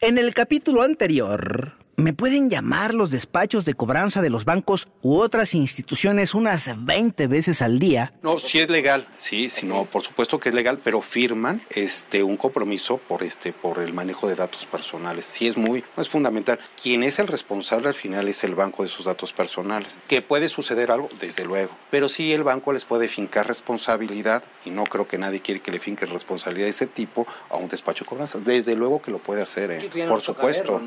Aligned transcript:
En 0.00 0.16
el 0.16 0.32
capítulo 0.32 0.82
anterior, 0.82 1.72
me 1.98 2.12
pueden 2.12 2.48
llamar 2.48 2.94
los 2.94 3.10
despachos 3.10 3.64
de 3.64 3.74
cobranza 3.74 4.22
de 4.22 4.30
los 4.30 4.44
bancos 4.44 4.86
u 5.02 5.16
otras 5.16 5.52
instituciones 5.52 6.32
unas 6.32 6.70
20 6.84 7.26
veces 7.26 7.60
al 7.60 7.80
día. 7.80 8.12
No, 8.22 8.38
sí 8.38 8.60
es 8.60 8.70
legal, 8.70 9.08
sí, 9.18 9.48
sí, 9.48 9.66
no, 9.66 9.84
por 9.84 10.02
supuesto 10.02 10.38
que 10.38 10.50
es 10.50 10.54
legal, 10.54 10.80
pero 10.82 11.02
firman 11.02 11.60
este 11.70 12.22
un 12.22 12.36
compromiso 12.36 12.98
por 12.98 13.24
este 13.24 13.52
por 13.52 13.80
el 13.80 13.92
manejo 13.92 14.28
de 14.28 14.36
datos 14.36 14.64
personales. 14.64 15.26
Sí 15.26 15.48
es 15.48 15.56
muy 15.56 15.82
es 15.96 16.08
fundamental. 16.08 16.60
Quien 16.80 17.02
es 17.02 17.18
el 17.18 17.26
responsable 17.26 17.88
al 17.88 17.94
final 17.94 18.28
es 18.28 18.44
el 18.44 18.54
banco 18.54 18.84
de 18.84 18.88
sus 18.88 19.06
datos 19.06 19.32
personales. 19.32 19.98
Que 20.06 20.22
puede 20.22 20.48
suceder 20.48 20.92
algo, 20.92 21.08
desde 21.20 21.44
luego, 21.44 21.76
pero 21.90 22.08
sí 22.08 22.32
el 22.32 22.44
banco 22.44 22.72
les 22.72 22.84
puede 22.84 23.08
fincar 23.08 23.48
responsabilidad 23.48 24.44
y 24.64 24.70
no 24.70 24.84
creo 24.84 25.08
que 25.08 25.18
nadie 25.18 25.40
quiere 25.40 25.58
que 25.58 25.72
le 25.72 25.80
finque 25.80 26.06
responsabilidad 26.06 26.66
de 26.66 26.70
ese 26.70 26.86
tipo 26.86 27.26
a 27.50 27.56
un 27.56 27.68
despacho 27.68 28.04
de 28.04 28.08
cobranzas. 28.10 28.44
Desde 28.44 28.76
luego 28.76 29.02
que 29.02 29.10
lo 29.10 29.18
puede 29.18 29.42
hacer, 29.42 29.72
¿eh? 29.72 29.90
por 30.06 30.20
supuesto. 30.20 30.80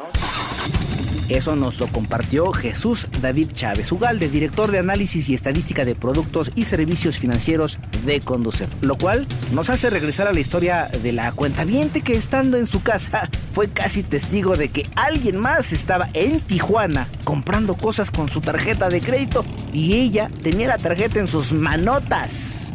Eso 1.31 1.55
nos 1.55 1.79
lo 1.79 1.87
compartió 1.87 2.51
Jesús 2.51 3.07
David 3.21 3.51
Chávez 3.53 3.89
Ugalde, 3.93 4.27
director 4.27 4.69
de 4.69 4.79
análisis 4.79 5.29
y 5.29 5.33
estadística 5.33 5.85
de 5.85 5.95
productos 5.95 6.51
y 6.55 6.65
servicios 6.65 7.19
financieros 7.19 7.79
de 8.05 8.19
Conducef, 8.19 8.69
lo 8.81 8.97
cual 8.97 9.25
nos 9.53 9.69
hace 9.69 9.89
regresar 9.89 10.27
a 10.27 10.33
la 10.33 10.41
historia 10.41 10.89
de 11.01 11.13
la 11.13 11.31
cuentaviente 11.31 12.01
que 12.01 12.15
estando 12.15 12.57
en 12.57 12.67
su 12.67 12.83
casa 12.83 13.29
fue 13.53 13.69
casi 13.69 14.03
testigo 14.03 14.57
de 14.57 14.71
que 14.71 14.85
alguien 14.95 15.39
más 15.39 15.71
estaba 15.71 16.09
en 16.13 16.41
Tijuana 16.41 17.07
comprando 17.23 17.75
cosas 17.75 18.11
con 18.11 18.27
su 18.27 18.41
tarjeta 18.41 18.89
de 18.89 18.99
crédito 18.99 19.45
y 19.71 19.93
ella 19.93 20.29
tenía 20.43 20.67
la 20.67 20.77
tarjeta 20.77 21.21
en 21.21 21.27
sus 21.29 21.53
manotas. 21.53 22.70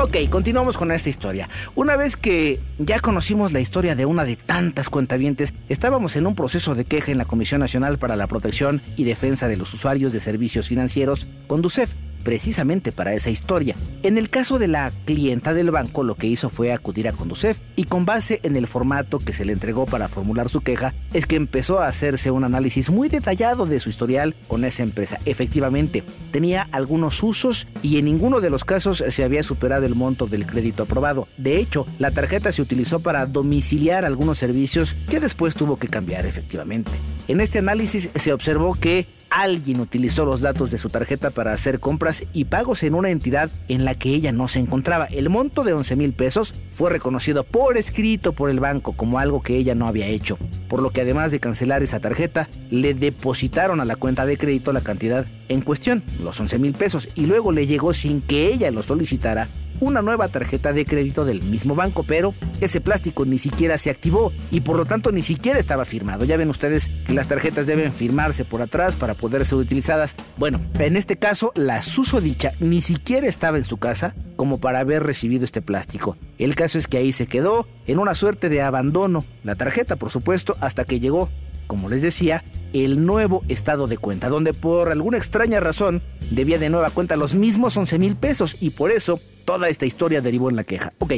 Ok, 0.00 0.16
continuamos 0.30 0.76
con 0.76 0.92
esta 0.92 1.08
historia. 1.08 1.48
Una 1.74 1.96
vez 1.96 2.16
que 2.16 2.60
ya 2.78 3.00
conocimos 3.00 3.52
la 3.52 3.58
historia 3.58 3.96
de 3.96 4.06
una 4.06 4.24
de 4.24 4.36
tantas 4.36 4.90
cuentavientes, 4.90 5.52
estábamos 5.68 6.14
en 6.14 6.28
un 6.28 6.36
proceso 6.36 6.76
de 6.76 6.84
queja 6.84 7.10
en 7.10 7.18
la 7.18 7.24
Comisión 7.24 7.58
Nacional 7.58 7.98
para 7.98 8.14
la 8.14 8.28
Protección 8.28 8.80
y 8.96 9.02
Defensa 9.02 9.48
de 9.48 9.56
los 9.56 9.74
Usuarios 9.74 10.12
de 10.12 10.20
Servicios 10.20 10.68
Financieros, 10.68 11.26
Conducef 11.48 11.94
precisamente 12.22 12.92
para 12.92 13.14
esa 13.14 13.30
historia. 13.30 13.76
En 14.02 14.18
el 14.18 14.30
caso 14.30 14.58
de 14.58 14.68
la 14.68 14.92
clienta 15.04 15.54
del 15.54 15.70
banco, 15.70 16.02
lo 16.02 16.14
que 16.14 16.26
hizo 16.26 16.50
fue 16.50 16.72
acudir 16.72 17.08
a 17.08 17.12
Conducef 17.12 17.58
y 17.76 17.84
con 17.84 18.04
base 18.04 18.40
en 18.42 18.56
el 18.56 18.66
formato 18.66 19.18
que 19.18 19.32
se 19.32 19.44
le 19.44 19.52
entregó 19.52 19.86
para 19.86 20.08
formular 20.08 20.48
su 20.48 20.60
queja, 20.60 20.94
es 21.12 21.26
que 21.26 21.36
empezó 21.36 21.80
a 21.80 21.88
hacerse 21.88 22.30
un 22.30 22.44
análisis 22.44 22.90
muy 22.90 23.08
detallado 23.08 23.66
de 23.66 23.80
su 23.80 23.90
historial 23.90 24.34
con 24.46 24.64
esa 24.64 24.82
empresa. 24.82 25.18
Efectivamente, 25.24 26.04
tenía 26.30 26.68
algunos 26.72 27.22
usos 27.22 27.66
y 27.82 27.98
en 27.98 28.04
ninguno 28.06 28.40
de 28.40 28.50
los 28.50 28.64
casos 28.64 29.04
se 29.08 29.24
había 29.24 29.42
superado 29.42 29.86
el 29.86 29.94
monto 29.94 30.26
del 30.26 30.46
crédito 30.46 30.84
aprobado. 30.84 31.28
De 31.36 31.58
hecho, 31.58 31.86
la 31.98 32.10
tarjeta 32.10 32.52
se 32.52 32.62
utilizó 32.62 33.00
para 33.00 33.26
domiciliar 33.26 34.04
algunos 34.04 34.38
servicios 34.38 34.94
que 35.08 35.20
después 35.20 35.54
tuvo 35.54 35.76
que 35.76 35.88
cambiar 35.88 36.26
efectivamente. 36.26 36.90
En 37.28 37.40
este 37.40 37.58
análisis 37.58 38.10
se 38.14 38.32
observó 38.32 38.74
que 38.74 39.06
alguien 39.30 39.80
utilizó 39.80 40.24
los 40.24 40.40
datos 40.40 40.70
de 40.70 40.78
su 40.78 40.90
tarjeta 40.90 41.30
para 41.30 41.52
hacer 41.52 41.80
compras 41.80 42.24
y 42.32 42.46
pagos 42.46 42.82
en 42.82 42.94
una 42.94 43.10
entidad 43.10 43.50
en 43.68 43.84
la 43.84 43.94
que 43.94 44.10
ella 44.10 44.32
no 44.32 44.48
se 44.48 44.60
encontraba. 44.60 45.06
El 45.06 45.28
monto 45.28 45.64
de 45.64 45.72
11 45.72 45.96
mil 45.96 46.12
pesos 46.12 46.54
fue 46.70 46.90
reconocido 46.90 47.44
por 47.44 47.76
escrito 47.76 48.32
por 48.32 48.50
el 48.50 48.60
banco 48.60 48.92
como 48.92 49.18
algo 49.18 49.42
que 49.42 49.56
ella 49.56 49.74
no 49.74 49.86
había 49.86 50.06
hecho, 50.06 50.38
por 50.68 50.82
lo 50.82 50.90
que 50.90 51.02
además 51.02 51.32
de 51.32 51.40
cancelar 51.40 51.82
esa 51.82 52.00
tarjeta, 52.00 52.48
le 52.70 52.94
depositaron 52.94 53.80
a 53.80 53.84
la 53.84 53.96
cuenta 53.96 54.26
de 54.26 54.38
crédito 54.38 54.72
la 54.72 54.80
cantidad 54.80 55.26
en 55.48 55.62
cuestión, 55.62 56.02
los 56.22 56.38
11 56.38 56.58
mil 56.58 56.72
pesos, 56.72 57.08
y 57.14 57.26
luego 57.26 57.52
le 57.52 57.66
llegó 57.66 57.94
sin 57.94 58.20
que 58.20 58.52
ella 58.52 58.70
lo 58.70 58.82
solicitara 58.82 59.48
una 59.80 60.02
nueva 60.02 60.28
tarjeta 60.28 60.72
de 60.72 60.84
crédito 60.84 61.24
del 61.24 61.42
mismo 61.42 61.74
banco, 61.74 62.02
pero 62.02 62.34
ese 62.60 62.80
plástico 62.80 63.24
ni 63.24 63.38
siquiera 63.38 63.78
se 63.78 63.90
activó 63.90 64.32
y 64.50 64.60
por 64.60 64.76
lo 64.76 64.84
tanto 64.84 65.12
ni 65.12 65.22
siquiera 65.22 65.58
estaba 65.58 65.84
firmado. 65.84 66.24
Ya 66.24 66.36
ven 66.36 66.50
ustedes 66.50 66.88
que 67.06 67.14
las 67.14 67.28
tarjetas 67.28 67.66
deben 67.66 67.92
firmarse 67.92 68.44
por 68.44 68.62
atrás 68.62 68.96
para 68.96 69.14
poder 69.14 69.46
ser 69.46 69.58
utilizadas. 69.58 70.14
Bueno, 70.36 70.60
en 70.78 70.96
este 70.96 71.16
caso 71.16 71.52
la 71.54 71.82
susodicha 71.82 72.52
ni 72.60 72.80
siquiera 72.80 73.26
estaba 73.26 73.58
en 73.58 73.64
su 73.64 73.76
casa 73.76 74.14
como 74.36 74.58
para 74.58 74.80
haber 74.80 75.02
recibido 75.02 75.44
este 75.44 75.62
plástico. 75.62 76.16
El 76.38 76.54
caso 76.54 76.78
es 76.78 76.86
que 76.86 76.98
ahí 76.98 77.12
se 77.12 77.26
quedó 77.26 77.66
en 77.86 77.98
una 77.98 78.14
suerte 78.14 78.48
de 78.48 78.62
abandono. 78.62 79.24
La 79.42 79.56
tarjeta, 79.56 79.96
por 79.96 80.10
supuesto, 80.10 80.56
hasta 80.60 80.84
que 80.84 81.00
llegó 81.00 81.28
como 81.68 81.88
les 81.88 82.02
decía, 82.02 82.42
el 82.72 83.06
nuevo 83.06 83.44
estado 83.46 83.86
de 83.86 83.98
cuenta, 83.98 84.28
donde 84.28 84.52
por 84.54 84.90
alguna 84.90 85.18
extraña 85.18 85.60
razón 85.60 86.02
debía 86.30 86.58
de 86.58 86.68
nueva 86.68 86.90
cuenta 86.90 87.16
los 87.16 87.36
mismos 87.36 87.76
11 87.76 87.98
mil 88.00 88.16
pesos 88.16 88.56
y 88.58 88.70
por 88.70 88.90
eso 88.90 89.20
Toda 89.48 89.70
esta 89.70 89.86
historia 89.86 90.20
derivó 90.20 90.50
en 90.50 90.56
la 90.56 90.64
queja. 90.64 90.92
Ok, 90.98 91.14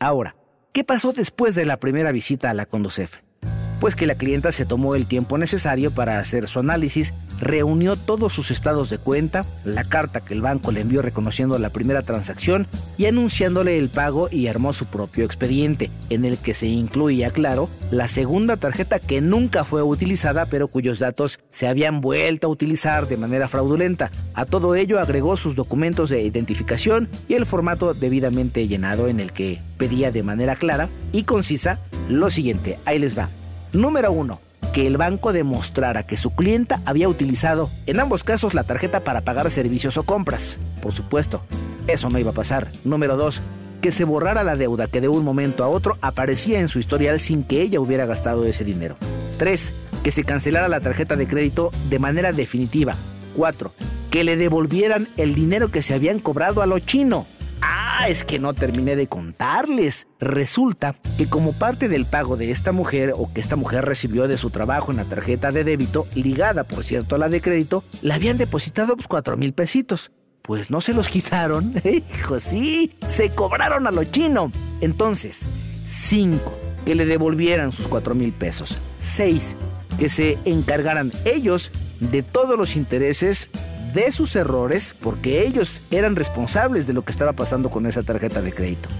ahora, 0.00 0.34
¿qué 0.72 0.82
pasó 0.82 1.12
después 1.12 1.54
de 1.54 1.66
la 1.66 1.78
primera 1.78 2.10
visita 2.10 2.48
a 2.48 2.54
la 2.54 2.64
Conducef? 2.64 3.18
Pues 3.80 3.94
que 3.94 4.06
la 4.06 4.14
clienta 4.14 4.52
se 4.52 4.64
tomó 4.64 4.94
el 4.94 5.06
tiempo 5.06 5.38
necesario 5.38 5.90
para 5.90 6.18
hacer 6.18 6.48
su 6.48 6.60
análisis, 6.60 7.14
reunió 7.38 7.96
todos 7.96 8.32
sus 8.32 8.50
estados 8.50 8.90
de 8.90 8.98
cuenta, 8.98 9.44
la 9.64 9.84
carta 9.84 10.20
que 10.20 10.34
el 10.34 10.40
banco 10.40 10.72
le 10.72 10.80
envió 10.80 11.02
reconociendo 11.02 11.58
la 11.58 11.70
primera 11.70 12.02
transacción 12.02 12.66
y 12.96 13.06
anunciándole 13.06 13.78
el 13.78 13.88
pago 13.88 14.28
y 14.30 14.46
armó 14.46 14.72
su 14.72 14.86
propio 14.86 15.24
expediente, 15.24 15.90
en 16.10 16.24
el 16.24 16.38
que 16.38 16.54
se 16.54 16.66
incluía, 16.66 17.30
claro, 17.30 17.68
la 17.90 18.08
segunda 18.08 18.56
tarjeta 18.56 18.98
que 18.98 19.20
nunca 19.20 19.64
fue 19.64 19.82
utilizada 19.82 20.46
pero 20.46 20.68
cuyos 20.68 20.98
datos 20.98 21.40
se 21.50 21.68
habían 21.68 22.00
vuelto 22.00 22.46
a 22.46 22.50
utilizar 22.50 23.08
de 23.08 23.16
manera 23.16 23.48
fraudulenta. 23.48 24.10
A 24.34 24.44
todo 24.44 24.74
ello 24.74 25.00
agregó 25.00 25.36
sus 25.36 25.54
documentos 25.54 26.10
de 26.10 26.22
identificación 26.22 27.08
y 27.28 27.34
el 27.34 27.46
formato 27.46 27.94
debidamente 27.94 28.66
llenado 28.68 29.08
en 29.08 29.20
el 29.20 29.32
que 29.32 29.60
pedía 29.76 30.10
de 30.10 30.22
manera 30.22 30.56
clara 30.56 30.88
y 31.12 31.24
concisa 31.24 31.80
lo 32.08 32.30
siguiente, 32.30 32.78
ahí 32.84 32.98
les 32.98 33.16
va. 33.16 33.30
Número 33.72 34.12
1. 34.12 34.40
Que 34.72 34.86
el 34.86 34.96
banco 34.96 35.32
demostrara 35.32 36.06
que 36.06 36.16
su 36.16 36.34
clienta 36.34 36.80
había 36.84 37.08
utilizado, 37.08 37.70
en 37.86 38.00
ambos 38.00 38.24
casos, 38.24 38.54
la 38.54 38.64
tarjeta 38.64 39.04
para 39.04 39.22
pagar 39.22 39.50
servicios 39.50 39.96
o 39.96 40.02
compras. 40.02 40.58
Por 40.82 40.92
supuesto, 40.92 41.42
eso 41.86 42.10
no 42.10 42.18
iba 42.18 42.30
a 42.30 42.34
pasar. 42.34 42.70
Número 42.84 43.16
2. 43.16 43.42
Que 43.80 43.92
se 43.92 44.04
borrara 44.04 44.44
la 44.44 44.56
deuda 44.56 44.86
que 44.86 45.00
de 45.00 45.08
un 45.08 45.24
momento 45.24 45.64
a 45.64 45.68
otro 45.68 45.98
aparecía 46.00 46.60
en 46.60 46.68
su 46.68 46.78
historial 46.78 47.20
sin 47.20 47.42
que 47.42 47.62
ella 47.62 47.80
hubiera 47.80 48.06
gastado 48.06 48.44
ese 48.44 48.64
dinero. 48.64 48.96
3. 49.38 49.72
Que 50.02 50.10
se 50.10 50.24
cancelara 50.24 50.68
la 50.68 50.80
tarjeta 50.80 51.16
de 51.16 51.26
crédito 51.26 51.70
de 51.88 51.98
manera 51.98 52.32
definitiva. 52.32 52.96
4. 53.34 53.72
Que 54.10 54.24
le 54.24 54.36
devolvieran 54.36 55.08
el 55.16 55.34
dinero 55.34 55.70
que 55.70 55.82
se 55.82 55.94
habían 55.94 56.20
cobrado 56.20 56.62
a 56.62 56.66
lo 56.66 56.78
chino. 56.78 57.26
Ah, 57.98 58.10
es 58.10 58.24
que 58.24 58.38
no 58.38 58.52
terminé 58.52 58.94
de 58.94 59.06
contarles. 59.06 60.06
Resulta 60.20 60.94
que 61.16 61.28
como 61.28 61.54
parte 61.54 61.88
del 61.88 62.04
pago 62.04 62.36
de 62.36 62.50
esta 62.50 62.70
mujer 62.70 63.14
o 63.16 63.32
que 63.32 63.40
esta 63.40 63.56
mujer 63.56 63.86
recibió 63.86 64.28
de 64.28 64.36
su 64.36 64.50
trabajo 64.50 64.90
en 64.90 64.98
la 64.98 65.04
tarjeta 65.04 65.50
de 65.50 65.64
débito, 65.64 66.06
ligada 66.14 66.64
por 66.64 66.84
cierto 66.84 67.14
a 67.14 67.18
la 67.18 67.30
de 67.30 67.40
crédito, 67.40 67.84
le 68.02 68.12
habían 68.12 68.36
depositado 68.36 68.96
pues 68.96 69.08
cuatro 69.08 69.38
mil 69.38 69.54
pesitos. 69.54 70.12
Pues 70.42 70.70
no 70.70 70.82
se 70.82 70.92
los 70.92 71.08
quitaron. 71.10 71.74
Hijo, 71.84 72.38
sí, 72.38 72.92
se 73.08 73.30
cobraron 73.30 73.86
a 73.86 73.90
lo 73.90 74.04
chino. 74.04 74.52
Entonces, 74.82 75.46
5. 75.86 76.38
Que 76.84 76.94
le 76.94 77.06
devolvieran 77.06 77.72
sus 77.72 77.88
cuatro 77.88 78.14
mil 78.14 78.32
pesos. 78.32 78.76
6. 79.00 79.56
Que 79.98 80.10
se 80.10 80.38
encargaran 80.44 81.12
ellos 81.24 81.72
de 82.00 82.22
todos 82.22 82.58
los 82.58 82.76
intereses 82.76 83.48
de 83.96 84.12
sus 84.12 84.36
errores 84.36 84.94
porque 85.00 85.46
ellos 85.46 85.80
eran 85.90 86.16
responsables 86.16 86.86
de 86.86 86.92
lo 86.92 87.02
que 87.02 87.12
estaba 87.12 87.32
pasando 87.32 87.70
con 87.70 87.86
esa 87.86 88.02
tarjeta 88.02 88.42
de 88.42 88.52
crédito. 88.52 88.90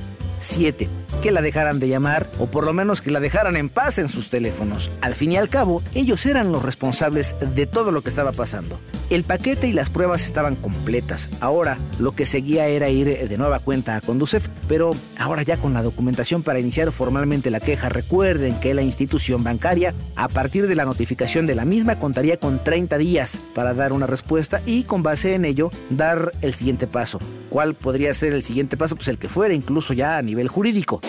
7. 0.40 0.88
Que 1.22 1.30
la 1.30 1.42
dejaran 1.42 1.80
de 1.80 1.88
llamar 1.88 2.30
o 2.38 2.46
por 2.46 2.64
lo 2.64 2.72
menos 2.72 3.00
que 3.00 3.10
la 3.10 3.20
dejaran 3.20 3.56
en 3.56 3.68
paz 3.68 3.98
en 3.98 4.08
sus 4.08 4.28
teléfonos. 4.30 4.90
Al 5.00 5.14
fin 5.14 5.32
y 5.32 5.36
al 5.36 5.48
cabo, 5.48 5.82
ellos 5.94 6.26
eran 6.26 6.52
los 6.52 6.62
responsables 6.62 7.36
de 7.40 7.66
todo 7.66 7.92
lo 7.92 8.02
que 8.02 8.08
estaba 8.08 8.32
pasando. 8.32 8.78
El 9.08 9.22
paquete 9.22 9.68
y 9.68 9.72
las 9.72 9.88
pruebas 9.88 10.24
estaban 10.24 10.56
completas. 10.56 11.30
Ahora 11.40 11.78
lo 11.98 12.12
que 12.12 12.26
seguía 12.26 12.66
era 12.66 12.88
ir 12.88 13.28
de 13.28 13.38
nueva 13.38 13.60
cuenta 13.60 13.96
a 13.96 14.00
Conducef, 14.00 14.48
pero 14.66 14.90
ahora 15.16 15.42
ya 15.42 15.56
con 15.56 15.74
la 15.74 15.82
documentación 15.82 16.42
para 16.42 16.58
iniciar 16.58 16.90
formalmente 16.90 17.50
la 17.50 17.60
queja. 17.60 17.88
Recuerden 17.88 18.58
que 18.58 18.74
la 18.74 18.82
institución 18.82 19.44
bancaria, 19.44 19.94
a 20.16 20.28
partir 20.28 20.66
de 20.66 20.74
la 20.74 20.84
notificación 20.84 21.46
de 21.46 21.54
la 21.54 21.64
misma, 21.64 21.98
contaría 22.00 22.38
con 22.38 22.62
30 22.62 22.98
días 22.98 23.38
para 23.54 23.74
dar 23.74 23.92
una 23.92 24.06
respuesta 24.06 24.60
y 24.66 24.84
con 24.84 25.04
base 25.04 25.34
en 25.34 25.44
ello 25.44 25.70
dar 25.90 26.32
el 26.42 26.54
siguiente 26.54 26.86
paso. 26.88 27.20
¿Cuál 27.48 27.74
podría 27.74 28.12
ser 28.12 28.32
el 28.32 28.42
siguiente 28.42 28.76
paso? 28.76 28.96
Pues 28.96 29.08
el 29.08 29.18
que 29.18 29.28
fuera, 29.28 29.54
incluso 29.54 29.92
ya 29.92 30.20
nivel 30.26 30.48
jurídico. 30.48 31.00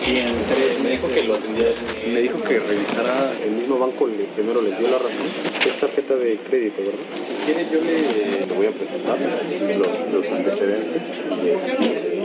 me 0.82 0.90
dijo 0.90 1.08
que 1.08 1.24
lo 1.24 1.34
atendiera, 1.34 1.72
me 2.06 2.20
dijo 2.20 2.42
que 2.42 2.58
revisara 2.58 3.36
el 3.42 3.50
mismo 3.50 3.78
banco, 3.78 4.08
primero 4.34 4.62
le 4.62 4.76
dio 4.76 4.88
la 4.88 4.98
razón. 4.98 5.26
Es 5.68 5.76
tarjeta 5.78 6.14
de 6.16 6.38
crédito, 6.38 6.82
¿verdad? 6.82 7.00
Si 7.14 7.34
quiere 7.44 7.68
yo 7.70 7.80
le, 7.82 8.54
voy 8.54 8.66
a 8.66 8.72
presentar 8.72 9.18
los, 9.20 10.26
antecedentes 10.28 11.02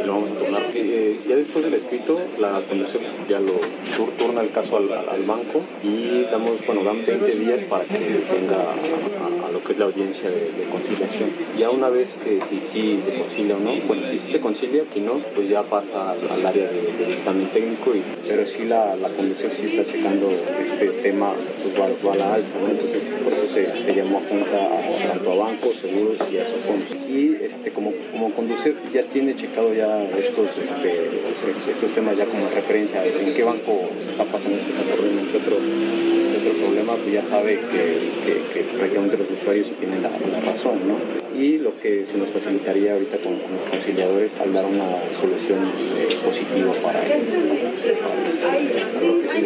a 0.04 0.34
turnar. 0.36 0.64
Eh, 0.74 1.20
ya 1.28 1.36
después 1.36 1.64
del 1.64 1.74
escrito, 1.76 2.20
la 2.40 2.62
conducción 2.68 3.04
ya 3.30 3.40
lo 3.40 3.54
turna 4.18 4.42
el 4.42 4.52
caso 4.52 4.78
al, 4.78 5.24
banco 5.24 5.62
y 5.84 6.24
damos, 6.24 6.66
bueno, 6.66 6.84
dan 6.84 7.06
20 7.06 7.36
días 7.36 7.64
para 7.64 7.86
que 7.86 7.98
se 7.98 8.24
venga 8.34 8.64
a, 8.64 9.52
lo 9.52 9.64
que 9.64 9.74
es 9.74 9.80
la 9.80 9.86
audiencia 9.86 10.30
de, 10.30 10.68
conciliación. 10.72 11.30
Ya 11.58 11.70
una 11.70 11.90
vez 11.90 12.14
que 12.24 12.42
si 12.50 12.60
sí 12.60 13.00
se 13.00 13.18
concilia 13.18 13.56
o 13.56 13.60
no, 13.60 13.74
bueno, 13.88 14.08
si 14.08 14.20
sí 14.20 14.32
se 14.32 14.40
concilia, 14.40 14.84
y 14.94 15.00
no, 15.00 15.14
pues 15.36 15.50
ya 15.50 15.64
pasa 15.64 16.12
al, 16.12 16.46
área 16.46 16.68
de, 16.70 17.06
dictamen 17.08 17.50
técnico, 17.50 17.94
pero 18.28 18.46
sí 18.46 18.66
la, 18.66 18.96
la 18.96 19.10
conducción 19.10 19.52
sí 19.56 19.68
está 19.68 19.92
checando 19.92 20.30
este 20.32 20.88
tema, 21.02 21.34
pues 21.62 21.80
va, 21.80 22.14
a 22.14 22.16
la 22.16 22.34
alza, 22.36 22.60
¿no? 22.60 22.70
Entonces, 22.70 23.04
por 23.24 23.34
eso 23.34 23.48
se, 23.48 23.76
se 23.76 23.96
llamó 23.96 24.20
a 24.20 24.22
junta 24.22 24.84
tanto 25.08 25.32
a 25.32 25.36
bancos, 25.36 25.76
seguros 25.78 26.18
y 26.32 26.38
a 26.38 26.46
Sofonos. 26.46 26.90
Y 27.08 27.36
este, 27.42 27.72
como, 27.72 27.92
como 28.12 28.34
conducir 28.34 28.76
ya 28.94 29.04
tiene 29.04 29.36
checado 29.36 29.74
ya 29.74 29.93
estos, 30.01 30.50
este, 30.57 31.72
estos 31.72 31.94
temas 31.94 32.18
ya 32.18 32.25
como 32.25 32.50
referencia 32.50 33.06
en 33.06 33.34
qué 33.34 33.44
banco 33.44 33.90
está 34.10 34.25
pasando 34.25 34.57
este 34.57 34.72
problema, 34.72 35.22
otro, 35.30 35.57
otro 35.57 36.54
problema, 36.66 36.95
pues 36.95 37.13
ya 37.13 37.24
sabe 37.24 37.60
que, 37.60 38.00
que, 38.54 38.63
prácticamente 38.78 39.18
los 39.18 39.30
usuarios 39.31 39.68
tienen 39.80 40.01
la, 40.01 40.10
razón, 40.42 40.80
¿no? 40.88 40.98
Y 41.40 41.57
lo 41.57 41.80
que 41.80 42.06
se 42.06 42.18
nos 42.18 42.30
facilitaría 42.30 42.94
ahorita 42.94 43.18
con, 43.18 43.34
los 43.34 43.69
conciliadores 43.69 44.31
al 44.40 44.54
dar 44.54 44.66
una 44.66 44.98
solución 45.19 45.72
eh, 45.98 46.07
positiva 46.24 46.74
para, 46.81 47.01
el, 47.06 47.24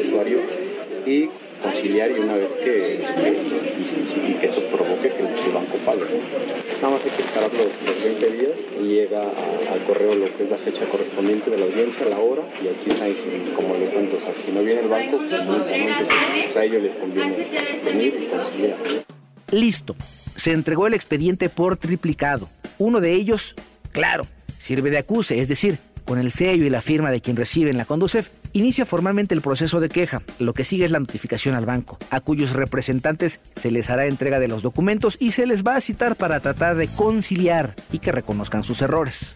usuario 0.08 0.40
y 1.06 1.30
conciliar 1.62 2.12
y 2.12 2.20
una 2.20 2.36
vez 2.36 2.52
que, 2.54 3.00
que, 4.40 4.46
eso 4.46 4.62
provoque 4.72 5.10
que 5.10 5.24
el 5.24 5.52
banco 5.52 5.78
pague. 5.86 6.06
Nada 6.82 6.94
más 6.94 7.04
hay 7.04 7.12
que 7.12 7.22
esperar 7.22 7.52
los, 7.54 8.04
20 8.04 8.32
días 8.32 8.60
y 8.82 8.84
llega 8.86 9.22
al 9.22 9.84
correo 9.86 10.16
lo 10.16 10.38
que 10.38 10.44
es 10.44 10.50
la 10.50 10.58
fecha 10.58 10.86
correspondiente 10.90 11.50
de 11.50 11.58
la 11.58 11.66
audiencia, 11.66 12.06
la 12.06 12.20
hora, 12.20 12.44
y 12.64 12.68
aquí 12.68 12.90
está, 12.90 13.06
como 13.56 13.76
le 13.76 13.88
cuento, 13.88 14.18
si 14.46 14.52
no 14.52 14.62
viene 14.62 14.82
el 14.82 14.88
banco, 14.88 15.18
pues, 15.18 15.30
pues, 15.30 16.56
a 16.56 16.64
ellos 16.64 16.84
les 16.84 16.96
conviene 16.96 17.48
venir 17.84 18.20
y 18.22 18.26
conciliar. 18.28 18.78
Listo, 19.52 19.96
se 20.36 20.52
entregó 20.52 20.88
el 20.88 20.94
expediente 20.94 21.50
por 21.50 21.78
triplicado. 21.78 22.50
Uno 22.78 23.00
de 23.00 23.14
ellos, 23.14 23.56
claro, 23.92 24.28
sirve 24.58 24.90
de 24.90 25.00
acuse, 25.00 25.40
es 25.40 25.48
decir, 25.48 25.80
con 26.08 26.18
el 26.18 26.32
sello 26.32 26.66
y 26.66 26.70
la 26.70 26.82
firma 26.82 27.12
de 27.12 27.22
quien 27.22 27.36
recibe 27.36 27.70
en 27.70 27.78
la 27.78 27.86
Conducef, 27.86 28.30
inicia 28.54 28.86
formalmente 28.86 29.36
el 29.36 29.42
proceso 29.42 29.80
de 29.80 29.90
queja. 29.90 30.22
Lo 30.40 30.54
que 30.54 30.64
sigue 30.64 30.86
es 30.86 30.92
la 30.92 31.00
notificación 31.00 31.54
al 31.54 31.66
banco, 31.66 32.00
a 32.10 32.22
cuyos 32.22 32.54
representantes 32.54 33.42
se 33.56 33.70
les 33.70 33.90
hará 33.90 34.06
entrega 34.06 34.40
de 34.40 34.48
los 34.48 34.64
documentos 34.64 35.18
y 35.20 35.32
se 35.32 35.46
les 35.46 35.66
va 35.66 35.76
a 35.76 35.82
citar 35.82 36.16
para 36.16 36.40
tratar 36.40 36.78
de 36.78 36.88
conciliar 36.88 37.76
y 37.92 38.00
que 38.00 38.14
reconozcan 38.14 38.64
sus 38.64 38.82
errores. 38.82 39.36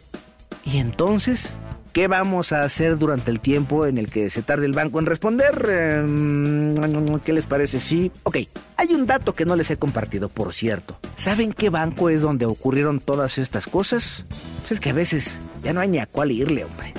Y 0.64 0.78
entonces, 0.78 1.52
¿Qué 1.94 2.08
vamos 2.08 2.54
a 2.54 2.64
hacer 2.64 2.98
durante 2.98 3.32
el 3.32 3.42
tiempo 3.42 3.86
en 3.86 3.98
el 3.98 4.10
que 4.10 4.30
se 4.30 4.42
tarde 4.42 4.66
el 4.66 4.72
banco 4.72 5.00
en 5.00 5.06
responder? 5.06 5.68
Em, 5.70 6.74
¿Qué 7.20 7.34
les 7.34 7.48
parece? 7.48 7.82
Sí. 7.82 8.14
Ok, 8.24 8.38
hay 8.78 8.94
un 8.94 9.06
dato 9.06 9.34
que 9.34 9.46
no 9.46 9.58
les 9.58 9.70
he 9.72 9.78
compartido, 9.78 10.30
por 10.30 10.54
cierto. 10.54 10.98
¿Saben 11.18 11.52
qué 11.52 11.70
banco 11.70 12.10
es 12.10 12.22
donde 12.22 12.46
ocurrieron 12.46 13.02
todas 13.02 13.38
estas 13.38 13.68
cosas? 13.68 14.24
Pues 14.62 14.72
es 14.72 14.80
que 14.80 14.92
a 14.92 14.94
veces 14.94 15.42
ya 15.64 15.74
no 15.74 15.82
hay 15.82 15.90
ni 15.90 16.00
a 16.00 16.06
cuál 16.06 16.32
irle, 16.32 16.64
hombre. 16.64 16.94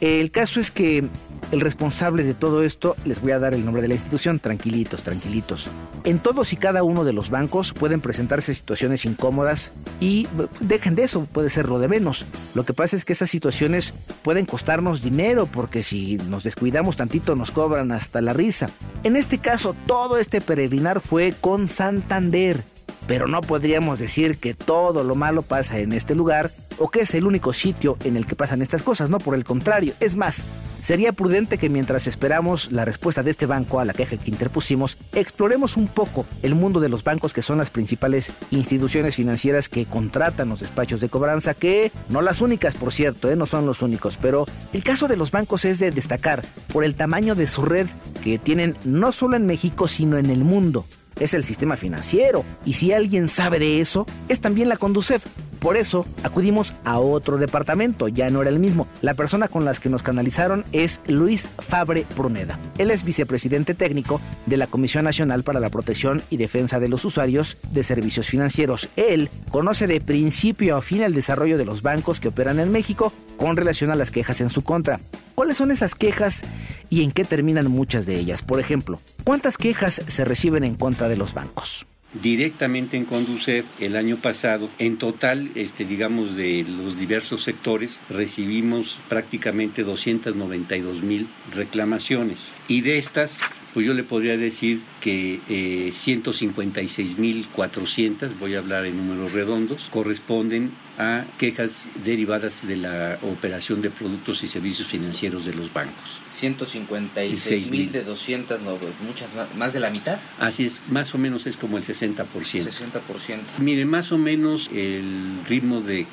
El 0.00 0.32
caso 0.32 0.58
es 0.58 0.72
que 0.72 1.04
el 1.52 1.60
responsable 1.60 2.24
de 2.24 2.34
todo 2.34 2.62
esto, 2.62 2.96
les 3.04 3.20
voy 3.20 3.32
a 3.32 3.38
dar 3.38 3.54
el 3.54 3.64
nombre 3.64 3.82
de 3.82 3.88
la 3.88 3.94
institución, 3.94 4.38
tranquilitos, 4.38 5.02
tranquilitos. 5.02 5.70
En 6.04 6.18
todos 6.18 6.52
y 6.52 6.56
cada 6.56 6.82
uno 6.82 7.04
de 7.04 7.12
los 7.12 7.30
bancos 7.30 7.72
pueden 7.72 8.00
presentarse 8.00 8.54
situaciones 8.54 9.04
incómodas 9.04 9.72
y 10.00 10.28
dejen 10.60 10.94
de 10.94 11.04
eso, 11.04 11.26
puede 11.26 11.50
ser 11.50 11.68
lo 11.68 11.78
de 11.78 11.88
menos. 11.88 12.26
Lo 12.54 12.64
que 12.64 12.74
pasa 12.74 12.96
es 12.96 13.04
que 13.04 13.12
esas 13.12 13.30
situaciones 13.30 13.94
pueden 14.22 14.46
costarnos 14.46 15.02
dinero 15.02 15.46
porque 15.46 15.82
si 15.82 16.16
nos 16.18 16.44
descuidamos 16.44 16.96
tantito 16.96 17.36
nos 17.36 17.50
cobran 17.50 17.92
hasta 17.92 18.20
la 18.20 18.32
risa. 18.32 18.70
En 19.04 19.16
este 19.16 19.38
caso, 19.38 19.74
todo 19.86 20.18
este 20.18 20.40
peregrinar 20.40 21.00
fue 21.00 21.34
con 21.40 21.68
Santander 21.68 22.64
pero 23.06 23.28
no 23.28 23.40
podríamos 23.40 23.98
decir 23.98 24.38
que 24.38 24.54
todo 24.54 25.04
lo 25.04 25.14
malo 25.14 25.42
pasa 25.42 25.78
en 25.78 25.92
este 25.92 26.14
lugar 26.14 26.50
o 26.78 26.90
que 26.90 27.00
es 27.00 27.14
el 27.14 27.24
único 27.24 27.52
sitio 27.52 27.96
en 28.04 28.16
el 28.16 28.26
que 28.26 28.36
pasan 28.36 28.62
estas 28.62 28.82
cosas, 28.82 29.10
no 29.10 29.18
por 29.18 29.34
el 29.34 29.44
contrario. 29.44 29.94
Es 30.00 30.16
más, 30.16 30.44
sería 30.86 31.10
prudente 31.10 31.58
que 31.58 31.68
mientras 31.68 32.06
esperamos 32.06 32.70
la 32.70 32.84
respuesta 32.84 33.24
de 33.24 33.32
este 33.32 33.46
banco 33.46 33.80
a 33.80 33.84
la 33.84 33.92
queja 33.92 34.18
que 34.18 34.30
interpusimos, 34.30 34.98
exploremos 35.14 35.76
un 35.76 35.88
poco 35.88 36.24
el 36.44 36.54
mundo 36.54 36.78
de 36.78 36.88
los 36.88 37.02
bancos 37.02 37.32
que 37.32 37.42
son 37.42 37.58
las 37.58 37.70
principales 37.70 38.32
instituciones 38.52 39.16
financieras 39.16 39.68
que 39.68 39.84
contratan 39.84 40.48
los 40.48 40.60
despachos 40.60 41.00
de 41.00 41.08
cobranza, 41.08 41.54
que 41.54 41.90
no 42.08 42.22
las 42.22 42.40
únicas, 42.40 42.76
por 42.76 42.92
cierto, 42.92 43.28
¿eh? 43.28 43.34
no 43.34 43.46
son 43.46 43.66
los 43.66 43.82
únicos, 43.82 44.16
pero 44.16 44.46
el 44.72 44.84
caso 44.84 45.08
de 45.08 45.16
los 45.16 45.32
bancos 45.32 45.64
es 45.64 45.80
de 45.80 45.90
destacar 45.90 46.44
por 46.72 46.84
el 46.84 46.94
tamaño 46.94 47.34
de 47.34 47.48
su 47.48 47.62
red 47.62 47.88
que 48.22 48.38
tienen 48.38 48.76
no 48.84 49.10
solo 49.10 49.34
en 49.34 49.44
México, 49.44 49.88
sino 49.88 50.18
en 50.18 50.30
el 50.30 50.44
mundo 50.44 50.86
es 51.20 51.34
el 51.34 51.44
sistema 51.44 51.76
financiero. 51.76 52.44
Y 52.64 52.74
si 52.74 52.92
alguien 52.92 53.28
sabe 53.28 53.58
de 53.58 53.80
eso, 53.80 54.06
es 54.28 54.40
también 54.40 54.68
la 54.68 54.76
Conducef. 54.76 55.24
Por 55.58 55.76
eso 55.76 56.06
acudimos 56.22 56.74
a 56.84 56.98
otro 56.98 57.38
departamento, 57.38 58.08
ya 58.08 58.30
no 58.30 58.42
era 58.42 58.50
el 58.50 58.58
mismo. 58.58 58.86
La 59.00 59.14
persona 59.14 59.48
con 59.48 59.64
las 59.64 59.80
que 59.80 59.88
nos 59.88 60.02
canalizaron 60.02 60.64
es 60.72 61.00
Luis 61.06 61.48
Fabre 61.58 62.06
Pruneda. 62.14 62.58
Él 62.78 62.90
es 62.90 63.04
vicepresidente 63.04 63.74
técnico 63.74 64.20
de 64.44 64.58
la 64.58 64.66
Comisión 64.66 65.04
Nacional 65.04 65.42
para 65.42 65.60
la 65.60 65.70
Protección 65.70 66.22
y 66.30 66.36
Defensa 66.36 66.78
de 66.78 66.88
los 66.88 67.04
Usuarios 67.04 67.56
de 67.72 67.82
Servicios 67.82 68.28
Financieros. 68.28 68.90
Él 68.96 69.30
conoce 69.50 69.86
de 69.86 70.00
principio 70.00 70.76
a 70.76 70.82
fin 70.82 71.02
el 71.02 71.14
desarrollo 71.14 71.58
de 71.58 71.64
los 71.64 71.82
bancos 71.82 72.20
que 72.20 72.28
operan 72.28 72.60
en 72.60 72.70
México 72.70 73.12
con 73.36 73.56
relación 73.56 73.90
a 73.90 73.96
las 73.96 74.10
quejas 74.10 74.40
en 74.40 74.50
su 74.50 74.62
contra. 74.62 75.00
¿Cuáles 75.36 75.58
son 75.58 75.70
esas 75.70 75.94
quejas 75.94 76.44
y 76.88 77.04
en 77.04 77.12
qué 77.12 77.24
terminan 77.24 77.70
muchas 77.70 78.06
de 78.06 78.18
ellas? 78.18 78.42
Por 78.42 78.58
ejemplo, 78.58 79.02
¿cuántas 79.22 79.58
quejas 79.58 80.00
se 80.06 80.24
reciben 80.24 80.64
en 80.64 80.76
contra 80.76 81.08
de 81.08 81.18
los 81.18 81.34
bancos? 81.34 81.86
directamente 82.22 82.96
en 82.96 83.04
Conducef 83.04 83.66
el 83.78 83.96
año 83.96 84.16
pasado. 84.16 84.70
En 84.78 84.96
total, 84.96 85.50
este, 85.54 85.84
digamos, 85.84 86.36
de 86.36 86.64
los 86.64 86.98
diversos 86.98 87.42
sectores, 87.42 88.00
recibimos 88.08 88.98
prácticamente 89.10 89.84
292 89.84 91.02
mil 91.02 91.28
reclamaciones. 91.54 92.52
Y 92.68 92.80
de 92.80 92.96
estas, 92.96 93.36
pues 93.74 93.84
yo 93.84 93.92
le 93.92 94.04
podría 94.04 94.38
decir 94.38 94.80
que 95.02 95.40
eh, 95.50 95.90
156.400, 95.92 98.38
voy 98.38 98.54
a 98.54 98.58
hablar 98.58 98.86
en 98.86 98.96
números 98.96 99.32
redondos, 99.32 99.90
corresponden 99.90 100.70
a 100.98 101.24
quejas 101.38 101.88
derivadas 102.04 102.66
de 102.66 102.76
la 102.76 103.18
operación 103.22 103.82
de 103.82 103.90
productos 103.90 104.42
y 104.42 104.48
servicios 104.48 104.88
financieros 104.88 105.44
de 105.44 105.54
los 105.54 105.72
bancos. 105.72 106.20
156 106.34 107.70
mil 107.70 107.90
de 107.92 108.04
200, 108.04 108.60
no, 108.60 108.76
pues, 108.76 108.92
muchas 109.06 109.28
más, 109.56 109.72
de 109.72 109.80
la 109.80 109.90
mitad. 109.90 110.18
Así 110.38 110.64
es, 110.64 110.82
más 110.88 111.14
o 111.14 111.18
menos 111.18 111.46
es 111.46 111.56
como 111.56 111.78
el 111.78 111.84
60%. 111.84 112.26
60%. 112.26 113.40
Mire, 113.58 113.84
más 113.84 114.12
o 114.12 114.18
menos 114.18 114.68
el 114.72 115.40
ritmo 115.48 115.80
de 115.80 116.06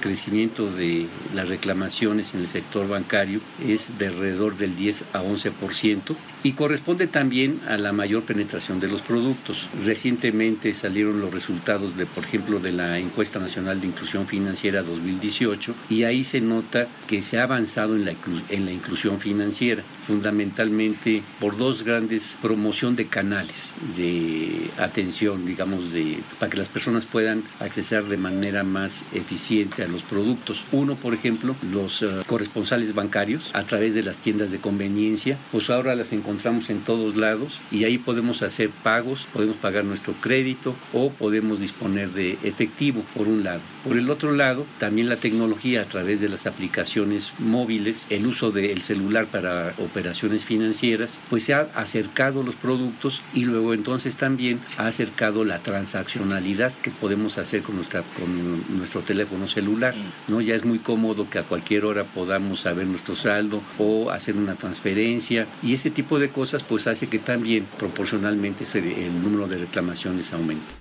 crecimiento 0.00 0.70
de 0.70 1.06
las 1.34 1.48
reclamaciones 1.48 2.34
en 2.34 2.40
el 2.40 2.48
sector 2.48 2.88
bancario 2.88 3.40
es 3.66 3.98
de 3.98 4.06
alrededor 4.08 4.56
del 4.56 4.76
10 4.76 5.06
a 5.12 5.22
11% 5.22 6.16
y 6.42 6.52
corresponde 6.52 7.06
también 7.06 7.60
a 7.68 7.76
la 7.76 7.92
mayor 7.92 8.24
penetración 8.24 8.80
de 8.80 8.88
los 8.88 9.02
productos. 9.02 9.68
Recientemente 9.84 10.72
salieron 10.72 11.20
los 11.20 11.32
resultados 11.32 11.96
de, 11.96 12.06
por 12.06 12.24
ejemplo, 12.24 12.60
de 12.60 12.72
la 12.72 12.98
encuesta 12.98 13.38
nacional 13.38 13.80
de 13.80 13.88
inclusión 13.88 14.15
Financiera 14.24 14.82
2018 14.82 15.74
y 15.90 16.04
ahí 16.04 16.24
se 16.24 16.40
nota 16.40 16.88
que 17.06 17.20
se 17.22 17.38
ha 17.38 17.42
avanzado 17.42 17.96
en 17.96 18.04
la, 18.04 18.14
en 18.48 18.64
la 18.64 18.72
inclusión 18.72 19.20
financiera, 19.20 19.82
fundamentalmente 20.06 21.22
por 21.40 21.56
dos 21.56 21.82
grandes 21.82 22.38
promoción 22.40 22.96
de 22.96 23.06
canales 23.06 23.74
de 23.96 24.70
atención, 24.78 25.44
digamos, 25.44 25.92
de, 25.92 26.18
para 26.38 26.50
que 26.50 26.56
las 26.56 26.68
personas 26.68 27.06
puedan 27.06 27.42
acceder 27.60 28.04
de 28.04 28.16
manera 28.16 28.62
más 28.62 29.04
eficiente 29.12 29.82
a 29.82 29.88
los 29.88 30.02
productos. 30.02 30.64
Uno, 30.72 30.96
por 30.96 31.14
ejemplo, 31.14 31.56
los 31.72 32.02
eh, 32.02 32.08
corresponsales 32.26 32.94
bancarios 32.94 33.50
a 33.54 33.64
través 33.64 33.94
de 33.94 34.02
las 34.02 34.18
tiendas 34.18 34.52
de 34.52 34.58
conveniencia, 34.58 35.38
pues 35.52 35.70
ahora 35.70 35.94
las 35.94 36.12
encontramos 36.12 36.70
en 36.70 36.80
todos 36.80 37.16
lados 37.16 37.60
y 37.70 37.84
ahí 37.84 37.98
podemos 37.98 38.42
hacer 38.42 38.70
pagos, 38.70 39.28
podemos 39.32 39.56
pagar 39.56 39.84
nuestro 39.84 40.14
crédito 40.14 40.74
o 40.92 41.10
podemos 41.10 41.60
disponer 41.60 42.10
de 42.10 42.38
efectivo, 42.42 43.02
por 43.14 43.28
un 43.28 43.44
lado. 43.44 43.75
Por 43.86 43.98
el 43.98 44.10
otro 44.10 44.32
lado, 44.32 44.66
también 44.80 45.08
la 45.08 45.14
tecnología 45.14 45.82
a 45.82 45.84
través 45.84 46.20
de 46.20 46.28
las 46.28 46.46
aplicaciones 46.46 47.34
móviles, 47.38 48.08
el 48.10 48.26
uso 48.26 48.50
del 48.50 48.82
celular 48.82 49.26
para 49.26 49.74
operaciones 49.78 50.44
financieras, 50.44 51.20
pues 51.30 51.44
se 51.44 51.54
ha 51.54 51.68
acercado 51.72 52.42
los 52.42 52.56
productos 52.56 53.22
y 53.32 53.44
luego 53.44 53.74
entonces 53.74 54.16
también 54.16 54.58
ha 54.76 54.88
acercado 54.88 55.44
la 55.44 55.60
transaccionalidad 55.60 56.72
que 56.82 56.90
podemos 56.90 57.38
hacer 57.38 57.62
con, 57.62 57.76
nuestra, 57.76 58.02
con 58.18 58.76
nuestro 58.76 59.02
teléfono 59.02 59.46
celular. 59.46 59.94
¿no? 60.26 60.40
Ya 60.40 60.56
es 60.56 60.64
muy 60.64 60.80
cómodo 60.80 61.30
que 61.30 61.38
a 61.38 61.44
cualquier 61.44 61.84
hora 61.84 62.02
podamos 62.02 62.62
saber 62.62 62.88
nuestro 62.88 63.14
saldo 63.14 63.62
o 63.78 64.10
hacer 64.10 64.36
una 64.36 64.56
transferencia 64.56 65.46
y 65.62 65.74
ese 65.74 65.92
tipo 65.92 66.18
de 66.18 66.30
cosas 66.30 66.64
pues 66.64 66.88
hace 66.88 67.06
que 67.06 67.20
también 67.20 67.68
proporcionalmente 67.78 68.64
el 68.74 69.22
número 69.22 69.46
de 69.46 69.58
reclamaciones 69.58 70.32
aumente. 70.32 70.74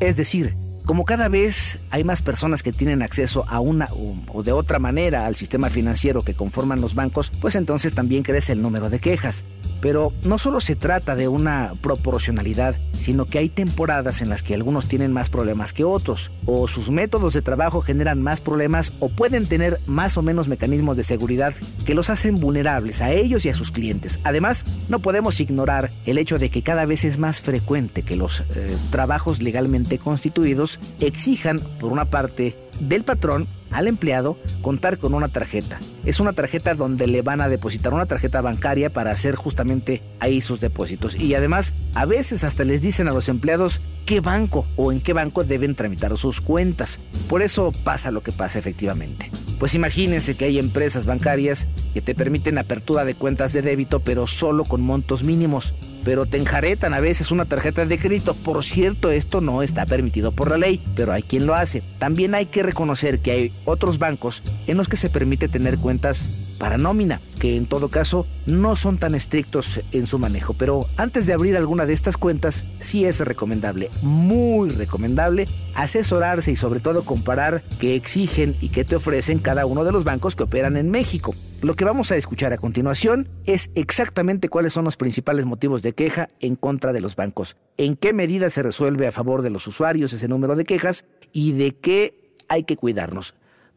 Es 0.00 0.16
decir, 0.16 0.54
como 0.84 1.04
cada 1.04 1.28
vez 1.28 1.78
hay 1.90 2.04
más 2.04 2.22
personas 2.22 2.62
que 2.62 2.72
tienen 2.72 3.02
acceso 3.02 3.44
a 3.48 3.60
una 3.60 3.88
o 4.28 4.42
de 4.42 4.52
otra 4.52 4.78
manera 4.78 5.26
al 5.26 5.36
sistema 5.36 5.70
financiero 5.70 6.22
que 6.22 6.34
conforman 6.34 6.80
los 6.80 6.94
bancos, 6.94 7.30
pues 7.40 7.54
entonces 7.54 7.94
también 7.94 8.22
crece 8.22 8.52
el 8.52 8.62
número 8.62 8.90
de 8.90 8.98
quejas. 8.98 9.44
Pero 9.80 10.12
no 10.24 10.38
solo 10.38 10.60
se 10.60 10.76
trata 10.76 11.16
de 11.16 11.26
una 11.26 11.72
proporcionalidad, 11.80 12.76
sino 12.96 13.26
que 13.26 13.38
hay 13.38 13.48
temporadas 13.48 14.20
en 14.20 14.28
las 14.28 14.44
que 14.44 14.54
algunos 14.54 14.86
tienen 14.86 15.12
más 15.12 15.28
problemas 15.28 15.72
que 15.72 15.82
otros, 15.82 16.30
o 16.46 16.68
sus 16.68 16.90
métodos 16.90 17.34
de 17.34 17.42
trabajo 17.42 17.80
generan 17.80 18.22
más 18.22 18.40
problemas 18.40 18.92
o 19.00 19.08
pueden 19.08 19.46
tener 19.46 19.80
más 19.86 20.16
o 20.16 20.22
menos 20.22 20.46
mecanismos 20.46 20.96
de 20.96 21.02
seguridad 21.02 21.52
que 21.84 21.94
los 21.94 22.10
hacen 22.10 22.36
vulnerables 22.36 23.00
a 23.00 23.10
ellos 23.10 23.44
y 23.44 23.48
a 23.48 23.54
sus 23.54 23.72
clientes. 23.72 24.20
Además, 24.22 24.64
no 24.88 25.00
podemos 25.00 25.40
ignorar 25.40 25.90
el 26.06 26.18
hecho 26.18 26.38
de 26.38 26.48
que 26.48 26.62
cada 26.62 26.84
vez 26.84 27.04
es 27.04 27.18
más 27.18 27.40
frecuente 27.40 28.02
que 28.02 28.14
los 28.14 28.40
eh, 28.40 28.76
trabajos 28.90 29.42
legalmente 29.42 29.98
constituidos 29.98 30.71
exijan, 31.00 31.60
por 31.80 31.92
una 31.92 32.06
parte, 32.06 32.56
del 32.80 33.04
patrón 33.04 33.46
al 33.70 33.88
empleado 33.88 34.38
contar 34.60 34.98
con 34.98 35.14
una 35.14 35.28
tarjeta. 35.28 35.80
Es 36.04 36.20
una 36.20 36.32
tarjeta 36.32 36.74
donde 36.74 37.06
le 37.06 37.22
van 37.22 37.40
a 37.40 37.48
depositar 37.48 37.94
una 37.94 38.06
tarjeta 38.06 38.40
bancaria 38.40 38.92
para 38.92 39.10
hacer 39.10 39.34
justamente 39.34 40.02
ahí 40.20 40.40
sus 40.40 40.60
depósitos. 40.60 41.16
Y 41.16 41.34
además, 41.34 41.72
a 41.94 42.04
veces 42.04 42.44
hasta 42.44 42.64
les 42.64 42.82
dicen 42.82 43.08
a 43.08 43.12
los 43.12 43.28
empleados 43.28 43.80
qué 44.04 44.20
banco 44.20 44.66
o 44.76 44.92
en 44.92 45.00
qué 45.00 45.12
banco 45.12 45.44
deben 45.44 45.74
tramitar 45.74 46.16
sus 46.18 46.40
cuentas. 46.40 46.98
Por 47.28 47.42
eso 47.42 47.72
pasa 47.84 48.10
lo 48.10 48.22
que 48.22 48.32
pasa 48.32 48.58
efectivamente. 48.58 49.30
Pues 49.58 49.74
imagínense 49.74 50.34
que 50.34 50.46
hay 50.46 50.58
empresas 50.58 51.06
bancarias 51.06 51.68
que 51.94 52.02
te 52.02 52.14
permiten 52.14 52.58
apertura 52.58 53.04
de 53.04 53.14
cuentas 53.14 53.52
de 53.52 53.62
débito 53.62 54.00
pero 54.00 54.26
solo 54.26 54.64
con 54.64 54.82
montos 54.82 55.22
mínimos 55.22 55.72
pero 56.04 56.26
te 56.26 56.38
enjaretan 56.38 56.94
a 56.94 57.00
veces 57.00 57.30
una 57.30 57.44
tarjeta 57.44 57.86
de 57.86 57.98
crédito. 57.98 58.34
Por 58.34 58.64
cierto, 58.64 59.10
esto 59.10 59.40
no 59.40 59.62
está 59.62 59.86
permitido 59.86 60.32
por 60.32 60.50
la 60.50 60.58
ley, 60.58 60.82
pero 60.94 61.12
hay 61.12 61.22
quien 61.22 61.46
lo 61.46 61.54
hace. 61.54 61.82
También 61.98 62.34
hay 62.34 62.46
que 62.46 62.62
reconocer 62.62 63.20
que 63.20 63.30
hay 63.30 63.52
otros 63.64 63.98
bancos 63.98 64.42
en 64.66 64.76
los 64.76 64.88
que 64.88 64.96
se 64.96 65.10
permite 65.10 65.48
tener 65.48 65.78
cuentas 65.78 66.28
para 66.62 66.78
nómina, 66.78 67.20
que 67.40 67.56
en 67.56 67.66
todo 67.66 67.88
caso 67.88 68.24
no 68.46 68.76
son 68.76 68.96
tan 68.96 69.16
estrictos 69.16 69.80
en 69.90 70.06
su 70.06 70.20
manejo. 70.20 70.54
Pero 70.54 70.86
antes 70.96 71.26
de 71.26 71.32
abrir 71.32 71.56
alguna 71.56 71.86
de 71.86 71.92
estas 71.92 72.16
cuentas, 72.16 72.64
sí 72.78 73.04
es 73.04 73.18
recomendable, 73.18 73.90
muy 74.00 74.68
recomendable, 74.68 75.48
asesorarse 75.74 76.52
y 76.52 76.56
sobre 76.56 76.78
todo 76.78 77.04
comparar 77.04 77.64
qué 77.80 77.96
exigen 77.96 78.54
y 78.60 78.68
qué 78.68 78.84
te 78.84 78.94
ofrecen 78.94 79.40
cada 79.40 79.66
uno 79.66 79.82
de 79.82 79.90
los 79.90 80.04
bancos 80.04 80.36
que 80.36 80.44
operan 80.44 80.76
en 80.76 80.88
México. 80.88 81.34
Lo 81.62 81.74
que 81.74 81.84
vamos 81.84 82.12
a 82.12 82.16
escuchar 82.16 82.52
a 82.52 82.58
continuación 82.58 83.26
es 83.44 83.72
exactamente 83.74 84.48
cuáles 84.48 84.72
son 84.72 84.84
los 84.84 84.96
principales 84.96 85.46
motivos 85.46 85.82
de 85.82 85.94
queja 85.94 86.28
en 86.38 86.54
contra 86.54 86.92
de 86.92 87.00
los 87.00 87.16
bancos, 87.16 87.56
en 87.76 87.96
qué 87.96 88.12
medida 88.12 88.50
se 88.50 88.62
resuelve 88.62 89.08
a 89.08 89.12
favor 89.12 89.42
de 89.42 89.50
los 89.50 89.66
usuarios 89.66 90.12
ese 90.12 90.28
número 90.28 90.54
de 90.54 90.64
quejas 90.64 91.06
y 91.32 91.54
de 91.54 91.74
qué 91.74 92.36
hay 92.46 92.62
que 92.62 92.76
cuidarnos. 92.76 93.34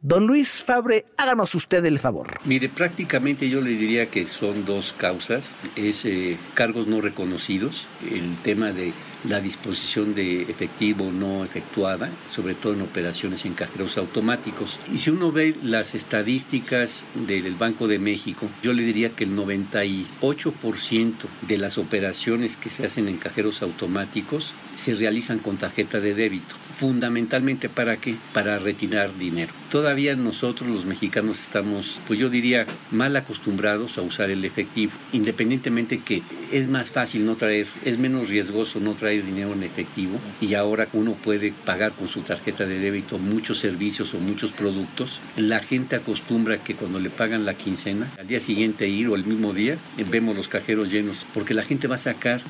Don 0.08 0.28
Luis 0.28 0.62
Fabre, 0.62 1.04
háganos 1.18 1.56
usted 1.56 1.84
el 1.84 1.98
favor. 1.98 2.28
Mire, 2.44 2.70
prácticamente 2.70 3.50
yo 3.50 3.60
le 3.60 3.72
diría 3.72 4.12
que 4.12 4.28
son 4.28 4.64
dos 4.64 4.94
causas. 4.94 5.56
Es 5.76 6.06
eh, 6.06 6.38
cargos 6.54 6.86
no 6.86 7.02
reconocidos, 7.02 7.88
el 8.08 8.38
tema 8.44 8.72
de 8.72 8.94
la 9.30 9.42
disposición 9.42 10.16
de 10.16 10.44
efectivo 10.44 11.12
no 11.12 11.44
efectuada, 11.44 12.10
sobre 12.30 12.54
todo 12.54 12.74
en 12.74 12.82
operaciones 12.82 13.46
en 13.46 13.54
cajeros 13.54 13.98
automáticos. 13.98 14.80
Y 14.94 14.98
si 14.98 15.10
uno 15.10 15.32
ve 15.32 15.56
las 15.64 15.96
estadísticas 15.96 17.06
del 17.16 17.56
Banco 17.56 17.88
de 17.88 18.00
México, 18.00 18.50
yo 18.62 18.74
le 18.74 18.84
diría 18.84 19.10
que 19.10 19.24
el 19.24 19.36
98% 19.36 21.14
de 21.42 21.58
las 21.58 21.78
operaciones 21.78 22.58
que 22.58 22.70
se 22.70 22.86
hacen 22.86 23.08
en 23.08 23.18
cajeros 23.18 23.62
automáticos 23.62 24.54
se 24.76 24.94
realizan 24.94 25.40
con 25.40 25.58
tarjeta 25.58 26.00
de 26.00 26.14
débito. 26.14 26.56
Fundamentalmente 26.74 27.70
para 27.70 27.98
qué? 27.98 28.16
Para 28.34 28.60
retirar 28.60 29.18
dinero. 29.18 29.54
Todavía 29.70 30.16
nosotros 30.16 30.70
los 30.70 30.86
mexicanos 30.86 31.42
estamos, 31.42 32.00
pues 32.08 32.20
yo 32.20 32.30
diría, 32.30 32.66
mal 32.92 33.16
acostumbrados 33.16 33.98
a 33.98 34.02
usar 34.02 34.30
el 34.30 34.46
efectivo, 34.46 34.92
independientemente 35.14 36.00
que 36.00 36.22
es 36.52 36.68
más 36.68 36.92
fácil 36.92 37.26
no 37.26 37.38
traer, 37.38 37.68
es 37.84 37.98
menos 37.98 38.30
riesgoso 38.30 38.80
no 38.80 38.96
traer 38.96 39.15
dinero 39.22 39.54
en 39.54 39.64
efectivo 39.64 40.20
y 40.42 40.54
ahora 40.56 40.88
uno 40.94 41.14
puede 41.14 41.52
pagar 41.52 41.94
con 41.94 42.08
su 42.08 42.22
tarjeta 42.22 42.66
de 42.66 42.80
débito 42.80 43.18
muchos 43.18 43.60
servicios 43.60 44.14
o 44.14 44.20
muchos 44.20 44.52
productos. 44.52 45.22
La 45.38 45.60
gente 45.60 45.96
acostumbra 45.96 46.64
que 46.64 46.76
cuando 46.76 47.00
le 47.00 47.10
pagan 47.10 47.46
la 47.46 47.56
quincena, 47.56 48.12
al 48.18 48.28
día 48.28 48.40
siguiente 48.40 48.88
ir 48.88 49.08
o 49.08 49.16
el 49.16 49.26
mismo 49.26 49.54
día, 49.54 49.78
vemos 50.10 50.36
los 50.36 50.48
cajeros 50.48 50.92
llenos, 50.92 51.26
porque 51.34 51.54
la 51.54 51.64
gente 51.64 51.88
va 51.88 51.96
a 51.96 52.00
sacar, 52.00 52.42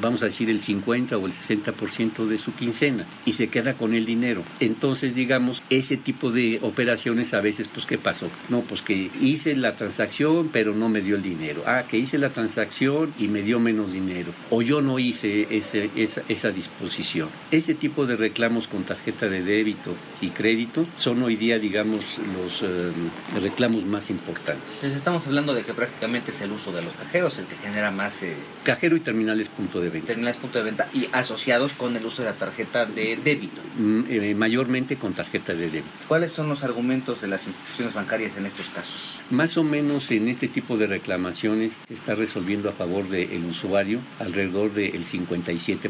vamos 0.00 0.22
a 0.22 0.26
decir, 0.26 0.50
el 0.50 0.60
50 0.60 1.16
o 1.16 1.26
el 1.26 1.32
60% 1.32 2.26
de 2.26 2.38
su 2.38 2.54
quincena 2.54 3.06
y 3.24 3.32
se 3.34 3.48
queda 3.48 3.74
con 3.74 3.94
el 3.94 4.06
dinero. 4.06 4.44
Entonces, 4.60 5.14
digamos, 5.14 5.62
ese 5.70 5.96
tipo 5.96 6.30
de 6.30 6.58
operaciones 6.62 7.34
a 7.34 7.40
veces, 7.40 7.68
pues, 7.68 7.86
¿qué 7.86 7.98
pasó? 7.98 8.28
No, 8.48 8.62
pues 8.62 8.82
que 8.82 9.10
hice 9.20 9.56
la 9.56 9.76
transacción, 9.76 10.50
pero 10.52 10.74
no 10.74 10.88
me 10.88 11.00
dio 11.00 11.16
el 11.16 11.22
dinero. 11.22 11.62
Ah, 11.66 11.84
que 11.88 11.98
hice 11.98 12.18
la 12.18 12.30
transacción 12.30 13.12
y 13.18 13.28
me 13.28 13.42
dio 13.42 13.60
menos 13.60 13.92
dinero. 13.92 14.32
O 14.50 14.62
yo 14.62 14.82
no 14.82 14.98
hice 14.98 15.46
ese, 15.50 15.90
esa, 16.28 16.50
disposición. 16.50 17.28
Ese 17.50 17.74
tipo 17.74 18.06
de 18.06 18.16
reclamos 18.16 18.68
con 18.68 18.84
tarjeta 18.84 19.28
de 19.28 19.42
débito 19.42 19.94
y 20.20 20.30
crédito 20.30 20.84
son 20.96 21.22
hoy 21.22 21.36
día, 21.36 21.58
digamos, 21.58 22.18
los 22.34 22.62
eh, 22.62 22.92
reclamos 23.40 23.84
más 23.84 24.10
importantes. 24.10 24.82
estamos 24.82 25.26
hablando 25.26 25.54
de 25.54 25.62
que 25.62 25.74
prácticamente 25.74 26.30
es 26.30 26.40
el 26.40 26.52
uso 26.52 26.72
de 26.72 26.82
los 26.82 26.92
cajeros 26.94 27.38
el 27.38 27.46
que 27.46 27.56
genera 27.56 27.90
más... 27.90 28.22
Eh, 28.22 28.36
Cajero 28.64 28.96
y 28.96 29.00
terminales 29.00 29.48
punto 29.48 29.80
de 29.80 29.90
venta. 29.90 30.08
Terminales 30.08 30.36
punto 30.38 30.58
de 30.58 30.64
venta 30.64 30.88
y 30.92 31.08
asociados 31.12 31.72
con 31.72 31.96
el 31.96 32.04
uso 32.04 32.22
de 32.22 32.30
la 32.30 32.36
tarjeta 32.36 32.86
de 32.86 33.16
débito. 33.16 33.62
Mm, 33.76 34.02
eh, 34.08 34.34
mayormente 34.34 34.96
con 34.96 35.12
tarjeta 35.12 35.52
de 35.54 35.70
débito. 35.70 36.06
¿Cuáles 36.08 36.32
son 36.32 36.48
los 36.48 36.64
argumentos 36.64 37.20
de 37.20 37.28
las 37.28 37.46
instituciones 37.46 37.94
bancarias 37.94 38.36
en 38.36 38.46
estos 38.46 38.68
casos? 38.68 39.20
Más 39.30 39.56
o 39.56 39.64
menos 39.64 40.10
en 40.10 40.28
este 40.28 40.48
tipo 40.48 40.76
de 40.76 40.86
reclamaciones 40.86 41.80
se 41.86 41.94
está 41.94 42.14
resolviendo 42.14 42.68
a 42.68 42.72
favor 42.72 43.08
del 43.08 43.44
usuario 43.44 44.00
alrededor 44.18 44.72
del 44.72 45.04
57%. 45.04 45.89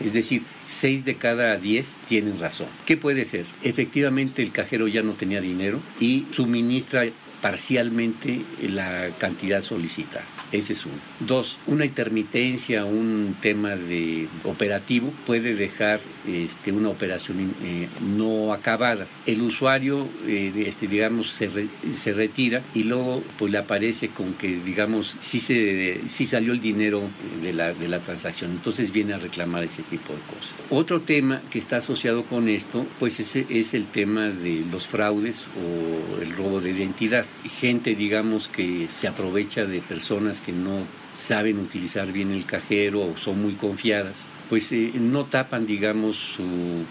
Es 0.00 0.12
decir, 0.12 0.42
6 0.66 1.04
de 1.04 1.16
cada 1.16 1.56
10 1.56 1.96
tienen 2.08 2.38
razón. 2.38 2.68
¿Qué 2.86 2.96
puede 2.96 3.24
ser? 3.24 3.46
Efectivamente 3.62 4.42
el 4.42 4.52
cajero 4.52 4.88
ya 4.88 5.02
no 5.02 5.12
tenía 5.12 5.40
dinero 5.40 5.80
y 5.98 6.26
suministra 6.30 7.04
parcialmente 7.40 8.42
la 8.62 9.10
cantidad 9.18 9.62
solicitada. 9.62 10.24
Ese 10.52 10.72
es 10.72 10.84
uno. 10.84 10.96
Dos, 11.20 11.58
una 11.66 11.84
intermitencia, 11.84 12.84
un 12.84 13.36
tema 13.40 13.76
de 13.76 14.28
operativo 14.44 15.12
puede 15.26 15.54
dejar 15.54 16.00
este, 16.26 16.72
una 16.72 16.88
operación 16.88 17.54
eh, 17.62 17.88
no 18.00 18.52
acabada. 18.52 19.06
El 19.26 19.42
usuario, 19.42 20.08
eh, 20.26 20.52
este, 20.66 20.88
digamos, 20.88 21.30
se, 21.30 21.48
se, 21.92 22.12
retira 22.12 22.62
y 22.74 22.84
luego 22.84 23.22
pues 23.38 23.52
le 23.52 23.58
aparece 23.58 24.08
con 24.08 24.34
que, 24.34 24.56
digamos, 24.56 25.16
sí, 25.20 25.38
se, 25.38 26.00
sí 26.06 26.26
salió 26.26 26.52
el 26.52 26.60
dinero 26.60 27.02
de 27.42 27.52
la, 27.52 27.72
de 27.72 27.88
la 27.88 28.00
transacción. 28.00 28.50
Entonces 28.50 28.92
viene 28.92 29.14
a 29.14 29.18
reclamar 29.18 29.62
ese 29.62 29.82
tipo 29.84 30.12
de 30.12 30.20
cosas. 30.20 30.56
Otro 30.70 31.02
tema 31.02 31.42
que 31.50 31.58
está 31.58 31.76
asociado 31.76 32.24
con 32.24 32.48
esto, 32.48 32.86
pues 32.98 33.20
ese 33.20 33.46
es 33.50 33.74
el 33.74 33.86
tema 33.86 34.30
de 34.30 34.64
los 34.70 34.88
fraudes 34.88 35.46
o 35.56 36.20
el 36.20 36.32
robo 36.36 36.60
de 36.60 36.70
identidad. 36.70 37.24
Gente, 37.60 37.94
digamos, 37.94 38.48
que 38.48 38.88
se 38.88 39.06
aprovecha 39.06 39.64
de 39.64 39.80
personas 39.80 40.39
que 40.40 40.52
no 40.52 40.78
saben 41.14 41.58
utilizar 41.58 42.12
bien 42.12 42.30
el 42.30 42.44
cajero 42.44 43.00
o 43.00 43.16
son 43.16 43.42
muy 43.42 43.54
confiadas 43.54 44.26
pues 44.50 44.72
eh, 44.72 44.90
no 44.98 45.26
tapan, 45.26 45.64
digamos, 45.64 46.36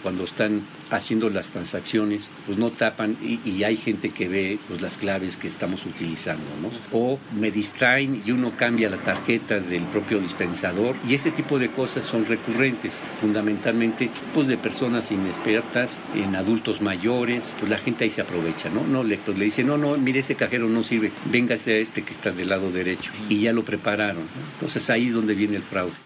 cuando 0.02 0.24
están 0.24 0.62
haciendo 0.92 1.30
las 1.30 1.52
transacciones, 1.52 2.32
pues 2.46 2.58
no 2.58 2.72
tapan 2.72 3.18
y, 3.22 3.60
hay 3.64 3.76
gente 3.76 4.12
que 4.12 4.30
ve 4.30 4.58
pues 4.70 4.82
las 4.82 4.98
claves 4.98 5.36
que 5.36 5.48
estamos 5.48 5.86
utilizando, 5.86 6.46
¿no? 6.62 6.72
O 6.98 7.20
me 7.36 7.52
distraen 7.52 8.24
y 8.26 8.32
uno 8.32 8.54
cambia 8.56 8.90
la 8.90 9.04
tarjeta 9.04 9.60
del 9.60 9.84
propio 9.84 10.20
dispensador 10.20 10.96
y 11.08 11.14
ese 11.14 11.32
tipo 11.32 11.60
de 11.60 11.70
cosas 11.70 12.06
son 12.06 12.26
recurrentes, 12.26 13.04
fundamentalmente 13.20 14.10
pues 14.34 14.48
de 14.48 14.58
personas 14.58 15.12
inexpertas, 15.12 16.00
en 16.16 16.38
adultos 16.38 16.82
mayores, 16.82 17.58
pues 17.60 17.70
la 17.70 17.78
gente 17.78 18.06
ahí 18.06 18.10
se 18.10 18.22
aprovecha, 18.22 18.70
¿no? 18.70 18.88
No, 18.88 19.04
le, 19.04 19.18
pues, 19.18 19.38
le 19.38 19.44
dice, 19.44 19.66
no, 19.66 19.78
no, 19.78 19.98
mire 19.98 20.20
ese 20.20 20.36
cajero 20.36 20.70
no 20.70 20.82
sirve, 20.84 21.12
véngase 21.26 21.74
a 21.74 21.78
este 21.80 22.04
que 22.04 22.14
está 22.14 22.32
del 22.32 22.48
lado 22.48 22.72
derecho 22.72 23.12
y 23.28 23.42
ya 23.42 23.52
lo 23.52 23.66
prepararon. 23.66 24.24
Entonces 24.54 24.90
ahí 24.90 25.08
es 25.08 25.14
donde 25.14 25.36
viene 25.36 25.58
el 25.58 25.64
fraude. 25.64 25.98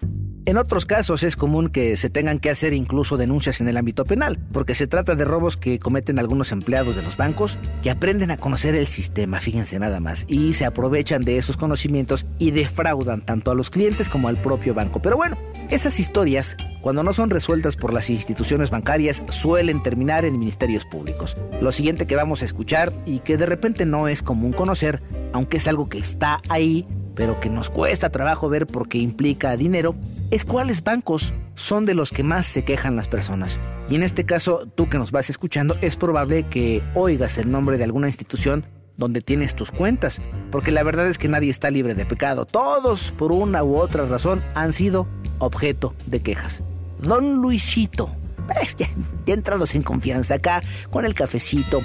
En 0.46 0.58
otros 0.58 0.84
casos 0.84 1.22
es 1.22 1.36
común 1.36 1.70
que 1.70 1.96
se 1.96 2.10
tengan 2.10 2.38
que 2.38 2.50
hacer 2.50 2.74
incluso 2.74 3.16
denuncias 3.16 3.62
en 3.62 3.68
el 3.68 3.78
ámbito 3.78 4.04
penal, 4.04 4.38
porque 4.52 4.74
se 4.74 4.86
trata 4.86 5.14
de 5.14 5.24
robos 5.24 5.56
que 5.56 5.78
cometen 5.78 6.18
algunos 6.18 6.52
empleados 6.52 6.94
de 6.94 7.02
los 7.02 7.16
bancos 7.16 7.58
que 7.82 7.90
aprenden 7.90 8.30
a 8.30 8.36
conocer 8.36 8.74
el 8.74 8.86
sistema, 8.86 9.40
fíjense 9.40 9.78
nada 9.78 10.00
más, 10.00 10.26
y 10.28 10.52
se 10.52 10.66
aprovechan 10.66 11.24
de 11.24 11.38
esos 11.38 11.56
conocimientos 11.56 12.26
y 12.38 12.50
defraudan 12.50 13.22
tanto 13.24 13.52
a 13.52 13.54
los 13.54 13.70
clientes 13.70 14.10
como 14.10 14.28
al 14.28 14.38
propio 14.38 14.74
banco. 14.74 15.00
Pero 15.00 15.16
bueno, 15.16 15.38
esas 15.70 15.98
historias, 15.98 16.58
cuando 16.82 17.02
no 17.02 17.14
son 17.14 17.30
resueltas 17.30 17.76
por 17.76 17.94
las 17.94 18.10
instituciones 18.10 18.68
bancarias, 18.68 19.22
suelen 19.30 19.82
terminar 19.82 20.26
en 20.26 20.38
ministerios 20.38 20.84
públicos. 20.84 21.38
Lo 21.62 21.72
siguiente 21.72 22.06
que 22.06 22.16
vamos 22.16 22.42
a 22.42 22.44
escuchar 22.44 22.92
y 23.06 23.20
que 23.20 23.38
de 23.38 23.46
repente 23.46 23.86
no 23.86 24.08
es 24.08 24.22
común 24.22 24.52
conocer, 24.52 25.02
aunque 25.32 25.56
es 25.56 25.68
algo 25.68 25.88
que 25.88 25.98
está 25.98 26.42
ahí, 26.50 26.86
pero 27.14 27.40
que 27.40 27.50
nos 27.50 27.70
cuesta 27.70 28.10
trabajo 28.10 28.48
ver 28.48 28.66
porque 28.66 28.98
implica 28.98 29.56
dinero, 29.56 29.94
es 30.30 30.44
cuáles 30.44 30.82
bancos 30.82 31.32
son 31.54 31.86
de 31.86 31.94
los 31.94 32.10
que 32.10 32.22
más 32.22 32.46
se 32.46 32.64
quejan 32.64 32.96
las 32.96 33.08
personas. 33.08 33.60
Y 33.88 33.94
en 33.94 34.02
este 34.02 34.24
caso, 34.24 34.66
tú 34.74 34.88
que 34.88 34.98
nos 34.98 35.12
vas 35.12 35.30
escuchando, 35.30 35.76
es 35.80 35.96
probable 35.96 36.44
que 36.44 36.82
oigas 36.94 37.38
el 37.38 37.50
nombre 37.50 37.78
de 37.78 37.84
alguna 37.84 38.08
institución 38.08 38.66
donde 38.96 39.20
tienes 39.20 39.54
tus 39.54 39.70
cuentas, 39.70 40.20
porque 40.50 40.70
la 40.70 40.82
verdad 40.82 41.08
es 41.08 41.18
que 41.18 41.28
nadie 41.28 41.50
está 41.50 41.70
libre 41.70 41.94
de 41.94 42.06
pecado. 42.06 42.46
Todos, 42.46 43.12
por 43.12 43.32
una 43.32 43.64
u 43.64 43.76
otra 43.76 44.06
razón, 44.06 44.42
han 44.54 44.72
sido 44.72 45.08
objeto 45.38 45.94
de 46.06 46.20
quejas. 46.20 46.62
Don 47.00 47.40
Luisito, 47.40 48.14
ya, 48.76 48.86
ya 49.26 49.34
entrados 49.34 49.74
en 49.74 49.82
confianza 49.82 50.36
acá, 50.36 50.62
con 50.90 51.04
el 51.04 51.14
cafecito, 51.14 51.80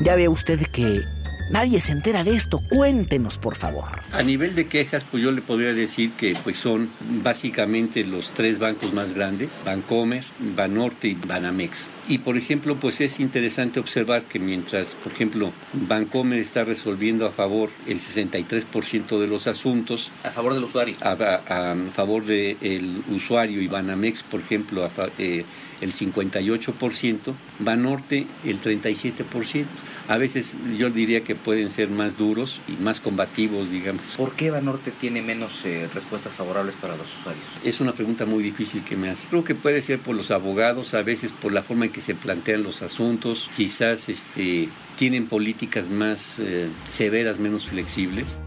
ya 0.00 0.16
ve 0.16 0.28
usted 0.28 0.60
que 0.66 1.02
Nadie 1.50 1.80
se 1.80 1.92
entera 1.92 2.24
de 2.24 2.34
esto. 2.34 2.60
Cuéntenos, 2.68 3.38
por 3.38 3.56
favor. 3.56 3.88
A 4.12 4.22
nivel 4.22 4.54
de 4.54 4.66
quejas, 4.66 5.04
pues 5.04 5.22
yo 5.22 5.30
le 5.30 5.40
podría 5.40 5.72
decir 5.72 6.12
que 6.12 6.36
pues 6.44 6.56
son 6.56 6.90
básicamente 7.22 8.04
los 8.04 8.32
tres 8.32 8.58
bancos 8.58 8.92
más 8.92 9.14
grandes, 9.14 9.62
Bancomer, 9.64 10.24
Banorte 10.38 11.08
y 11.08 11.14
Banamex. 11.14 11.88
Y 12.08 12.18
por 12.18 12.36
ejemplo, 12.36 12.76
pues 12.76 13.00
es 13.00 13.20
interesante 13.20 13.80
observar 13.80 14.24
que 14.24 14.38
mientras, 14.38 14.94
por 14.94 15.12
ejemplo, 15.12 15.52
Bancomer 15.72 16.38
está 16.38 16.64
resolviendo 16.64 17.26
a 17.26 17.30
favor 17.30 17.70
el 17.86 17.98
63% 17.98 19.18
de 19.18 19.26
los 19.26 19.46
asuntos. 19.46 20.12
A 20.24 20.30
favor 20.30 20.54
del 20.54 20.64
usuario. 20.64 20.96
A, 21.00 21.74
favor 21.92 22.24
del 22.24 23.02
usuario 23.10 23.60
y 23.62 23.68
Banamex, 23.68 24.22
por 24.22 24.40
ejemplo, 24.40 24.90
eh, 25.18 25.44
el 25.80 25.92
58%, 25.92 27.34
Banorte 27.58 28.26
el 28.44 28.60
37%. 28.60 29.66
A 30.08 30.18
veces 30.18 30.56
yo 30.76 30.90
diría 30.90 31.22
que 31.22 31.34
pueden 31.34 31.70
ser 31.70 31.90
más 31.90 32.16
duros 32.16 32.60
y 32.68 32.82
más 32.82 33.00
combativos, 33.00 33.70
digamos. 33.70 34.16
¿Por 34.16 34.34
qué 34.34 34.50
Banorte 34.50 34.90
tiene 34.90 35.22
menos 35.22 35.64
eh, 35.64 35.88
respuestas 35.92 36.34
favorables 36.34 36.76
para 36.76 36.96
los 36.96 37.14
usuarios? 37.14 37.44
Es 37.62 37.80
una 37.80 37.92
pregunta 37.92 38.26
muy 38.26 38.42
difícil 38.42 38.84
que 38.84 38.96
me 38.96 39.10
hace. 39.10 39.28
Creo 39.28 39.44
que 39.44 39.54
puede 39.54 39.82
ser 39.82 40.00
por 40.00 40.16
los 40.16 40.30
abogados, 40.30 40.94
a 40.94 41.02
veces 41.02 41.32
por 41.32 41.52
la 41.52 41.62
forma 41.62 41.86
en 41.86 41.92
que 41.92 42.00
se 42.00 42.14
plantean 42.14 42.62
los 42.62 42.82
asuntos, 42.82 43.50
quizás 43.56 44.08
este, 44.08 44.68
tienen 44.96 45.26
políticas 45.26 45.88
más 45.88 46.36
eh, 46.38 46.68
severas, 46.84 47.38
menos 47.38 47.66
flexibles. 47.66 48.38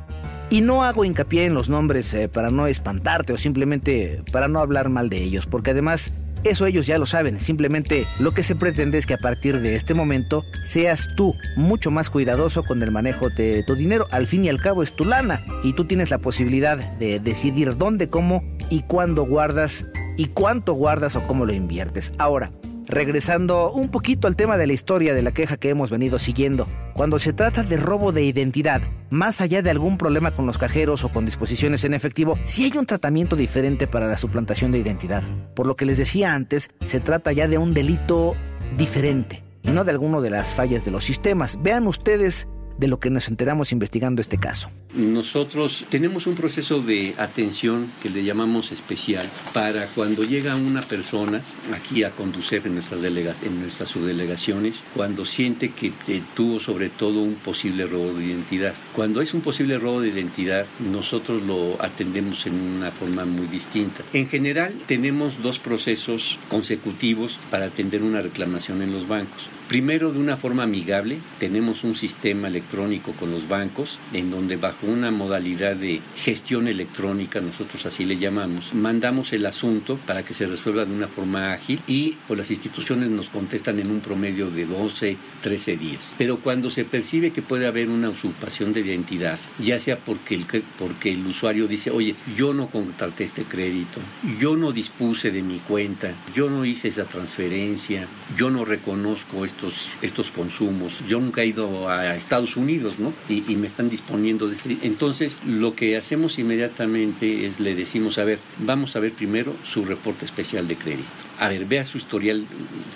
Y 0.49 0.59
no 0.59 0.83
hago 0.83 1.05
hincapié 1.05 1.45
en 1.45 1.53
los 1.53 1.69
nombres 1.69 2.13
eh, 2.13 2.27
para 2.27 2.51
no 2.51 2.67
espantarte 2.67 3.31
o 3.31 3.37
simplemente 3.37 4.21
para 4.33 4.49
no 4.49 4.59
hablar 4.59 4.89
mal 4.89 5.09
de 5.09 5.23
ellos, 5.23 5.45
porque 5.45 5.71
además 5.71 6.11
eso 6.43 6.65
ellos 6.65 6.87
ya 6.87 6.97
lo 6.97 7.05
saben, 7.05 7.39
simplemente 7.39 8.07
lo 8.19 8.33
que 8.33 8.43
se 8.43 8.55
pretende 8.55 8.97
es 8.97 9.05
que 9.05 9.13
a 9.13 9.19
partir 9.19 9.59
de 9.59 9.75
este 9.75 9.93
momento 9.93 10.45
seas 10.63 11.09
tú 11.15 11.35
mucho 11.55 11.91
más 11.91 12.09
cuidadoso 12.09 12.63
con 12.63 12.81
el 12.83 12.91
manejo 12.91 13.29
de 13.29 13.63
tu 13.63 13.75
dinero. 13.75 14.07
Al 14.11 14.27
fin 14.27 14.45
y 14.45 14.49
al 14.49 14.59
cabo 14.59 14.83
es 14.83 14.93
tu 14.93 15.05
lana 15.05 15.43
y 15.63 15.73
tú 15.73 15.85
tienes 15.85 16.09
la 16.09 16.17
posibilidad 16.17 16.77
de 16.77 17.19
decidir 17.19 17.77
dónde, 17.77 18.09
cómo 18.09 18.43
y 18.69 18.81
cuándo 18.83 19.25
guardas 19.25 19.85
y 20.17 20.27
cuánto 20.27 20.73
guardas 20.73 21.15
o 21.15 21.23
cómo 21.23 21.45
lo 21.45 21.53
inviertes. 21.53 22.11
Ahora, 22.17 22.51
Regresando 22.87 23.71
un 23.71 23.89
poquito 23.89 24.27
al 24.27 24.35
tema 24.35 24.57
de 24.57 24.67
la 24.67 24.73
historia 24.73 25.13
de 25.13 25.21
la 25.21 25.31
queja 25.31 25.57
que 25.57 25.69
hemos 25.69 25.89
venido 25.89 26.19
siguiendo, 26.19 26.67
cuando 26.93 27.19
se 27.19 27.31
trata 27.31 27.63
de 27.63 27.77
robo 27.77 28.11
de 28.11 28.23
identidad, 28.23 28.81
más 29.09 29.39
allá 29.41 29.61
de 29.61 29.69
algún 29.69 29.97
problema 29.97 30.31
con 30.31 30.45
los 30.45 30.57
cajeros 30.57 31.03
o 31.03 31.09
con 31.09 31.25
disposiciones 31.25 31.83
en 31.83 31.93
efectivo, 31.93 32.37
sí 32.43 32.65
hay 32.65 32.77
un 32.77 32.85
tratamiento 32.85 33.35
diferente 33.35 33.87
para 33.87 34.07
la 34.07 34.17
suplantación 34.17 34.71
de 34.71 34.79
identidad. 34.79 35.23
Por 35.55 35.67
lo 35.67 35.75
que 35.75 35.85
les 35.85 35.97
decía 35.97 36.33
antes, 36.33 36.69
se 36.81 36.99
trata 36.99 37.31
ya 37.31 37.47
de 37.47 37.57
un 37.57 37.73
delito 37.73 38.33
diferente 38.77 39.43
y 39.63 39.71
no 39.71 39.83
de 39.83 39.91
alguno 39.91 40.21
de 40.21 40.31
las 40.31 40.55
fallas 40.55 40.83
de 40.83 40.91
los 40.91 41.03
sistemas. 41.03 41.59
Vean 41.61 41.87
ustedes 41.87 42.47
de 42.77 42.87
lo 42.87 42.99
que 42.99 43.09
nos 43.09 43.27
enteramos 43.27 43.71
investigando 43.71 44.21
este 44.21 44.37
caso. 44.37 44.69
Nosotros 44.93 45.85
tenemos 45.89 46.27
un 46.27 46.35
proceso 46.35 46.81
de 46.81 47.15
atención 47.17 47.91
que 48.01 48.09
le 48.09 48.23
llamamos 48.23 48.71
especial 48.73 49.29
para 49.53 49.85
cuando 49.85 50.23
llega 50.23 50.55
una 50.55 50.81
persona 50.81 51.41
aquí 51.73 52.03
a 52.03 52.11
conducir 52.11 52.61
en 52.65 52.73
nuestras, 52.73 53.01
delegas, 53.01 53.41
en 53.41 53.61
nuestras 53.61 53.89
subdelegaciones, 53.89 54.83
cuando 54.93 55.23
siente 55.23 55.71
que 55.71 55.93
tuvo 56.35 56.59
sobre 56.59 56.89
todo 56.89 57.21
un 57.21 57.35
posible 57.35 57.85
robo 57.85 58.13
de 58.13 58.25
identidad. 58.25 58.75
Cuando 58.93 59.21
es 59.21 59.33
un 59.33 59.41
posible 59.41 59.77
robo 59.77 60.01
de 60.01 60.09
identidad, 60.09 60.65
nosotros 60.79 61.41
lo 61.43 61.81
atendemos 61.81 62.45
en 62.45 62.59
una 62.59 62.91
forma 62.91 63.23
muy 63.23 63.47
distinta. 63.47 64.03
En 64.11 64.27
general, 64.27 64.73
tenemos 64.87 65.41
dos 65.41 65.59
procesos 65.59 66.37
consecutivos 66.49 67.39
para 67.49 67.65
atender 67.65 68.03
una 68.03 68.21
reclamación 68.21 68.81
en 68.81 68.91
los 68.91 69.07
bancos. 69.07 69.49
Primero, 69.71 70.11
de 70.11 70.19
una 70.19 70.35
forma 70.35 70.63
amigable, 70.63 71.19
tenemos 71.39 71.85
un 71.85 71.95
sistema 71.95 72.49
electrónico 72.49 73.13
con 73.13 73.31
los 73.31 73.47
bancos 73.47 74.01
en 74.11 74.29
donde 74.29 74.57
bajo 74.57 74.85
una 74.85 75.11
modalidad 75.11 75.77
de 75.77 76.01
gestión 76.13 76.67
electrónica, 76.67 77.39
nosotros 77.39 77.85
así 77.85 78.03
le 78.03 78.17
llamamos, 78.17 78.73
mandamos 78.73 79.31
el 79.31 79.45
asunto 79.45 79.97
para 80.05 80.23
que 80.25 80.33
se 80.33 80.45
resuelva 80.45 80.83
de 80.83 80.93
una 80.93 81.07
forma 81.07 81.53
ágil 81.53 81.79
y 81.87 82.17
pues 82.27 82.37
las 82.37 82.51
instituciones 82.51 83.11
nos 83.11 83.29
contestan 83.29 83.79
en 83.79 83.91
un 83.91 84.01
promedio 84.01 84.49
de 84.49 84.65
12, 84.65 85.15
13 85.39 85.77
días. 85.77 86.15
Pero 86.17 86.41
cuando 86.41 86.69
se 86.69 86.83
percibe 86.83 87.31
que 87.31 87.41
puede 87.41 87.65
haber 87.65 87.87
una 87.87 88.09
usurpación 88.09 88.73
de 88.73 88.81
identidad, 88.81 89.39
ya 89.57 89.79
sea 89.79 89.97
porque 89.97 90.35
el, 90.35 90.45
porque 90.77 91.13
el 91.13 91.25
usuario 91.25 91.69
dice, 91.69 91.91
oye, 91.91 92.13
yo 92.35 92.53
no 92.53 92.67
contraté 92.67 93.23
este 93.23 93.45
crédito, 93.45 94.01
yo 94.37 94.57
no 94.57 94.73
dispuse 94.73 95.31
de 95.31 95.43
mi 95.43 95.59
cuenta, 95.59 96.13
yo 96.35 96.49
no 96.49 96.65
hice 96.65 96.89
esa 96.89 97.05
transferencia, 97.05 98.05
yo 98.35 98.49
no 98.49 98.65
reconozco 98.65 99.45
esto 99.45 99.60
estos, 100.01 100.31
consumos. 100.31 101.03
Yo 101.07 101.19
nunca 101.19 101.41
he 101.41 101.47
ido 101.47 101.89
a 101.89 102.15
Estados 102.15 102.55
Unidos, 102.55 102.99
¿no? 102.99 103.13
Y, 103.27 103.55
me 103.55 103.67
están 103.67 103.89
disponiendo 103.89 104.47
de 104.47 104.55
este. 104.55 104.77
Entonces, 104.81 105.41
lo 105.45 105.75
que 105.75 105.97
hacemos 105.97 106.39
inmediatamente 106.39 107.45
es 107.45 107.59
le 107.59 107.75
decimos, 107.75 108.17
a 108.17 108.23
ver, 108.23 108.39
vamos 108.59 108.95
a 108.95 108.99
ver 108.99 109.13
primero 109.13 109.55
su 109.63 109.85
reporte 109.85 110.25
especial 110.25 110.67
de 110.67 110.77
crédito. 110.77 111.30
A 111.41 111.49
ver, 111.49 111.65
vea 111.65 111.83
su 111.83 111.97
historial 111.97 112.45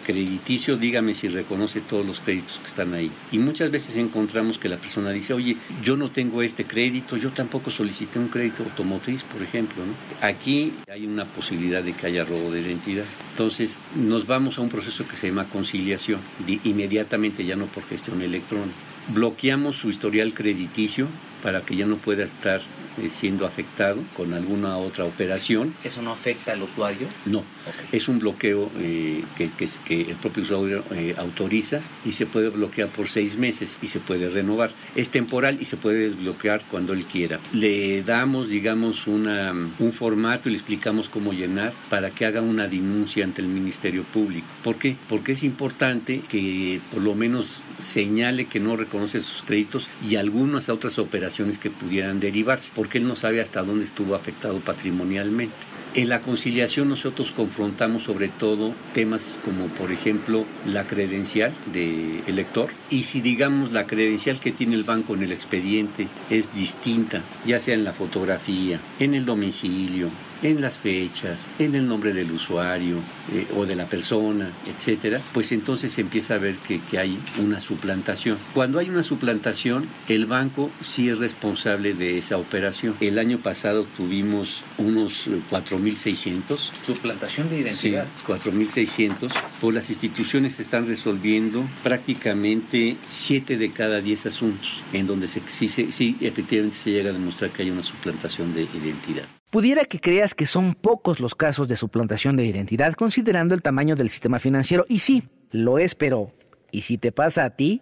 crediticio, 0.06 0.78
dígame 0.78 1.16
si 1.16 1.28
reconoce 1.28 1.82
todos 1.82 2.06
los 2.06 2.20
créditos 2.20 2.60
que 2.60 2.68
están 2.68 2.94
ahí. 2.94 3.10
Y 3.32 3.40
muchas 3.40 3.72
veces 3.72 3.98
encontramos 3.98 4.60
que 4.60 4.70
la 4.70 4.78
persona 4.78 5.10
dice, 5.10 5.34
oye, 5.34 5.58
yo 5.84 5.98
no 5.98 6.12
tengo 6.12 6.44
este 6.44 6.64
crédito, 6.64 7.18
yo 7.18 7.32
tampoco 7.32 7.72
solicité 7.72 8.20
un 8.20 8.28
crédito 8.28 8.62
automotriz, 8.62 9.24
por 9.24 9.42
ejemplo. 9.42 9.82
Aquí 10.22 10.74
hay 10.92 11.08
una 11.08 11.26
posibilidad 11.26 11.82
de 11.82 11.94
que 11.94 12.06
haya 12.06 12.24
robo 12.24 12.52
de 12.52 12.62
identidad. 12.62 13.06
Entonces, 13.32 13.80
nos 13.96 14.28
vamos 14.28 14.60
a 14.60 14.62
un 14.62 14.70
proceso 14.70 15.08
que 15.08 15.16
se 15.16 15.30
llama 15.30 15.50
conciliación 15.50 16.20
inmediatamente, 16.64 17.46
ya 17.46 17.56
no 17.56 17.66
por 17.66 17.84
gestión 17.88 18.22
electrónica. 18.22 18.78
Bloqueamos 19.08 19.78
su 19.78 19.90
historial 19.90 20.36
crediticio 20.36 21.08
para 21.42 21.62
que 21.62 21.76
ya 21.76 21.88
no 21.88 21.98
pueda 21.98 22.24
estar 22.24 22.62
eh, 23.02 23.10
siendo 23.10 23.46
afectado 23.46 24.02
con 24.16 24.34
alguna 24.34 24.78
otra 24.78 25.06
operación. 25.06 25.74
¿Eso 25.84 26.02
no 26.02 26.12
afecta 26.12 26.54
al 26.54 26.64
usuario? 26.64 27.08
No, 27.26 27.44
es 27.92 28.08
un 28.08 28.20
bloqueo 28.20 28.72
eh, 28.80 29.24
que, 29.36 29.50
que, 29.86 30.02
el 30.02 30.16
propio 30.16 30.44
usuario 30.44 30.84
eh, 30.92 31.16
autoriza 31.18 31.82
y 32.06 32.14
se 32.14 32.26
puede 32.26 32.50
bloquear 32.50 32.90
por 32.90 33.10
seis 33.10 33.38
meses 33.38 33.80
y 33.82 33.88
se 33.88 34.00
puede 34.00 34.30
renovar. 34.30 34.72
Es 34.96 35.10
temporal 35.10 35.58
y 35.62 35.66
se 35.66 35.78
puede 35.78 36.00
desbloquear 36.00 36.64
cuando 36.70 36.94
él 36.94 37.06
quiera. 37.06 37.40
Le 37.54 38.04
damos, 38.04 38.50
digamos, 38.50 39.08
una, 39.08 39.52
un 39.52 39.94
formato 39.94 40.50
y 40.50 40.52
le 40.52 40.58
explicamos 40.58 41.10
cómo 41.10 41.34
llenar 41.34 41.74
para 41.90 42.12
que 42.12 42.26
haga 42.26 42.42
una 42.42 42.68
denuncia 42.68 43.24
ante 43.24 43.42
el 43.42 43.48
Ministerio 43.48 44.04
Público. 44.04 44.48
¿Por 44.64 44.78
qué? 44.78 44.96
Porque 45.10 45.34
es 45.34 45.44
importante 45.44 46.22
que 46.30 46.80
por 46.92 47.02
lo 47.02 47.16
menos 47.16 47.64
señale 47.78 48.46
que 48.46 48.60
no 48.60 48.78
reconoce 48.78 49.20
sus 49.20 49.44
créditos 49.44 49.90
y 50.08 50.16
algunas 50.16 50.70
otras 50.70 51.00
operaciones 51.00 51.58
que 51.58 51.70
pudieran 51.70 52.20
derivarse 52.20 52.72
porque 52.86 53.00
él 53.00 53.08
no 53.08 53.16
sabe 53.16 53.42
hasta 53.42 53.64
dónde 53.64 53.84
estuvo 53.84 54.14
afectado 54.14 54.60
patrimonialmente. 54.60 55.56
En 55.96 56.08
la 56.08 56.22
conciliación 56.22 56.88
nosotros 56.88 57.32
confrontamos 57.32 58.04
sobre 58.04 58.28
todo 58.28 58.76
temas 58.94 59.40
como 59.44 59.70
por 59.70 59.92
ejemplo 59.92 60.46
la 60.68 60.86
credencial 60.86 61.52
del 61.74 62.22
elector 62.28 62.70
y 62.92 63.04
si 63.04 63.22
digamos 63.22 63.72
la 63.72 63.88
credencial 63.88 64.40
que 64.40 64.52
tiene 64.52 64.76
el 64.76 64.84
banco 64.84 65.16
en 65.16 65.24
el 65.24 65.32
expediente 65.32 66.10
es 66.30 66.54
distinta, 66.54 67.24
ya 67.44 67.60
sea 67.60 67.74
en 67.74 67.86
la 67.86 67.94
fotografía, 67.94 68.80
en 69.00 69.16
el 69.16 69.26
domicilio, 69.26 70.12
en 70.46 70.62
las 70.62 70.78
fechas, 70.78 71.50
en 71.58 71.74
el 71.74 71.88
nombre 71.88 72.14
del 72.14 72.32
usuario 72.32 73.00
eh, 73.34 73.48
o 73.56 73.66
de 73.66 73.76
la 73.76 73.88
persona, 73.88 74.52
etcétera, 74.68 75.20
pues 75.34 75.52
entonces 75.52 75.92
se 75.92 76.02
empieza 76.02 76.36
a 76.36 76.38
ver 76.38 76.56
que, 76.58 76.80
que, 76.82 77.00
hay 77.00 77.20
una 77.40 77.60
suplantación. 77.60 78.38
Cuando 78.54 78.78
hay 78.78 78.90
una 78.90 79.02
suplantación, 79.02 79.88
el 80.08 80.28
banco 80.28 80.70
sí 80.82 81.10
es 81.10 81.18
responsable 81.18 81.94
de 81.94 82.20
esa 82.20 82.38
operación. 82.38 82.96
El 83.00 83.18
año 83.18 83.40
pasado 83.40 83.86
tuvimos 83.98 84.64
unos 84.78 85.28
4.600. 85.50 86.36
Eh, 86.38 86.72
suplantación 86.86 87.50
de 87.50 87.62
identidad. 87.62 88.06
Sí, 88.16 88.32
4.600. 88.32 89.32
Pues 89.60 89.76
las 89.76 89.90
instituciones 89.90 90.60
están 90.60 90.86
resolviendo 90.86 91.68
prácticamente 91.84 92.98
7 93.06 93.58
de 93.58 93.72
cada 93.72 94.02
10 94.02 94.28
asuntos, 94.28 94.84
en 94.94 95.08
donde 95.08 95.28
se, 95.28 95.42
sí, 95.48 95.68
sí, 95.68 96.18
efectivamente 96.22 96.78
se 96.78 96.92
llega 96.92 97.10
a 97.10 97.14
demostrar 97.14 97.52
que 97.52 97.64
hay 97.64 97.72
una 97.72 97.84
suplantación 97.84 98.54
de 98.54 98.64
identidad. 98.64 99.26
Pudiera 99.50 99.86
que 99.86 100.00
creas 100.00 100.36
que 100.36 100.48
son 100.48 100.74
pocos 100.74 101.20
los 101.20 101.36
casos 101.36 101.68
de 101.68 101.76
suplantación 101.76 102.36
de 102.36 102.46
identidad 102.46 102.94
considerando 102.94 103.54
el 103.54 103.62
tamaño 103.62 103.96
del 103.96 104.10
sistema 104.10 104.40
financiero. 104.40 104.86
Y 104.90 105.00
sí, 105.00 105.24
lo 105.52 105.78
es, 105.78 105.96
pero 105.96 106.34
¿y 106.72 106.82
si 106.82 106.98
te 106.98 107.12
pasa 107.12 107.46
a 107.46 107.52
ti? 107.52 107.82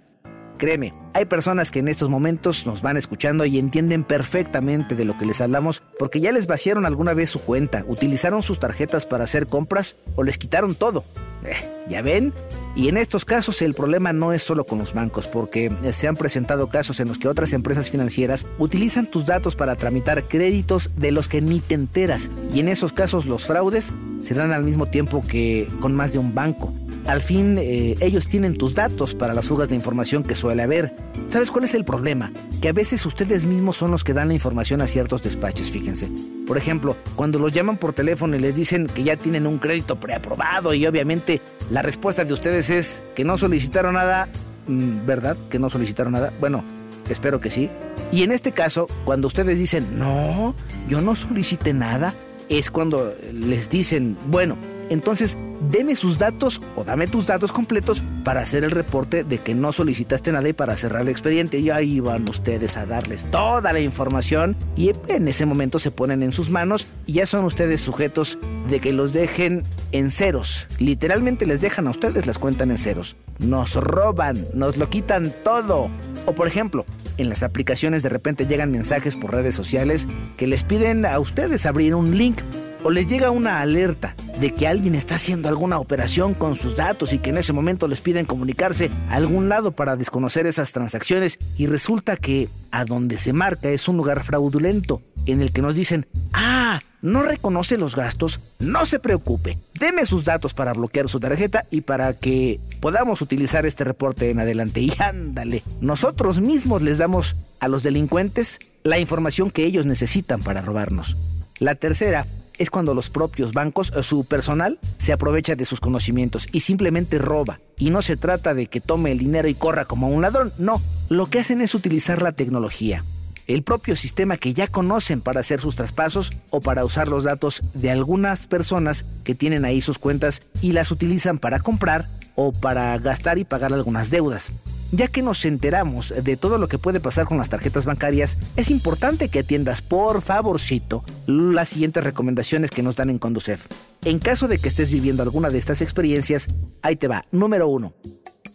Créeme, 0.58 0.94
hay 1.14 1.26
personas 1.26 1.72
que 1.72 1.80
en 1.80 1.88
estos 1.88 2.10
momentos 2.10 2.66
nos 2.66 2.82
van 2.82 2.98
escuchando 2.98 3.46
y 3.46 3.58
entienden 3.58 4.04
perfectamente 4.04 4.96
de 4.96 5.06
lo 5.06 5.18
que 5.18 5.26
les 5.26 5.42
hablamos 5.42 5.84
porque 6.00 6.22
ya 6.22 6.32
les 6.32 6.48
vaciaron 6.48 6.86
alguna 6.86 7.14
vez 7.14 7.30
su 7.30 7.42
cuenta, 7.42 7.84
utilizaron 7.88 8.44
sus 8.44 8.60
tarjetas 8.60 9.06
para 9.06 9.24
hacer 9.24 9.48
compras 9.48 9.96
o 10.16 10.24
les 10.24 10.38
quitaron 10.38 10.76
todo. 10.76 11.04
Eh, 11.46 11.56
¿Ya 11.90 12.02
ven? 12.02 12.34
Y 12.76 12.88
en 12.88 12.98
estos 12.98 13.26
casos 13.26 13.62
el 13.62 13.74
problema 13.74 14.14
no 14.14 14.34
es 14.34 14.42
solo 14.42 14.66
con 14.66 14.80
los 14.80 14.94
bancos, 14.94 15.28
porque 15.28 15.72
se 15.92 16.08
han 16.08 16.16
presentado 16.16 16.70
casos 16.70 17.00
en 17.00 17.08
los 17.08 17.20
que 17.20 17.28
otras 17.28 17.54
empresas 17.54 17.92
financieras 17.92 18.48
utilizan 18.58 19.06
tus 19.06 19.26
datos 19.26 19.56
para 19.56 19.76
tramitar 19.76 20.24
créditos 20.28 20.90
de 20.96 21.12
los 21.12 21.28
que 21.28 21.42
ni 21.42 21.60
te 21.60 21.76
enteras. 21.76 22.32
Y 22.54 22.62
en 22.62 22.70
esos 22.70 22.94
casos 22.94 23.26
los 23.26 23.46
fraudes 23.46 23.94
se 24.22 24.34
dan 24.34 24.52
al 24.52 24.64
mismo 24.64 24.88
tiempo 24.88 25.24
que 25.28 25.68
con 25.82 25.94
más 25.94 26.14
de 26.14 26.20
un 26.20 26.34
banco 26.34 26.74
al 27.06 27.22
fin 27.22 27.58
eh, 27.58 27.96
ellos 28.00 28.28
tienen 28.28 28.56
tus 28.56 28.74
datos 28.74 29.14
para 29.14 29.34
las 29.34 29.48
fugas 29.48 29.70
de 29.70 29.76
información 29.76 30.24
que 30.24 30.36
suele 30.36 30.64
haber. 30.64 30.96
¿Sabes 31.30 31.52
cuál 31.52 31.66
es 31.66 31.76
el 31.76 31.84
problema? 31.84 32.32
Que 32.62 32.70
a 32.70 32.74
veces 32.74 33.06
ustedes 33.06 33.46
mismos 33.46 33.78
son 33.78 33.92
los 33.92 34.04
que 34.04 34.14
dan 34.14 34.30
la 34.30 34.34
información 34.34 34.82
a 34.82 34.88
ciertos 34.88 35.22
despachos, 35.22 35.70
fíjense. 35.72 36.10
Por 36.48 36.58
ejemplo, 36.58 36.96
cuando 37.16 37.40
los 37.40 37.52
llaman 37.52 37.78
por 37.78 37.94
teléfono 37.94 38.36
y 38.36 38.40
les 38.40 38.56
dicen 38.56 38.88
que 38.88 39.04
ya 39.04 39.18
tienen 39.18 39.48
un 39.48 39.60
crédito 39.60 40.00
preaprobado 40.00 40.74
y 40.74 40.86
obviamente 40.86 41.42
la 41.70 41.82
respuesta 41.82 42.26
de 42.26 42.34
ustedes 42.34 42.70
es 42.70 43.02
que 43.16 43.24
no 43.24 43.38
solicitaron 43.38 43.96
nada, 43.96 44.30
mm, 44.68 45.06
¿verdad? 45.06 45.38
Que 45.50 45.60
no 45.60 45.70
solicitaron 45.70 46.14
nada. 46.14 46.34
Bueno, 46.40 46.64
espero 47.10 47.40
que 47.40 47.50
sí. 47.50 47.70
Y 48.12 48.24
en 48.24 48.32
este 48.32 48.52
caso, 48.52 48.88
cuando 49.06 49.28
ustedes 49.28 49.60
dicen, 49.60 49.98
no, 49.98 50.56
yo 50.88 51.02
no 51.02 51.16
solicité 51.16 51.74
nada, 51.74 52.16
es 52.50 52.70
cuando 52.70 53.14
les 53.32 53.70
dicen, 53.70 54.18
bueno, 54.28 54.58
entonces 54.90 55.38
deme 55.72 55.96
sus 55.96 56.18
datos 56.18 56.62
o 56.76 56.84
dame 56.84 57.08
tus 57.08 57.26
datos 57.26 57.52
completos 57.52 58.02
para 58.24 58.42
hacer 58.42 58.64
el 58.64 58.72
reporte 58.72 59.24
de 59.24 59.40
que 59.40 59.56
no 59.56 59.72
solicitaste 59.72 60.32
nada 60.32 60.48
y 60.50 60.54
para 60.54 60.76
cerrar 60.76 61.04
el 61.04 61.10
expediente. 61.10 61.60
Y 61.60 61.70
ahí 61.70 62.00
van 62.00 62.28
ustedes 62.30 62.78
a 62.78 62.86
darles 62.86 63.26
toda 63.26 63.74
la 63.74 63.80
información 63.80 64.56
y 64.76 64.92
en 65.08 65.28
ese 65.28 65.46
momento 65.46 65.80
se 65.80 65.92
ponen 65.92 66.24
en 66.24 66.32
sus 66.32 66.50
manos 66.50 66.88
y 67.06 67.14
ya 67.14 67.26
son 67.26 67.46
ustedes 67.46 67.82
sujetos 67.82 68.38
de 68.70 68.80
que 68.80 68.94
los 68.94 69.14
dejen 69.14 69.64
en 69.92 70.12
ceros. 70.12 70.68
Literalmente 70.80 71.46
les 71.46 71.62
dejan 71.62 71.88
a 71.88 71.92
ustedes, 71.92 72.26
las 72.26 72.38
cuentan 72.38 72.72
en 72.72 72.78
ceros. 72.78 73.16
Nos 73.40 73.76
roban, 73.76 74.46
nos 74.54 74.78
lo 74.78 74.90
quitan 74.90 75.34
todo. 75.44 75.90
O 76.26 76.34
por 76.34 76.48
ejemplo, 76.48 76.86
en 77.18 77.30
las 77.30 77.44
aplicaciones 77.44 78.04
de 78.04 78.10
repente 78.10 78.46
llegan 78.46 78.72
mensajes 78.72 79.16
por 79.18 79.32
redes 79.32 79.56
sociales 79.56 80.08
que 80.38 80.48
les 80.48 80.64
piden 80.64 81.06
a 81.06 81.20
ustedes 81.20 81.66
abrir 81.66 81.96
un 81.96 82.18
link 82.18 82.40
o 82.84 82.92
les 82.92 83.08
llega 83.08 83.32
una 83.32 83.62
alerta 83.62 84.16
de 84.40 84.52
que 84.52 84.68
alguien 84.68 84.96
está 84.96 85.16
haciendo 85.16 85.50
alguna 85.50 85.80
operación 85.80 86.34
con 86.34 86.56
sus 86.56 86.76
datos 86.76 87.14
y 87.14 87.20
que 87.20 87.30
en 87.30 87.38
ese 87.38 87.54
momento 87.54 87.88
les 87.88 88.02
piden 88.02 88.26
comunicarse 88.26 88.90
a 89.10 89.16
algún 89.16 89.50
lado 89.50 89.72
para 89.72 89.96
desconocer 89.96 90.48
esas 90.48 90.72
transacciones 90.72 91.40
y 91.58 91.68
resulta 91.68 92.18
que 92.18 92.50
a 92.72 92.86
donde 92.86 93.18
se 93.18 93.34
marca 93.34 93.70
es 93.70 93.88
un 93.88 93.98
lugar 93.98 94.24
fraudulento 94.24 95.02
en 95.26 95.42
el 95.42 95.52
que 95.52 95.62
nos 95.62 95.76
dicen, 95.76 96.08
ah, 96.34 96.82
no 97.02 97.24
reconoce 97.24 97.78
los 97.78 97.96
gastos, 97.96 98.40
no 98.60 98.86
se 98.86 99.00
preocupe, 99.00 99.58
deme 99.80 100.06
sus 100.06 100.24
datos 100.24 100.54
para 100.54 100.74
bloquear 100.74 101.08
su 101.08 101.20
tarjeta 101.20 101.66
y 101.70 101.82
para 101.82 102.14
que 102.14 102.60
podamos 102.80 103.22
utilizar 103.22 103.66
este 103.66 103.84
reporte 103.84 104.30
en 104.30 104.40
adelante. 104.40 104.82
Y 104.82 104.92
ándale, 105.00 105.64
nosotros 105.82 106.42
mismos 106.42 106.82
les 106.82 106.98
damos 106.98 107.36
a 107.60 107.68
los 107.68 107.84
delincuentes 107.84 108.60
la 108.84 109.00
información 109.00 109.52
que 109.52 109.66
ellos 109.66 109.86
necesitan 109.86 110.42
para 110.42 110.62
robarnos. 110.62 111.16
La 111.60 111.76
tercera 111.76 112.26
es 112.58 112.70
cuando 112.70 112.94
los 112.94 113.10
propios 113.10 113.54
bancos, 113.54 113.92
eh, 113.96 114.04
su 114.04 114.26
personal, 114.26 114.80
se 114.98 115.14
aprovecha 115.14 115.56
de 115.56 115.66
sus 115.66 115.80
conocimientos 115.80 116.48
y 116.52 116.62
simplemente 116.62 117.18
roba. 117.18 117.60
Y 117.78 117.90
no 117.90 118.02
se 118.02 118.18
trata 118.18 118.54
de 118.54 118.68
que 118.68 118.82
tome 118.82 119.12
el 119.12 119.20
dinero 119.20 119.48
y 119.48 119.54
corra 119.54 119.86
como 119.86 120.10
un 120.10 120.22
ladrón, 120.22 120.54
no, 120.58 120.82
lo 121.10 121.30
que 121.30 121.40
hacen 121.40 121.62
es 121.62 121.76
utilizar 121.76 122.22
la 122.22 122.32
tecnología, 122.32 123.04
el 123.48 123.64
propio 123.64 123.96
sistema 123.96 124.38
que 124.38 124.54
ya 124.54 124.68
conocen 124.68 125.22
para 125.22 125.42
hacer 125.42 125.60
sus 125.60 125.76
traspasos 125.76 126.32
o 126.50 126.62
para 126.62 126.86
usar 126.86 127.08
los 127.08 127.24
datos 127.24 127.62
de 127.74 127.92
algunas 127.92 128.48
personas 128.48 129.06
que 129.24 129.36
tienen 129.36 129.66
ahí 129.66 129.82
sus 129.82 130.00
cuentas 130.00 130.42
y 130.62 130.72
las 130.72 130.92
utilizan 130.92 131.40
para 131.40 131.60
comprar 131.60 132.08
o 132.36 132.52
para 132.52 132.98
gastar 132.98 133.38
y 133.38 133.46
pagar 133.46 133.74
algunas 133.74 134.10
deudas. 134.10 134.52
Ya 134.96 135.08
que 135.08 135.24
nos 135.24 135.44
enteramos 135.44 136.14
de 136.24 136.38
todo 136.38 136.60
lo 136.60 136.68
que 136.68 136.78
puede 136.78 137.00
pasar 137.00 137.26
con 137.26 137.40
las 137.40 137.50
tarjetas 137.50 137.88
bancarias, 137.88 138.38
es 138.56 138.70
importante 138.70 139.28
que 139.28 139.40
atiendas 139.40 139.82
por 139.82 140.22
favorcito 140.22 141.04
las 141.26 141.70
siguientes 141.70 142.04
recomendaciones 142.04 142.70
que 142.70 142.84
nos 142.84 142.96
dan 142.96 143.10
en 143.10 143.18
Conducef. 143.18 143.66
En 144.06 144.20
caso 144.20 144.48
de 144.48 144.60
que 144.60 144.68
estés 144.68 144.92
viviendo 144.92 145.24
alguna 145.24 145.50
de 145.50 145.58
estas 145.58 145.82
experiencias, 145.82 146.46
ahí 146.84 146.96
te 146.96 147.08
va. 147.08 147.26
Número 147.32 147.68
1. 147.70 147.92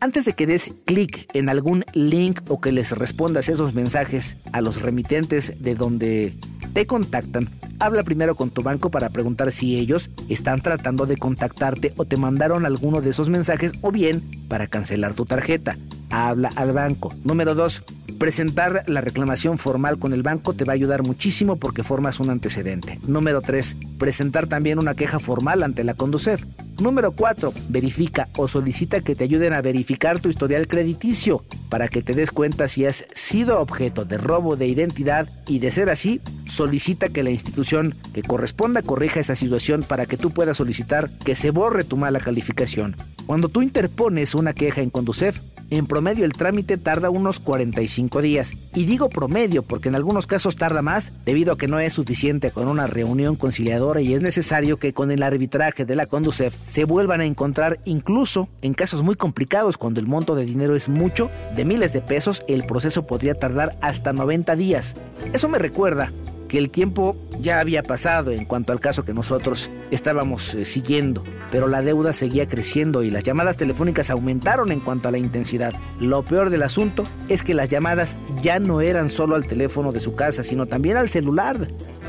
Antes 0.00 0.26
de 0.26 0.34
que 0.34 0.46
des 0.46 0.70
clic 0.86 1.28
en 1.34 1.48
algún 1.48 1.84
link 1.92 2.40
o 2.46 2.60
que 2.60 2.70
les 2.70 2.92
respondas 2.92 3.48
esos 3.48 3.74
mensajes 3.74 4.36
a 4.52 4.60
los 4.60 4.80
remitentes 4.80 5.60
de 5.60 5.74
donde 5.74 6.36
te 6.72 6.86
contactan, 6.86 7.48
habla 7.80 8.04
primero 8.04 8.36
con 8.36 8.50
tu 8.50 8.62
banco 8.62 8.92
para 8.92 9.08
preguntar 9.08 9.50
si 9.50 9.76
ellos 9.76 10.10
están 10.28 10.60
tratando 10.60 11.04
de 11.04 11.16
contactarte 11.16 11.94
o 11.96 12.04
te 12.04 12.16
mandaron 12.16 12.64
alguno 12.64 13.00
de 13.00 13.10
esos 13.10 13.28
mensajes 13.28 13.72
o 13.82 13.90
bien 13.90 14.22
para 14.46 14.68
cancelar 14.68 15.14
tu 15.14 15.26
tarjeta 15.26 15.76
habla 16.10 16.50
al 16.56 16.72
banco. 16.72 17.14
Número 17.24 17.54
dos, 17.54 17.84
presentar 18.18 18.84
la 18.86 19.00
reclamación 19.00 19.58
formal 19.58 19.98
con 19.98 20.12
el 20.12 20.22
banco 20.22 20.52
te 20.52 20.64
va 20.64 20.72
a 20.72 20.74
ayudar 20.74 21.02
muchísimo 21.02 21.56
porque 21.56 21.82
formas 21.82 22.20
un 22.20 22.30
antecedente. 22.30 22.98
Número 23.06 23.40
tres, 23.40 23.76
presentar 23.98 24.46
también 24.46 24.78
una 24.78 24.94
queja 24.94 25.18
formal 25.18 25.62
ante 25.62 25.84
la 25.84 25.94
Conducef. 25.94 26.44
Número 26.80 27.10
4. 27.10 27.52
Verifica 27.68 28.28
o 28.36 28.46
solicita 28.46 29.00
que 29.00 29.16
te 29.16 29.24
ayuden 29.24 29.52
a 29.52 29.60
verificar 29.62 30.20
tu 30.20 30.28
historial 30.28 30.68
crediticio 30.68 31.42
para 31.68 31.88
que 31.88 32.02
te 32.02 32.14
des 32.14 32.30
cuenta 32.30 32.68
si 32.68 32.86
has 32.86 33.04
sido 33.14 33.60
objeto 33.60 34.04
de 34.04 34.16
robo 34.16 34.56
de 34.56 34.68
identidad 34.68 35.28
y 35.48 35.58
de 35.58 35.72
ser 35.72 35.90
así, 35.90 36.20
solicita 36.46 37.08
que 37.08 37.24
la 37.24 37.30
institución 37.30 37.96
que 38.14 38.22
corresponda 38.22 38.82
corrija 38.82 39.18
esa 39.18 39.34
situación 39.34 39.82
para 39.82 40.06
que 40.06 40.16
tú 40.16 40.30
puedas 40.30 40.58
solicitar 40.58 41.10
que 41.24 41.34
se 41.34 41.50
borre 41.50 41.82
tu 41.82 41.96
mala 41.96 42.20
calificación. 42.20 42.96
Cuando 43.26 43.48
tú 43.48 43.60
interpones 43.60 44.34
una 44.34 44.52
queja 44.52 44.80
en 44.80 44.90
Conducef, 44.90 45.40
en 45.70 45.86
promedio 45.86 46.24
el 46.24 46.32
trámite 46.32 46.76
tarda 46.76 47.10
unos 47.10 47.40
45 47.40 48.22
días. 48.22 48.52
Y 48.74 48.84
digo 48.84 49.08
promedio 49.08 49.62
porque 49.62 49.88
en 49.88 49.94
algunos 49.94 50.26
casos 50.26 50.56
tarda 50.56 50.82
más 50.82 51.12
debido 51.24 51.52
a 51.52 51.58
que 51.58 51.68
no 51.68 51.78
es 51.78 51.92
suficiente 51.92 52.50
con 52.50 52.68
una 52.68 52.86
reunión 52.86 53.36
conciliadora 53.36 54.00
y 54.00 54.14
es 54.14 54.22
necesario 54.22 54.78
que 54.78 54.92
con 54.92 55.10
el 55.10 55.22
arbitraje 55.22 55.84
de 55.84 55.96
la 55.96 56.06
Conducef 56.06 56.56
se 56.64 56.84
vuelvan 56.84 57.20
a 57.20 57.26
encontrar 57.26 57.80
incluso 57.84 58.48
en 58.62 58.74
casos 58.74 59.02
muy 59.02 59.14
complicados 59.14 59.76
cuando 59.76 60.00
el 60.00 60.06
monto 60.06 60.34
de 60.34 60.44
dinero 60.44 60.76
es 60.76 60.88
mucho, 60.88 61.30
de 61.56 61.64
miles 61.64 61.92
de 61.92 62.00
pesos, 62.00 62.42
el 62.48 62.64
proceso 62.64 63.06
podría 63.06 63.34
tardar 63.34 63.78
hasta 63.80 64.12
90 64.12 64.56
días. 64.56 64.96
Eso 65.32 65.48
me 65.48 65.58
recuerda 65.58 66.12
que 66.48 66.58
el 66.58 66.70
tiempo 66.70 67.16
ya 67.40 67.60
había 67.60 67.82
pasado 67.82 68.30
en 68.30 68.44
cuanto 68.44 68.72
al 68.72 68.80
caso 68.80 69.04
que 69.04 69.14
nosotros 69.14 69.70
estábamos 69.90 70.54
eh, 70.54 70.64
siguiendo, 70.64 71.22
pero 71.50 71.68
la 71.68 71.82
deuda 71.82 72.12
seguía 72.12 72.48
creciendo 72.48 73.02
y 73.02 73.10
las 73.10 73.22
llamadas 73.22 73.56
telefónicas 73.56 74.10
aumentaron 74.10 74.72
en 74.72 74.80
cuanto 74.80 75.08
a 75.08 75.12
la 75.12 75.18
intensidad. 75.18 75.74
Lo 76.00 76.24
peor 76.24 76.50
del 76.50 76.62
asunto 76.62 77.04
es 77.28 77.42
que 77.42 77.54
las 77.54 77.68
llamadas 77.68 78.16
ya 78.42 78.58
no 78.58 78.80
eran 78.80 79.10
solo 79.10 79.36
al 79.36 79.46
teléfono 79.46 79.92
de 79.92 80.00
su 80.00 80.14
casa, 80.14 80.42
sino 80.42 80.66
también 80.66 80.96
al 80.96 81.08
celular. 81.08 81.56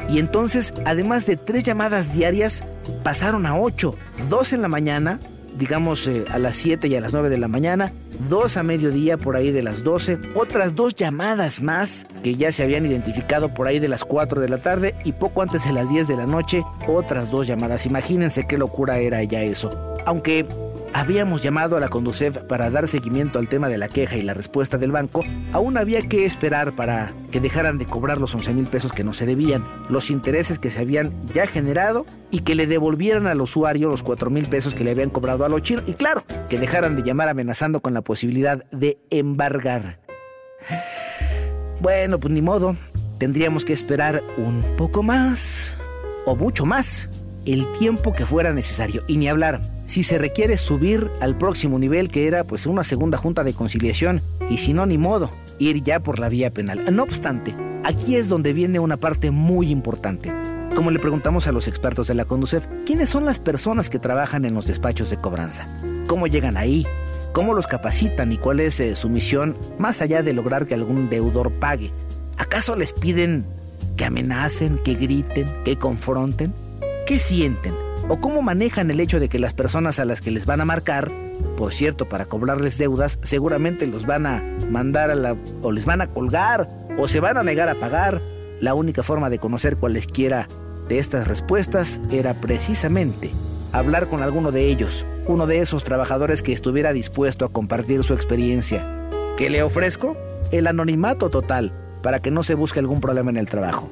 Y 0.10 0.20
entonces, 0.20 0.74
además 0.86 1.26
de 1.26 1.38
tres 1.38 1.64
llamadas 1.64 2.14
diarias, 2.14 2.64
pasaron 3.04 3.46
a 3.46 3.58
ocho, 3.58 3.96
dos 4.30 4.54
en 4.54 4.62
la 4.62 4.70
mañana, 4.70 5.20
digamos 5.60 6.08
eh, 6.08 6.26
a 6.32 6.40
las 6.40 6.56
7 6.56 6.88
y 6.88 6.96
a 6.96 7.02
las 7.02 7.14
9 7.14 7.30
de 7.30 7.38
la 7.38 7.48
mañana, 7.48 7.92
dos 8.28 8.58
a 8.58 8.64
mediodía 8.64 9.18
por 9.18 9.36
ahí 9.36 9.52
de 9.52 9.62
las 9.62 9.84
12, 9.84 10.18
otras 10.34 10.74
dos 10.74 10.96
llamadas 10.96 11.62
más 11.62 12.08
que 12.24 12.36
ya 12.36 12.52
se 12.52 12.64
habían 12.64 12.86
identificado 12.86 13.54
por 13.54 13.68
ahí 13.68 13.78
de 13.80 13.90
las 13.90 14.04
4 14.06 14.42
de 14.42 14.50
la 14.50 14.60
tarde 14.60 14.96
y 15.04 15.12
poco 15.12 15.42
antes 15.42 15.66
de 15.66 15.74
las 15.74 15.90
10 15.90 16.08
de 16.08 16.16
la 16.18 16.26
noche, 16.26 16.64
otras 16.88 17.30
dos 17.30 17.46
llamadas. 17.46 17.86
Imagínense 17.86 18.48
qué 18.48 18.58
locura 18.58 18.98
era 18.98 19.22
ya 19.24 19.42
eso. 19.42 19.70
Aunque 20.06 20.48
habíamos 20.94 21.42
llamado 21.42 21.78
a 21.78 21.80
la 21.80 21.90
Conducef 21.90 22.38
para 22.38 22.70
dar 22.70 22.88
seguimiento 22.88 23.40
al 23.40 23.48
tema 23.48 23.70
de 23.70 23.78
la 23.78 23.88
queja 23.88 24.16
y 24.16 24.22
la 24.22 24.34
respuesta 24.34 24.78
del 24.78 24.92
banco, 24.92 25.24
aún 25.52 25.78
había 25.78 26.02
que 26.02 26.26
esperar 26.26 26.76
para 26.76 27.12
que 27.32 27.40
dejaran 27.40 27.78
de 27.78 27.86
cobrar 27.86 28.20
los 28.20 28.34
11 28.34 28.54
mil 28.54 28.66
pesos 28.68 28.92
que 28.92 29.04
no 29.04 29.14
se 29.14 29.26
debían, 29.26 29.64
los 29.90 30.10
intereses 30.10 30.60
que 30.60 30.72
se 30.72 30.80
habían 30.80 31.14
ya 31.34 31.48
generado 31.48 32.06
y 32.32 32.42
que 32.42 32.56
le 32.56 32.68
devolvieran 32.68 33.28
al 33.28 33.42
usuario 33.42 33.90
los 33.90 34.04
4 34.04 34.30
mil 34.30 34.48
pesos 34.48 34.74
que 34.74 34.84
le 34.84 34.92
habían 34.92 35.10
cobrado 35.10 35.46
a 35.46 35.50
los 35.50 35.62
chinos 35.62 35.84
y 35.88 35.94
claro, 35.94 36.24
que 36.50 36.60
dejaran 36.60 36.96
de 36.96 37.04
llamar 37.04 37.30
amenazando 37.30 37.82
con 37.82 37.94
la 37.94 38.02
posibilidad 38.02 38.64
de 38.72 38.98
embargar. 39.10 40.00
Bueno, 41.82 42.20
pues 42.20 42.34
ni 42.34 42.42
modo, 42.42 42.76
tendríamos 43.18 43.64
que 43.66 43.74
esperar 43.74 44.22
un 44.38 44.64
poco 44.78 45.04
más 45.04 45.78
o 46.26 46.36
mucho 46.36 46.66
más 46.66 47.10
el 47.46 47.72
tiempo 47.74 48.14
que 48.14 48.26
fuera 48.26 48.52
necesario 48.54 49.04
y 49.08 49.18
ni 49.18 49.30
hablar 49.30 49.62
si 49.90 50.04
se 50.04 50.20
requiere 50.20 50.58
subir 50.60 51.10
al 51.20 51.36
próximo 51.36 51.80
nivel 51.80 52.10
que 52.10 52.28
era 52.28 52.44
pues 52.44 52.68
una 52.68 52.84
segunda 52.84 53.18
junta 53.18 53.44
de 53.44 53.54
conciliación 53.54 54.22
y 54.48 54.60
si 54.60 54.74
no 54.74 54.86
ni 54.86 55.00
modo 55.00 55.32
ir 55.58 55.82
ya 55.82 56.00
por 56.00 56.20
la 56.20 56.30
vía 56.30 56.52
penal. 56.52 56.96
No 56.96 57.02
obstante, 57.02 57.56
aquí 57.84 58.16
es 58.16 58.30
donde 58.30 58.54
viene 58.54 58.80
una 58.80 58.98
parte 58.98 59.32
muy 59.32 59.72
importante. 59.72 60.32
Como 60.76 60.92
le 60.92 61.00
preguntamos 61.00 61.48
a 61.48 61.52
los 61.52 61.68
expertos 61.68 62.08
de 62.08 62.14
la 62.14 62.26
Conducef, 62.26 62.68
¿quiénes 62.86 63.10
son 63.10 63.26
las 63.26 63.40
personas 63.40 63.90
que 63.90 63.98
trabajan 63.98 64.46
en 64.46 64.54
los 64.54 64.68
despachos 64.68 65.10
de 65.10 65.18
cobranza? 65.18 65.68
¿Cómo 66.08 66.28
llegan 66.28 66.56
ahí? 66.56 66.86
cómo 67.32 67.54
los 67.54 67.68
capacitan 67.68 68.32
y 68.32 68.38
cuál 68.38 68.60
es 68.60 68.80
eh, 68.80 68.96
su 68.96 69.08
misión 69.08 69.56
más 69.78 70.02
allá 70.02 70.24
de 70.24 70.34
lograr 70.34 70.66
que 70.66 70.74
algún 70.74 71.10
deudor 71.10 71.52
pague. 71.52 71.92
¿Acaso 72.38 72.76
les 72.76 72.92
piden 72.92 73.46
que 73.98 74.06
amenacen, 74.06 74.80
que 74.84 74.96
griten, 74.96 75.48
que 75.64 75.78
confronten? 75.78 76.54
¿Qué 77.06 77.20
sienten? 77.20 77.89
¿O 78.12 78.20
cómo 78.20 78.42
manejan 78.42 78.90
el 78.90 79.00
hecho 79.00 79.20
de 79.20 79.30
que 79.30 79.38
las 79.38 79.54
personas 79.54 80.00
a 80.00 80.06
las 80.06 80.20
que 80.20 80.32
les 80.32 80.48
van 80.48 80.62
a 80.62 80.66
marcar, 80.66 81.12
por 81.56 81.72
cierto, 81.72 82.10
para 82.10 82.26
cobrarles 82.26 82.80
deudas, 82.80 83.20
seguramente 83.22 83.86
los 83.86 84.08
van 84.08 84.26
a 84.26 84.44
mandar 84.68 85.12
a 85.12 85.16
la, 85.16 85.36
o 85.62 85.72
les 85.72 85.86
van 85.86 86.02
a 86.02 86.08
colgar 86.08 86.68
o 86.98 87.08
se 87.08 87.20
van 87.20 87.38
a 87.38 87.44
negar 87.44 87.70
a 87.70 87.80
pagar? 87.80 88.20
La 88.62 88.74
única 88.74 89.04
forma 89.04 89.30
de 89.30 89.38
conocer 89.38 89.78
cualesquiera 89.78 90.48
de 90.88 90.98
estas 90.98 91.28
respuestas 91.28 92.02
era 92.10 92.34
precisamente 92.34 93.30
hablar 93.74 94.08
con 94.08 94.24
alguno 94.24 94.52
de 94.52 94.66
ellos, 94.66 95.06
uno 95.28 95.46
de 95.46 95.60
esos 95.60 95.84
trabajadores 95.84 96.42
que 96.42 96.52
estuviera 96.52 96.94
dispuesto 96.94 97.46
a 97.46 97.54
compartir 97.54 98.04
su 98.04 98.16
experiencia. 98.16 99.08
¿Qué 99.38 99.52
le 99.52 99.62
ofrezco? 99.62 100.18
El 100.52 100.66
anonimato 100.66 101.30
total, 101.30 101.72
para 102.02 102.20
que 102.24 102.32
no 102.32 102.42
se 102.42 102.56
busque 102.56 102.80
algún 102.80 103.02
problema 103.02 103.30
en 103.30 103.38
el 103.38 103.46
trabajo. 103.46 103.92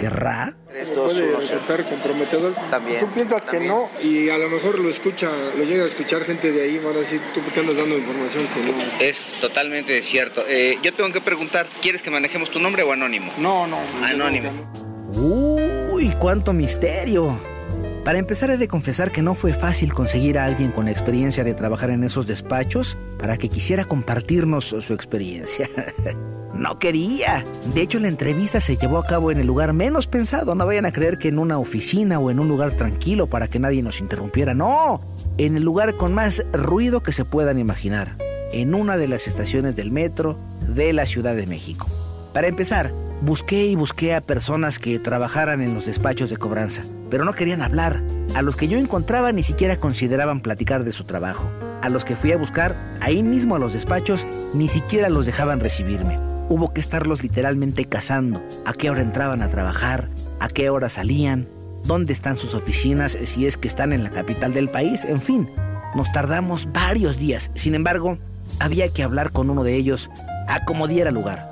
¿Querrá? 0.00 0.54
Puede 0.66 1.36
resultar 1.36 1.84
comprometedor. 1.88 2.54
También. 2.70 3.00
Tú 3.00 3.06
piensas 3.08 3.42
que 3.42 3.60
no 3.60 3.88
y 4.02 4.30
a 4.30 4.38
lo 4.38 4.48
mejor 4.48 4.78
lo 4.78 4.88
escucha, 4.88 5.30
lo 5.58 5.64
llega 5.64 5.84
a 5.84 5.86
escuchar 5.86 6.24
gente 6.24 6.52
de 6.52 6.62
ahí, 6.62 6.78
van 6.78 6.94
a 6.94 7.00
decir, 7.00 7.20
tú 7.34 7.40
por 7.40 7.52
qué 7.52 7.60
andas 7.60 7.76
dando 7.76 7.98
información 7.98 8.46
que 8.48 8.72
no. 8.72 8.78
Es 8.98 9.36
totalmente 9.40 10.02
cierto. 10.02 10.42
Eh, 10.48 10.78
yo 10.82 10.92
tengo 10.92 11.12
que 11.12 11.20
preguntar, 11.20 11.66
¿quieres 11.82 12.02
que 12.02 12.10
manejemos 12.10 12.50
tu 12.50 12.58
nombre 12.60 12.82
o 12.82 12.92
anónimo? 12.92 13.30
No, 13.38 13.66
no. 13.66 13.78
Anónimo. 14.02 14.50
Uy, 15.12 16.14
cuánto 16.18 16.52
misterio. 16.52 17.38
Para 18.04 18.18
empezar 18.18 18.50
he 18.50 18.56
de 18.56 18.68
confesar 18.68 19.12
que 19.12 19.20
no 19.20 19.34
fue 19.34 19.52
fácil 19.52 19.92
conseguir 19.92 20.38
a 20.38 20.46
alguien 20.46 20.72
con 20.72 20.88
experiencia 20.88 21.44
de 21.44 21.52
trabajar 21.52 21.90
en 21.90 22.02
esos 22.02 22.26
despachos 22.26 22.96
para 23.18 23.36
que 23.36 23.50
quisiera 23.50 23.84
compartirnos 23.84 24.64
su 24.64 24.94
experiencia. 24.94 25.68
no 26.60 26.78
quería. 26.78 27.44
De 27.74 27.80
hecho, 27.80 27.98
la 27.98 28.08
entrevista 28.08 28.60
se 28.60 28.76
llevó 28.76 28.98
a 28.98 29.06
cabo 29.06 29.30
en 29.30 29.38
el 29.38 29.46
lugar 29.46 29.72
menos 29.72 30.06
pensado. 30.06 30.54
No 30.54 30.66
vayan 30.66 30.84
a 30.84 30.92
creer 30.92 31.16
que 31.16 31.28
en 31.28 31.38
una 31.38 31.58
oficina 31.58 32.18
o 32.18 32.30
en 32.30 32.38
un 32.38 32.48
lugar 32.48 32.72
tranquilo 32.72 33.26
para 33.26 33.48
que 33.48 33.58
nadie 33.58 33.82
nos 33.82 34.00
interrumpiera. 34.00 34.52
No, 34.54 35.00
en 35.38 35.56
el 35.56 35.62
lugar 35.62 35.96
con 35.96 36.12
más 36.12 36.44
ruido 36.52 37.02
que 37.02 37.12
se 37.12 37.24
puedan 37.24 37.58
imaginar. 37.58 38.14
En 38.52 38.74
una 38.74 38.98
de 38.98 39.08
las 39.08 39.26
estaciones 39.26 39.74
del 39.74 39.90
metro 39.90 40.38
de 40.68 40.92
la 40.92 41.06
Ciudad 41.06 41.34
de 41.34 41.46
México. 41.46 41.86
Para 42.34 42.48
empezar, 42.48 42.92
busqué 43.22 43.64
y 43.64 43.74
busqué 43.74 44.14
a 44.14 44.20
personas 44.20 44.78
que 44.78 44.98
trabajaran 44.98 45.62
en 45.62 45.72
los 45.72 45.86
despachos 45.86 46.28
de 46.28 46.36
cobranza, 46.36 46.82
pero 47.08 47.24
no 47.24 47.32
querían 47.32 47.62
hablar. 47.62 48.02
A 48.34 48.42
los 48.42 48.56
que 48.56 48.68
yo 48.68 48.76
encontraba 48.76 49.32
ni 49.32 49.42
siquiera 49.42 49.80
consideraban 49.80 50.40
platicar 50.40 50.84
de 50.84 50.92
su 50.92 51.04
trabajo. 51.04 51.50
A 51.80 51.88
los 51.88 52.04
que 52.04 52.16
fui 52.16 52.32
a 52.32 52.36
buscar, 52.36 52.76
ahí 53.00 53.22
mismo 53.22 53.56
a 53.56 53.58
los 53.58 53.72
despachos, 53.72 54.26
ni 54.52 54.68
siquiera 54.68 55.08
los 55.08 55.24
dejaban 55.24 55.60
recibirme. 55.60 56.29
Hubo 56.50 56.74
que 56.74 56.80
estarlos 56.80 57.22
literalmente 57.22 57.84
cazando. 57.84 58.42
¿A 58.64 58.72
qué 58.72 58.90
hora 58.90 59.02
entraban 59.02 59.40
a 59.40 59.48
trabajar? 59.50 60.08
¿A 60.40 60.48
qué 60.48 60.68
hora 60.68 60.88
salían? 60.88 61.46
¿Dónde 61.84 62.12
están 62.12 62.36
sus 62.36 62.54
oficinas 62.54 63.16
si 63.22 63.46
es 63.46 63.56
que 63.56 63.68
están 63.68 63.92
en 63.92 64.02
la 64.02 64.10
capital 64.10 64.52
del 64.52 64.68
país? 64.68 65.04
En 65.04 65.20
fin, 65.20 65.48
nos 65.94 66.10
tardamos 66.10 66.72
varios 66.72 67.18
días. 67.20 67.52
Sin 67.54 67.76
embargo, 67.76 68.18
había 68.58 68.92
que 68.92 69.04
hablar 69.04 69.30
con 69.30 69.48
uno 69.48 69.62
de 69.62 69.76
ellos 69.76 70.10
a 70.48 70.64
como 70.64 70.88
diera 70.88 71.12
lugar. 71.12 71.48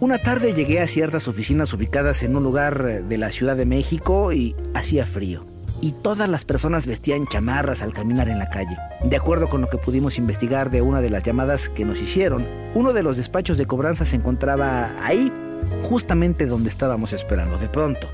Una 0.00 0.18
tarde 0.18 0.52
llegué 0.52 0.80
a 0.80 0.88
ciertas 0.88 1.28
oficinas 1.28 1.72
ubicadas 1.72 2.24
en 2.24 2.34
un 2.34 2.42
lugar 2.42 3.04
de 3.04 3.18
la 3.18 3.30
Ciudad 3.30 3.54
de 3.54 3.66
México 3.66 4.32
y 4.32 4.56
hacía 4.74 5.06
frío. 5.06 5.44
Y 5.82 5.92
todas 5.92 6.28
las 6.28 6.44
personas 6.44 6.86
vestían 6.86 7.26
chamarras 7.26 7.82
al 7.82 7.94
caminar 7.94 8.28
en 8.28 8.38
la 8.38 8.50
calle. 8.50 8.76
De 9.02 9.16
acuerdo 9.16 9.48
con 9.48 9.62
lo 9.62 9.68
que 9.68 9.78
pudimos 9.78 10.18
investigar 10.18 10.70
de 10.70 10.82
una 10.82 11.00
de 11.00 11.08
las 11.08 11.22
llamadas 11.22 11.70
que 11.70 11.86
nos 11.86 12.02
hicieron, 12.02 12.46
uno 12.74 12.92
de 12.92 13.02
los 13.02 13.16
despachos 13.16 13.56
de 13.56 13.66
cobranza 13.66 14.04
se 14.04 14.16
encontraba 14.16 14.90
ahí, 15.02 15.32
justamente 15.82 16.46
donde 16.46 16.68
estábamos 16.68 17.14
esperando. 17.14 17.56
De 17.56 17.68
pronto, 17.68 18.06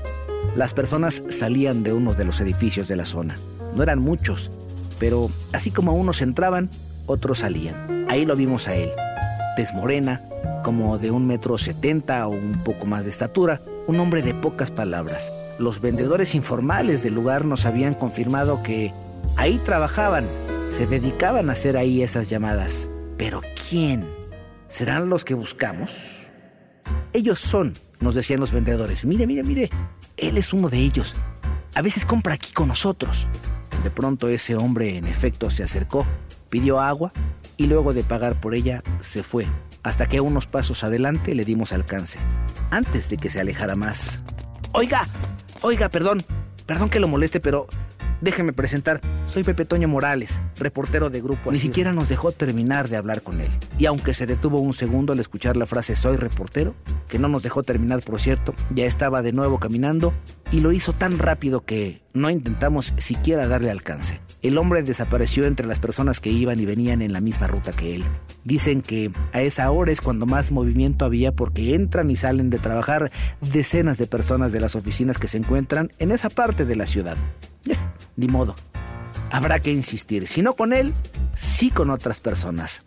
las 0.55 0.73
personas 0.73 1.23
salían 1.29 1.83
de 1.83 1.91
uno 1.91 2.13
de 2.13 2.23
los 2.23 2.39
edificios 2.39 2.87
de 2.87 2.95
la 2.95 3.05
zona. 3.05 3.35
No 3.75 3.83
eran 3.83 3.99
muchos, 3.99 4.49
pero 4.97 5.29
así 5.51 5.69
como 5.69 5.93
unos 5.93 6.21
entraban, 6.21 6.69
otros 7.05 7.39
salían. 7.39 8.05
Ahí 8.09 8.25
lo 8.25 8.37
vimos 8.37 8.69
a 8.69 8.75
él, 8.75 8.89
tez 9.57 9.73
morena, 9.73 10.21
como 10.63 10.97
de 10.97 11.11
un 11.11 11.27
metro 11.27 11.57
setenta 11.57 12.27
o 12.27 12.31
un 12.31 12.61
poco 12.63 12.85
más 12.85 13.03
de 13.03 13.11
estatura, 13.11 13.61
un 13.87 13.99
hombre 13.99 14.21
de 14.21 14.33
pocas 14.33 14.71
palabras. 14.71 15.31
Los 15.59 15.81
vendedores 15.81 16.35
informales 16.35 17.01
del 17.01 17.15
lugar 17.15 17.43
nos 17.43 17.65
habían 17.65 17.95
confirmado 17.95 18.61
que 18.61 18.93
ahí 19.37 19.57
trabajaban, 19.57 20.27
se 20.71 20.85
dedicaban 20.85 21.49
a 21.49 21.53
hacer 21.53 21.77
ahí 21.77 22.03
esas 22.03 22.29
llamadas. 22.29 22.89
Pero 23.17 23.41
¿quién? 23.67 24.07
¿Serán 24.67 25.09
los 25.09 25.25
que 25.25 25.33
buscamos? 25.33 26.27
Ellos 27.11 27.39
son, 27.39 27.73
nos 27.99 28.13
decían 28.13 28.39
los 28.39 28.51
vendedores. 28.51 29.03
Mire, 29.03 29.25
mire, 29.25 29.43
mire, 29.43 29.69
él 30.15 30.37
es 30.37 30.53
uno 30.53 30.69
de 30.69 30.77
ellos. 30.77 31.15
A 31.73 31.81
veces 31.81 32.05
compra 32.05 32.35
aquí 32.35 32.53
con 32.53 32.67
nosotros. 32.67 33.27
De 33.83 33.89
pronto 33.89 34.27
ese 34.27 34.55
hombre 34.55 34.97
en 34.97 35.07
efecto 35.07 35.49
se 35.49 35.63
acercó, 35.63 36.05
pidió 36.49 36.81
agua 36.81 37.13
y 37.57 37.65
luego 37.65 37.93
de 37.93 38.03
pagar 38.03 38.39
por 38.39 38.53
ella 38.53 38.83
se 38.99 39.23
fue, 39.23 39.47
hasta 39.81 40.05
que 40.07 40.21
unos 40.21 40.45
pasos 40.45 40.83
adelante 40.83 41.33
le 41.33 41.45
dimos 41.45 41.73
alcance, 41.73 42.19
antes 42.69 43.09
de 43.09 43.17
que 43.17 43.29
se 43.29 43.39
alejara 43.39 43.75
más. 43.75 44.21
Oiga, 44.73 45.07
oiga, 45.61 45.89
perdón, 45.89 46.23
perdón 46.65 46.89
que 46.89 46.99
lo 46.99 47.07
moleste, 47.07 47.39
pero 47.39 47.67
déjeme 48.21 48.53
presentar, 48.53 49.01
soy 49.27 49.43
Pepe 49.43 49.65
Toño 49.65 49.87
Morales, 49.87 50.41
reportero 50.57 51.09
de 51.09 51.21
Grupo 51.21 51.51
Ni 51.51 51.59
siquiera 51.59 51.93
nos 51.93 52.09
dejó 52.09 52.31
terminar 52.31 52.89
de 52.89 52.97
hablar 52.97 53.21
con 53.21 53.39
él. 53.39 53.49
Y 53.77 53.85
aunque 53.85 54.13
se 54.13 54.25
detuvo 54.25 54.59
un 54.59 54.73
segundo 54.73 55.13
al 55.13 55.19
escuchar 55.19 55.57
la 55.57 55.65
frase 55.65 55.95
soy 55.95 56.17
reportero, 56.17 56.75
que 57.07 57.19
no 57.19 57.27
nos 57.27 57.43
dejó 57.43 57.63
terminar 57.63 58.01
por 58.01 58.19
cierto, 58.19 58.53
ya 58.73 58.85
estaba 58.85 59.21
de 59.21 59.33
nuevo 59.33 59.59
caminando 59.59 60.13
y 60.51 60.61
lo 60.61 60.71
hizo 60.71 60.93
tan 60.93 61.19
rápido 61.19 61.65
que 61.65 62.01
no 62.13 62.29
intentamos 62.29 62.93
siquiera 62.97 63.47
darle 63.47 63.71
alcance. 63.71 64.21
El 64.47 64.57
hombre 64.57 64.81
desapareció 64.81 65.45
entre 65.45 65.67
las 65.67 65.81
personas 65.81 66.21
que 66.21 66.29
iban 66.31 66.57
y 66.57 66.65
venían 66.65 67.01
en 67.01 67.11
la 67.11 67.19
misma 67.19 67.47
ruta 67.47 67.73
que 67.73 67.95
él. 67.95 68.05
Dicen 68.45 68.81
que 68.81 69.11
a 69.33 69.41
esa 69.41 69.69
hora 69.71 69.91
es 69.91 69.99
cuando 69.99 70.25
más 70.25 70.53
movimiento 70.53 71.03
había 71.03 71.33
porque 71.33 71.75
entran 71.75 72.09
y 72.09 72.15
salen 72.15 72.49
de 72.49 72.57
trabajar 72.57 73.11
decenas 73.41 73.97
de 73.97 74.07
personas 74.07 74.53
de 74.53 74.61
las 74.61 74.77
oficinas 74.77 75.17
que 75.17 75.27
se 75.27 75.37
encuentran 75.37 75.91
en 75.99 76.13
esa 76.13 76.29
parte 76.29 76.63
de 76.63 76.77
la 76.77 76.87
ciudad. 76.87 77.17
Ni 78.15 78.29
modo. 78.29 78.55
Habrá 79.31 79.59
que 79.59 79.73
insistir, 79.73 80.29
si 80.29 80.41
no 80.41 80.53
con 80.53 80.71
él, 80.71 80.93
sí 81.35 81.69
con 81.69 81.89
otras 81.89 82.21
personas. 82.21 82.83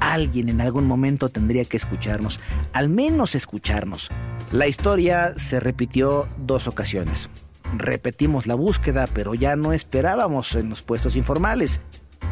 Alguien 0.00 0.50
en 0.50 0.60
algún 0.60 0.86
momento 0.86 1.30
tendría 1.30 1.64
que 1.64 1.78
escucharnos, 1.78 2.40
al 2.74 2.90
menos 2.90 3.34
escucharnos. 3.34 4.10
La 4.52 4.66
historia 4.66 5.32
se 5.38 5.60
repitió 5.60 6.28
dos 6.36 6.66
ocasiones. 6.66 7.30
Repetimos 7.76 8.46
la 8.46 8.54
búsqueda, 8.54 9.06
pero 9.12 9.34
ya 9.34 9.56
no 9.56 9.72
esperábamos 9.72 10.54
en 10.54 10.70
los 10.70 10.82
puestos 10.82 11.16
informales. 11.16 11.80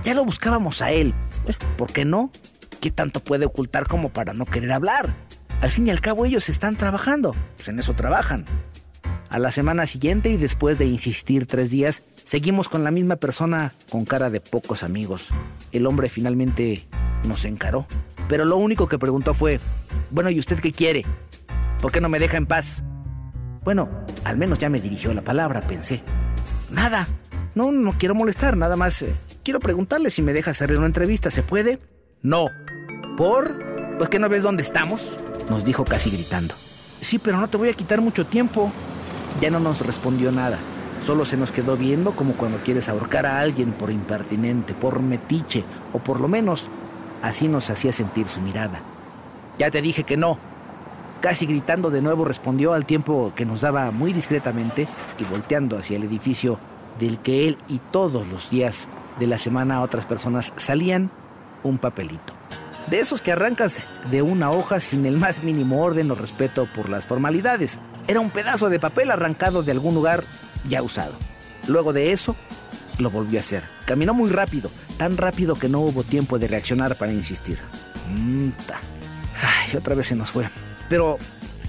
Ya 0.03 0.15
lo 0.15 0.25
buscábamos 0.25 0.83
a 0.83 0.91
él. 0.93 1.15
Eh, 1.47 1.55
¿Por 1.77 1.93
qué 1.93 2.05
no? 2.05 2.31
¿Qué 2.81 2.91
tanto 2.91 3.21
puede 3.21 3.47
ocultar 3.47 3.87
como 3.87 4.11
para 4.11 4.33
no 4.33 4.47
querer 4.47 4.73
hablar? 4.73 5.15
Al 5.61 5.71
fin 5.71 5.89
y 5.89 5.91
al 5.91 6.01
cabo 6.01 6.27
ellos 6.27 6.49
están 6.49 6.77
trabajando, 6.77 7.35
pues 7.57 7.69
en 7.69 7.79
eso 7.79 7.95
trabajan. 7.95 8.45
A 9.29 9.39
la 9.39 9.51
semana 9.51 9.87
siguiente 9.87 10.31
y 10.31 10.37
después 10.37 10.79
de 10.79 10.87
insistir 10.87 11.47
tres 11.47 11.71
días, 11.71 12.03
seguimos 12.25 12.69
con 12.69 12.85
la 12.85 12.91
misma 12.91 13.17
persona 13.17 13.75
con 13.91 14.05
cara 14.05 14.31
de 14.31 14.41
pocos 14.41 14.83
amigos. 14.83 15.31
El 15.73 15.87
hombre 15.87 16.09
finalmente 16.09 16.87
nos 17.27 17.45
encaró, 17.45 17.87
pero 18.29 18.45
lo 18.45 18.57
único 18.57 18.89
que 18.89 18.99
preguntó 18.99 19.35
fue, 19.35 19.61
bueno, 20.11 20.31
¿y 20.31 20.39
usted 20.39 20.61
qué 20.61 20.73
quiere? 20.73 21.05
¿Por 21.81 21.91
qué 21.91 22.01
no 22.01 22.09
me 22.09 22.19
deja 22.19 22.37
en 22.37 22.47
paz? 22.47 22.85
Bueno, 23.67 23.89
al 24.23 24.37
menos 24.37 24.61
ya 24.61 24.71
me 24.71 24.81
dirigió 24.81 25.13
la 25.13 25.23
palabra, 25.23 25.61
pensé. 25.61 26.01
Nada, 26.71 27.09
no, 27.57 27.73
no 27.73 27.99
quiero 27.99 28.15
molestar, 28.15 28.57
nada 28.57 28.77
más. 28.77 29.03
eh, 29.03 29.13
quiero 29.43 29.59
preguntarle 29.59 30.13
si 30.13 30.23
me 30.23 30.33
deja 30.33 30.53
hacerle 30.53 30.79
una 30.79 30.87
entrevista, 30.87 31.33
¿se 31.33 31.43
puede? 31.43 31.81
No. 32.23 32.47
¿Por? 33.17 33.99
¿Pues 33.99 34.09
que 34.09 34.21
no 34.21 34.29
ves 34.29 34.45
dónde 34.45 34.63
estamos? 34.63 35.19
Nos 35.51 35.65
dijo 35.65 35.85
casi 35.85 36.11
gritando. 36.11 36.55
Sí, 37.01 37.19
pero 37.19 37.39
no 37.39 37.49
te 37.49 37.57
voy 37.57 37.69
a 37.69 37.73
quitar 37.73 38.01
mucho 38.01 38.25
tiempo. 38.25 38.71
Ya 39.41 39.51
no 39.51 39.59
nos 39.59 39.85
respondió 39.85 40.31
nada. 40.31 40.59
Solo 41.05 41.25
se 41.25 41.37
nos 41.37 41.51
quedó 41.51 41.77
viendo 41.77 42.13
como 42.13 42.35
cuando 42.35 42.59
quieres 42.59 42.89
ahorcar 42.89 43.27
a 43.27 43.41
alguien 43.41 43.73
por 43.73 43.91
impertinente, 43.91 44.75
por 44.75 45.03
metiche, 45.03 45.65
o 45.93 45.99
por 45.99 46.21
lo 46.21 46.29
menos 46.29 46.71
así 47.21 47.49
nos 47.49 47.69
hacía 47.69 47.93
sentir 47.93 48.29
su 48.29 48.41
mirada. 48.41 48.81
Ya 49.59 49.73
te 49.73 49.83
dije 49.83 50.05
que 50.05 50.17
no. 50.17 50.39
Casi 51.21 51.47
gritando 51.47 51.91
de 51.91 52.03
nuevo 52.03 52.25
respondió 52.25 52.73
al 52.73 52.87
tiempo 52.87 53.33
que 53.35 53.47
nos 53.47 53.63
daba 53.63 53.91
muy 53.91 54.13
discretamente 54.13 54.87
y 55.19 55.25
volteando 55.25 55.79
hacia 55.79 55.97
el 55.97 56.05
edificio 56.05 56.59
del 56.99 57.19
que 57.19 57.49
él 57.49 57.59
y 57.69 57.79
todos 57.79 58.27
los 58.27 58.51
días 58.51 58.89
de 59.19 59.27
la 59.27 59.39
semana 59.39 59.83
otras 59.83 60.07
personas 60.07 60.53
salían 60.57 61.11
un 61.63 61.79
papelito. 61.79 62.35
De 62.89 63.01
esos 63.01 63.23
que 63.23 63.33
arrancas 63.33 63.81
de 64.11 64.23
una 64.23 64.51
hoja 64.51 64.79
sin 64.79 65.07
el 65.07 65.17
más 65.17 65.43
mínimo 65.43 65.83
orden 65.83 66.11
o 66.11 66.15
respeto 66.15 66.69
por 66.73 66.89
las 66.89 67.07
formalidades. 67.07 67.79
Era 68.07 68.21
un 68.21 68.31
pedazo 68.31 68.69
de 68.69 68.79
papel 68.79 69.11
arrancado 69.11 69.65
de 69.65 69.73
algún 69.73 69.95
lugar 69.95 70.23
ya 70.69 70.83
usado. 70.83 71.15
Luego 71.67 71.93
de 71.93 72.13
eso, 72.13 72.37
lo 72.99 73.11
volvió 73.11 73.39
a 73.39 73.41
hacer. 73.41 73.65
Caminó 73.85 74.15
muy 74.15 74.31
rápido, 74.31 74.71
tan 74.99 75.17
rápido 75.17 75.57
que 75.57 75.69
no 75.69 75.81
hubo 75.81 76.05
tiempo 76.05 76.39
de 76.39 76.47
reaccionar 76.47 76.97
para 76.97 77.13
insistir. 77.13 77.59
Mm, 78.15 78.51
Ay, 79.43 79.77
otra 79.77 79.95
vez 79.95 80.07
se 80.07 80.17
nos 80.17 80.31
fue. 80.31 80.49
Pero 80.89 81.19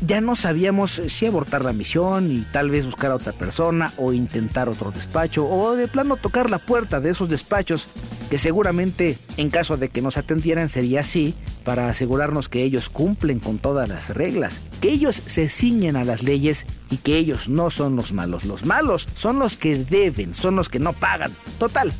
ya 0.05 0.21
no 0.21 0.35
sabíamos 0.35 1.01
si 1.07 1.25
abortar 1.25 1.65
la 1.65 1.73
misión 1.73 2.31
y 2.31 2.41
tal 2.51 2.69
vez 2.69 2.85
buscar 2.85 3.11
a 3.11 3.15
otra 3.15 3.33
persona 3.33 3.91
o 3.97 4.13
intentar 4.13 4.69
otro 4.69 4.91
despacho 4.91 5.47
o 5.47 5.75
de 5.75 5.87
plano 5.87 6.17
tocar 6.17 6.51
la 6.51 6.59
puerta 6.59 6.99
de 6.99 7.09
esos 7.09 7.29
despachos 7.29 7.87
que 8.29 8.37
seguramente 8.37 9.17
en 9.37 9.49
caso 9.49 9.77
de 9.77 9.89
que 9.89 10.01
nos 10.01 10.17
atendieran 10.17 10.69
sería 10.69 10.99
así 10.99 11.33
para 11.63 11.89
asegurarnos 11.89 12.47
que 12.47 12.63
ellos 12.63 12.89
cumplen 12.89 13.39
con 13.39 13.57
todas 13.57 13.89
las 13.89 14.15
reglas, 14.15 14.61
que 14.79 14.89
ellos 14.89 15.21
se 15.25 15.49
ciñen 15.49 15.97
a 15.97 16.05
las 16.05 16.23
leyes 16.23 16.65
y 16.89 16.97
que 16.97 17.17
ellos 17.17 17.49
no 17.49 17.69
son 17.69 17.97
los 17.97 18.13
malos. 18.13 18.45
Los 18.45 18.65
malos 18.65 19.09
son 19.15 19.39
los 19.39 19.57
que 19.57 19.75
deben, 19.75 20.33
son 20.33 20.55
los 20.55 20.69
que 20.69 20.79
no 20.79 20.93
pagan. 20.93 21.33
Total, 21.59 21.91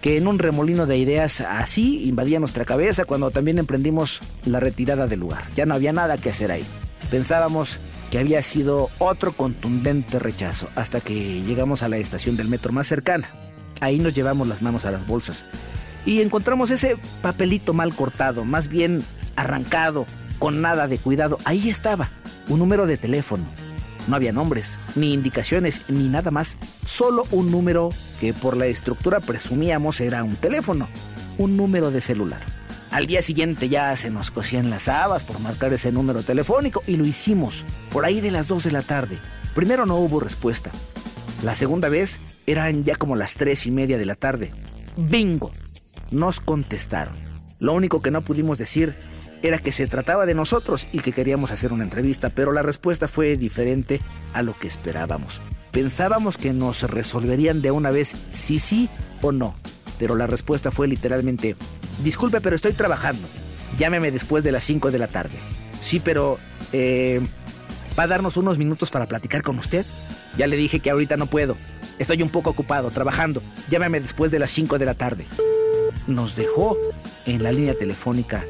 que 0.00 0.16
en 0.16 0.26
un 0.26 0.38
remolino 0.38 0.86
de 0.86 0.96
ideas 0.96 1.40
así 1.40 2.04
invadía 2.08 2.40
nuestra 2.40 2.64
cabeza 2.64 3.04
cuando 3.04 3.30
también 3.30 3.58
emprendimos 3.58 4.20
la 4.44 4.60
retirada 4.60 5.06
del 5.06 5.20
lugar. 5.20 5.44
Ya 5.54 5.66
no 5.66 5.74
había 5.74 5.92
nada 5.92 6.18
que 6.18 6.30
hacer 6.30 6.50
ahí. 6.50 6.64
Pensábamos 7.10 7.78
que 8.10 8.18
había 8.18 8.42
sido 8.42 8.90
otro 8.98 9.32
contundente 9.32 10.18
rechazo 10.18 10.68
hasta 10.74 11.00
que 11.00 11.42
llegamos 11.42 11.82
a 11.82 11.88
la 11.88 11.98
estación 11.98 12.36
del 12.36 12.48
metro 12.48 12.72
más 12.72 12.86
cercana. 12.86 13.30
Ahí 13.80 13.98
nos 13.98 14.14
llevamos 14.14 14.48
las 14.48 14.62
manos 14.62 14.84
a 14.84 14.90
las 14.90 15.06
bolsas 15.06 15.44
y 16.04 16.20
encontramos 16.22 16.70
ese 16.70 16.96
papelito 17.22 17.74
mal 17.74 17.94
cortado, 17.94 18.44
más 18.44 18.68
bien 18.68 19.02
arrancado, 19.36 20.06
con 20.38 20.60
nada 20.60 20.88
de 20.88 20.98
cuidado. 20.98 21.38
Ahí 21.44 21.68
estaba, 21.68 22.08
un 22.48 22.58
número 22.58 22.86
de 22.86 22.96
teléfono. 22.96 23.44
No 24.10 24.16
había 24.16 24.32
nombres, 24.32 24.76
ni 24.96 25.12
indicaciones, 25.12 25.82
ni 25.86 26.08
nada 26.08 26.32
más. 26.32 26.56
Solo 26.84 27.28
un 27.30 27.52
número 27.52 27.90
que 28.18 28.34
por 28.34 28.56
la 28.56 28.66
estructura 28.66 29.20
presumíamos 29.20 30.00
era 30.00 30.24
un 30.24 30.34
teléfono, 30.34 30.88
un 31.38 31.56
número 31.56 31.92
de 31.92 32.00
celular. 32.00 32.40
Al 32.90 33.06
día 33.06 33.22
siguiente 33.22 33.68
ya 33.68 33.94
se 33.94 34.10
nos 34.10 34.32
cosían 34.32 34.68
las 34.68 34.88
habas 34.88 35.22
por 35.22 35.38
marcar 35.38 35.72
ese 35.72 35.92
número 35.92 36.24
telefónico 36.24 36.82
y 36.88 36.96
lo 36.96 37.06
hicimos, 37.06 37.64
por 37.92 38.04
ahí 38.04 38.20
de 38.20 38.32
las 38.32 38.48
2 38.48 38.64
de 38.64 38.72
la 38.72 38.82
tarde. 38.82 39.20
Primero 39.54 39.86
no 39.86 39.94
hubo 39.94 40.18
respuesta. 40.18 40.72
La 41.44 41.54
segunda 41.54 41.88
vez 41.88 42.18
eran 42.48 42.82
ya 42.82 42.96
como 42.96 43.14
las 43.14 43.34
3 43.34 43.64
y 43.66 43.70
media 43.70 43.96
de 43.96 44.06
la 44.06 44.16
tarde. 44.16 44.52
¡Bingo! 44.96 45.52
Nos 46.10 46.40
contestaron. 46.40 47.14
Lo 47.60 47.74
único 47.74 48.02
que 48.02 48.10
no 48.10 48.22
pudimos 48.22 48.58
decir 48.58 48.96
era 49.42 49.58
que 49.58 49.72
se 49.72 49.86
trataba 49.86 50.26
de 50.26 50.34
nosotros 50.34 50.88
y 50.92 51.00
que 51.00 51.12
queríamos 51.12 51.50
hacer 51.50 51.72
una 51.72 51.84
entrevista, 51.84 52.30
pero 52.30 52.52
la 52.52 52.62
respuesta 52.62 53.08
fue 53.08 53.36
diferente 53.36 54.00
a 54.32 54.42
lo 54.42 54.56
que 54.56 54.68
esperábamos. 54.68 55.40
Pensábamos 55.70 56.36
que 56.36 56.52
nos 56.52 56.82
resolverían 56.82 57.62
de 57.62 57.70
una 57.70 57.90
vez 57.90 58.14
si 58.32 58.58
sí 58.58 58.88
o 59.22 59.32
no, 59.32 59.54
pero 59.98 60.16
la 60.16 60.26
respuesta 60.26 60.70
fue 60.70 60.88
literalmente, 60.88 61.56
disculpe, 62.02 62.40
pero 62.40 62.56
estoy 62.56 62.72
trabajando, 62.72 63.26
llámeme 63.78 64.10
después 64.10 64.44
de 64.44 64.52
las 64.52 64.64
5 64.64 64.90
de 64.90 64.98
la 64.98 65.08
tarde. 65.08 65.38
Sí, 65.80 66.00
pero... 66.00 66.38
Eh, 66.72 67.20
¿Va 67.98 68.04
a 68.04 68.06
darnos 68.06 68.36
unos 68.36 68.56
minutos 68.56 68.90
para 68.90 69.08
platicar 69.08 69.42
con 69.42 69.58
usted? 69.58 69.84
Ya 70.36 70.46
le 70.46 70.56
dije 70.56 70.80
que 70.80 70.90
ahorita 70.90 71.16
no 71.16 71.26
puedo. 71.26 71.56
Estoy 71.98 72.22
un 72.22 72.30
poco 72.30 72.50
ocupado, 72.50 72.90
trabajando. 72.90 73.42
Llámeme 73.68 74.00
después 74.00 74.30
de 74.30 74.38
las 74.38 74.50
5 74.52 74.78
de 74.78 74.86
la 74.86 74.94
tarde. 74.94 75.26
Nos 76.06 76.36
dejó 76.36 76.76
en 77.26 77.42
la 77.42 77.52
línea 77.52 77.74
telefónica, 77.74 78.44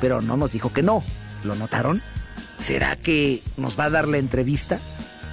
pero 0.00 0.20
no 0.20 0.36
nos 0.36 0.52
dijo 0.52 0.72
que 0.72 0.82
no. 0.82 1.02
¿Lo 1.44 1.54
notaron? 1.54 2.02
¿Será 2.58 2.96
que 2.96 3.42
nos 3.56 3.78
va 3.78 3.84
a 3.84 3.90
dar 3.90 4.08
la 4.08 4.18
entrevista? 4.18 4.80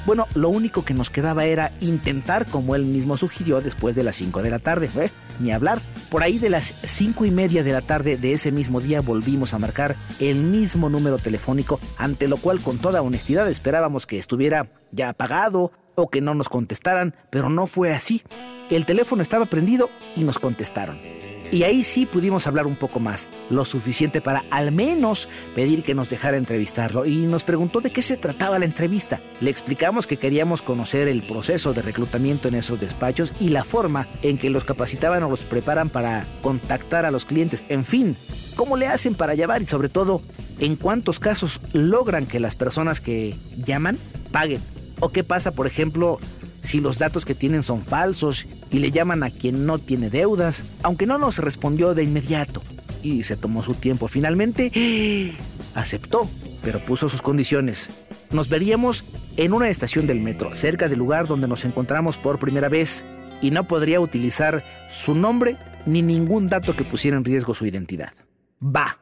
Bueno, 0.06 0.28
lo 0.36 0.50
único 0.50 0.86
que 0.86 0.94
nos 0.94 1.10
quedaba 1.10 1.46
era 1.46 1.72
intentar, 1.82 2.46
como 2.46 2.76
él 2.76 2.86
mismo 2.86 3.18
sugirió, 3.18 3.60
después 3.62 3.96
de 3.96 4.04
las 4.04 4.16
5 4.18 4.44
de 4.44 4.52
la 4.52 4.60
tarde. 4.60 4.90
¿eh? 4.98 5.10
Ni 5.40 5.52
hablar. 5.52 5.82
Por 6.10 6.22
ahí 6.22 6.38
de 6.38 6.52
las 6.52 6.76
5 6.84 7.26
y 7.26 7.32
media 7.32 7.64
de 7.64 7.72
la 7.72 7.82
tarde 7.82 8.16
de 8.16 8.34
ese 8.34 8.52
mismo 8.52 8.82
día 8.82 9.02
volvimos 9.02 9.56
a 9.56 9.60
marcar 9.60 9.96
el 10.20 10.44
mismo 10.44 10.92
número 10.92 11.18
telefónico, 11.18 11.80
ante 11.98 12.28
lo 12.28 12.38
cual 12.38 12.62
con 12.62 12.78
toda 12.78 13.02
honestidad 13.02 13.50
esperábamos 13.50 14.06
que 14.06 14.20
estuviera 14.20 14.68
ya 14.92 15.10
apagado 15.10 15.72
o 15.96 16.10
que 16.10 16.22
no 16.22 16.36
nos 16.36 16.50
contestaran, 16.50 17.16
pero 17.32 17.50
no 17.50 17.66
fue 17.66 17.92
así. 17.92 18.22
El 18.70 18.86
teléfono 18.86 19.24
estaba 19.24 19.46
prendido 19.48 19.90
y 20.16 20.24
nos 20.24 20.38
contestaron. 20.38 21.15
Y 21.56 21.64
ahí 21.64 21.84
sí 21.84 22.06
pudimos 22.06 22.48
hablar 22.48 22.68
un 22.68 22.76
poco 22.76 23.00
más, 23.00 23.30
lo 23.50 23.64
suficiente 23.64 24.20
para 24.20 24.44
al 24.52 24.74
menos 24.74 25.30
pedir 25.56 25.84
que 25.84 25.96
nos 25.96 26.10
dejara 26.10 26.36
entrevistarlo 26.36 27.06
y 27.06 27.28
nos 27.28 27.46
preguntó 27.46 27.80
de 27.80 27.92
qué 27.92 28.02
se 28.02 28.18
trataba 28.18 28.60
la 28.60 28.66
entrevista. 28.66 29.22
Le 29.40 29.52
explicamos 29.52 30.06
que 30.06 30.18
queríamos 30.18 30.62
conocer 30.62 31.08
el 31.08 31.24
proceso 31.24 31.72
de 31.72 31.82
reclutamiento 31.82 32.50
en 32.50 32.56
esos 32.56 32.82
despachos 32.82 33.32
y 33.40 33.48
la 33.48 33.64
forma 33.64 34.06
en 34.22 34.38
que 34.38 34.50
los 34.50 34.66
capacitaban 34.66 35.24
o 35.24 35.30
los 35.30 35.44
preparan 35.44 35.88
para 35.88 36.26
contactar 36.42 37.06
a 37.06 37.12
los 37.12 37.24
clientes. 37.24 37.64
En 37.70 37.86
fin, 37.86 38.18
cómo 38.58 38.76
le 38.76 38.88
hacen 38.88 39.16
para 39.16 39.34
llevar 39.34 39.62
y 39.62 39.66
sobre 39.66 39.88
todo, 39.88 40.22
en 40.60 40.76
cuántos 40.76 41.22
casos 41.22 41.62
logran 41.72 42.26
que 42.26 42.42
las 42.42 42.58
personas 42.58 43.00
que 43.00 43.40
llaman 43.56 43.98
paguen. 44.34 44.60
O 45.00 45.08
qué 45.08 45.24
pasa, 45.24 45.52
por 45.52 45.68
ejemplo, 45.68 46.20
si 46.66 46.80
los 46.80 46.98
datos 46.98 47.26
que 47.26 47.36
tienen 47.36 47.64
son 47.64 47.84
falsos 47.84 48.48
y 48.72 48.80
le 48.80 48.92
llaman 48.92 49.24
a 49.24 49.32
quien 49.32 49.66
no 49.66 49.78
tiene 49.80 50.10
deudas, 50.10 50.64
aunque 50.84 51.06
no 51.06 51.18
nos 51.18 51.40
respondió 51.40 51.94
de 51.94 52.04
inmediato 52.04 52.62
y 53.02 53.24
se 53.24 53.38
tomó 53.38 53.64
su 53.64 53.76
tiempo. 53.76 54.08
Finalmente 54.08 55.36
aceptó, 55.76 56.30
pero 56.64 56.84
puso 56.84 57.10
sus 57.10 57.22
condiciones. 57.22 57.90
Nos 58.32 58.50
veríamos 58.50 59.06
en 59.38 59.54
una 59.54 59.70
estación 59.70 60.08
del 60.08 60.22
metro, 60.22 60.56
cerca 60.56 60.88
del 60.88 61.00
lugar 61.00 61.28
donde 61.28 61.48
nos 61.48 61.66
encontramos 61.66 62.18
por 62.18 62.40
primera 62.40 62.70
vez, 62.70 63.06
y 63.42 63.52
no 63.52 63.68
podría 63.68 64.00
utilizar 64.00 64.64
su 64.90 65.14
nombre 65.14 65.58
ni 65.86 66.02
ningún 66.02 66.48
dato 66.48 66.76
que 66.76 66.84
pusiera 66.84 67.18
en 67.18 67.26
riesgo 67.26 67.54
su 67.54 67.66
identidad. 67.66 68.14
Va. 68.62 68.98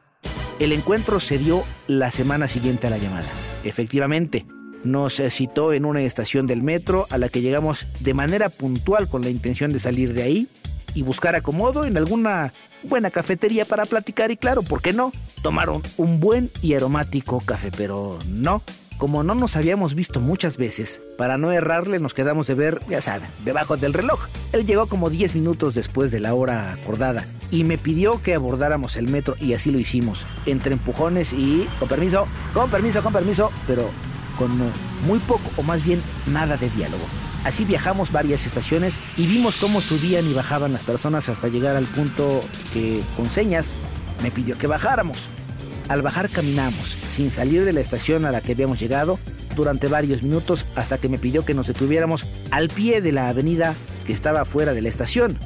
El 0.58 0.72
encuentro 0.72 1.20
se 1.20 1.38
dio 1.38 1.64
la 1.86 2.10
semana 2.10 2.46
siguiente 2.46 2.86
a 2.86 2.90
la 2.90 2.98
llamada. 2.98 3.28
Efectivamente, 3.64 4.46
nos 4.84 5.20
citó 5.30 5.72
en 5.72 5.84
una 5.84 6.02
estación 6.02 6.46
del 6.46 6.62
metro 6.62 7.06
a 7.10 7.18
la 7.18 7.28
que 7.28 7.40
llegamos 7.40 7.86
de 8.00 8.14
manera 8.14 8.48
puntual 8.48 9.08
con 9.08 9.22
la 9.22 9.30
intención 9.30 9.72
de 9.72 9.78
salir 9.78 10.12
de 10.14 10.22
ahí 10.22 10.48
y 10.94 11.02
buscar 11.02 11.34
acomodo 11.34 11.84
en 11.84 11.96
alguna 11.96 12.52
buena 12.84 13.10
cafetería 13.10 13.64
para 13.64 13.86
platicar 13.86 14.30
y 14.30 14.36
claro, 14.36 14.62
¿por 14.62 14.82
qué 14.82 14.92
no? 14.92 15.12
Tomaron 15.42 15.82
un 15.96 16.20
buen 16.20 16.50
y 16.62 16.74
aromático 16.74 17.40
café, 17.40 17.70
pero 17.76 18.18
no. 18.28 18.62
Como 18.98 19.24
no 19.24 19.34
nos 19.34 19.56
habíamos 19.56 19.94
visto 19.94 20.20
muchas 20.20 20.56
veces, 20.56 21.02
para 21.18 21.36
no 21.36 21.50
errarle 21.50 21.98
nos 21.98 22.14
quedamos 22.14 22.46
de 22.46 22.54
ver, 22.54 22.80
ya 22.88 23.00
saben, 23.00 23.28
debajo 23.44 23.76
del 23.76 23.92
reloj. 23.92 24.20
Él 24.52 24.66
llegó 24.66 24.86
como 24.86 25.10
10 25.10 25.34
minutos 25.34 25.74
después 25.74 26.12
de 26.12 26.20
la 26.20 26.32
hora 26.32 26.72
acordada 26.72 27.26
y 27.50 27.64
me 27.64 27.76
pidió 27.76 28.22
que 28.22 28.34
abordáramos 28.34 28.96
el 28.96 29.08
metro 29.08 29.34
y 29.40 29.52
así 29.54 29.72
lo 29.72 29.80
hicimos, 29.80 30.26
entre 30.46 30.74
empujones 30.74 31.32
y 31.32 31.66
con 31.80 31.88
permiso, 31.88 32.28
con 32.54 32.70
permiso, 32.70 33.02
con 33.02 33.12
permiso, 33.12 33.50
pero 33.66 33.90
con 34.36 34.50
muy 35.06 35.18
poco 35.20 35.50
o 35.56 35.62
más 35.62 35.84
bien 35.84 36.02
nada 36.26 36.56
de 36.56 36.70
diálogo. 36.70 37.04
Así 37.44 37.64
viajamos 37.64 38.10
varias 38.10 38.46
estaciones 38.46 38.98
y 39.16 39.26
vimos 39.26 39.56
cómo 39.56 39.82
subían 39.82 40.28
y 40.28 40.32
bajaban 40.32 40.72
las 40.72 40.82
personas 40.82 41.28
hasta 41.28 41.48
llegar 41.48 41.76
al 41.76 41.84
punto 41.84 42.42
que 42.72 43.02
con 43.16 43.30
señas 43.30 43.74
me 44.22 44.30
pidió 44.30 44.56
que 44.56 44.66
bajáramos. 44.66 45.28
Al 45.88 46.00
bajar 46.00 46.30
caminamos, 46.30 46.88
sin 46.88 47.30
salir 47.30 47.66
de 47.66 47.74
la 47.74 47.80
estación 47.80 48.24
a 48.24 48.30
la 48.30 48.40
que 48.40 48.52
habíamos 48.52 48.80
llegado, 48.80 49.18
durante 49.54 49.88
varios 49.88 50.22
minutos 50.22 50.66
hasta 50.74 50.98
que 50.98 51.08
me 51.08 51.18
pidió 51.18 51.44
que 51.44 51.54
nos 51.54 51.66
detuviéramos 51.66 52.26
al 52.50 52.68
pie 52.68 53.00
de 53.02 53.12
la 53.12 53.28
avenida 53.28 53.74
que 54.06 54.12
estaba 54.12 54.46
fuera 54.46 54.72
de 54.72 54.80
la 54.80 54.88
estación. 54.88 55.38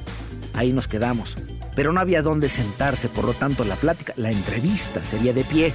Ahí 0.54 0.72
nos 0.72 0.88
quedamos. 0.88 1.36
Pero 1.74 1.92
no 1.92 2.00
había 2.00 2.22
dónde 2.22 2.48
sentarse, 2.48 3.08
por 3.08 3.24
lo 3.24 3.34
tanto 3.34 3.64
la 3.64 3.76
plática, 3.76 4.12
la 4.16 4.30
entrevista 4.30 5.04
sería 5.04 5.32
de 5.32 5.44
pie. 5.44 5.74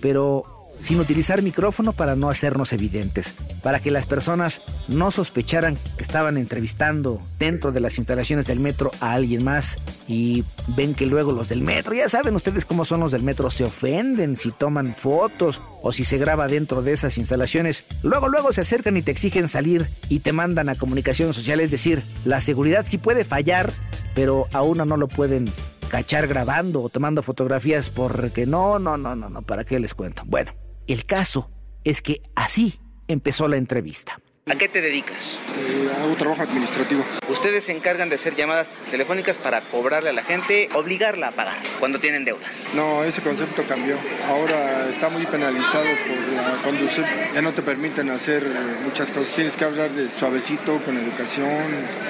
Pero 0.00 0.44
sin 0.82 1.00
utilizar 1.00 1.42
micrófono 1.42 1.92
para 1.92 2.16
no 2.16 2.28
hacernos 2.28 2.72
evidentes, 2.72 3.34
para 3.62 3.80
que 3.80 3.90
las 3.90 4.06
personas 4.06 4.62
no 4.88 5.10
sospecharan 5.10 5.78
que 5.96 6.02
estaban 6.02 6.36
entrevistando 6.36 7.22
dentro 7.38 7.72
de 7.72 7.80
las 7.80 7.98
instalaciones 7.98 8.46
del 8.46 8.60
metro 8.60 8.90
a 9.00 9.12
alguien 9.12 9.44
más 9.44 9.78
y 10.08 10.44
ven 10.68 10.94
que 10.94 11.06
luego 11.06 11.32
los 11.32 11.48
del 11.48 11.62
metro, 11.62 11.94
ya 11.94 12.08
saben 12.08 12.34
ustedes 12.34 12.64
cómo 12.64 12.84
son 12.84 13.00
los 13.00 13.12
del 13.12 13.22
metro, 13.22 13.50
se 13.50 13.64
ofenden 13.64 14.36
si 14.36 14.50
toman 14.50 14.94
fotos 14.94 15.60
o 15.82 15.92
si 15.92 16.04
se 16.04 16.18
graba 16.18 16.48
dentro 16.48 16.82
de 16.82 16.92
esas 16.92 17.16
instalaciones, 17.16 17.84
luego 18.02 18.28
luego 18.28 18.52
se 18.52 18.62
acercan 18.62 18.96
y 18.96 19.02
te 19.02 19.12
exigen 19.12 19.48
salir 19.48 19.88
y 20.08 20.20
te 20.20 20.32
mandan 20.32 20.68
a 20.68 20.74
comunicación 20.74 21.32
social, 21.32 21.60
es 21.60 21.70
decir, 21.70 22.02
la 22.24 22.40
seguridad 22.40 22.84
sí 22.88 22.98
puede 22.98 23.24
fallar, 23.24 23.72
pero 24.14 24.48
a 24.52 24.62
uno 24.62 24.84
no 24.84 24.96
lo 24.96 25.08
pueden 25.08 25.50
cachar 25.88 26.26
grabando 26.26 26.82
o 26.82 26.88
tomando 26.88 27.22
fotografías 27.22 27.90
porque 27.90 28.46
no, 28.46 28.78
no, 28.78 28.96
no, 28.96 29.14
no, 29.14 29.28
no, 29.28 29.42
¿para 29.42 29.64
qué 29.64 29.78
les 29.78 29.94
cuento? 29.94 30.22
Bueno, 30.24 30.52
el 30.86 31.04
caso 31.06 31.50
es 31.84 32.02
que 32.02 32.22
así 32.34 32.80
empezó 33.08 33.48
la 33.48 33.56
entrevista. 33.56 34.18
¿A 34.50 34.56
qué 34.56 34.68
te 34.68 34.80
dedicas? 34.80 35.38
Eh, 35.56 35.88
hago 36.02 36.16
trabajo 36.16 36.42
administrativo. 36.42 37.04
Ustedes 37.28 37.62
se 37.62 37.70
encargan 37.70 38.08
de 38.08 38.16
hacer 38.16 38.34
llamadas 38.34 38.70
telefónicas 38.90 39.38
para 39.38 39.60
cobrarle 39.60 40.10
a 40.10 40.12
la 40.12 40.24
gente, 40.24 40.68
obligarla 40.74 41.28
a 41.28 41.30
pagar 41.30 41.56
cuando 41.78 42.00
tienen 42.00 42.24
deudas. 42.24 42.66
No, 42.74 43.04
ese 43.04 43.22
concepto 43.22 43.62
cambió. 43.68 43.96
Ahora 44.28 44.88
está 44.88 45.10
muy 45.10 45.26
penalizado 45.26 45.84
por 45.84 46.32
la 46.34 46.60
conducción. 46.64 47.06
Ya 47.32 47.40
no 47.40 47.52
te 47.52 47.62
permiten 47.62 48.10
hacer 48.10 48.44
muchas 48.84 49.12
cosas. 49.12 49.32
Tienes 49.32 49.56
que 49.56 49.64
hablar 49.64 49.90
de 49.92 50.08
suavecito, 50.10 50.80
con 50.84 50.98
educación, 50.98 51.62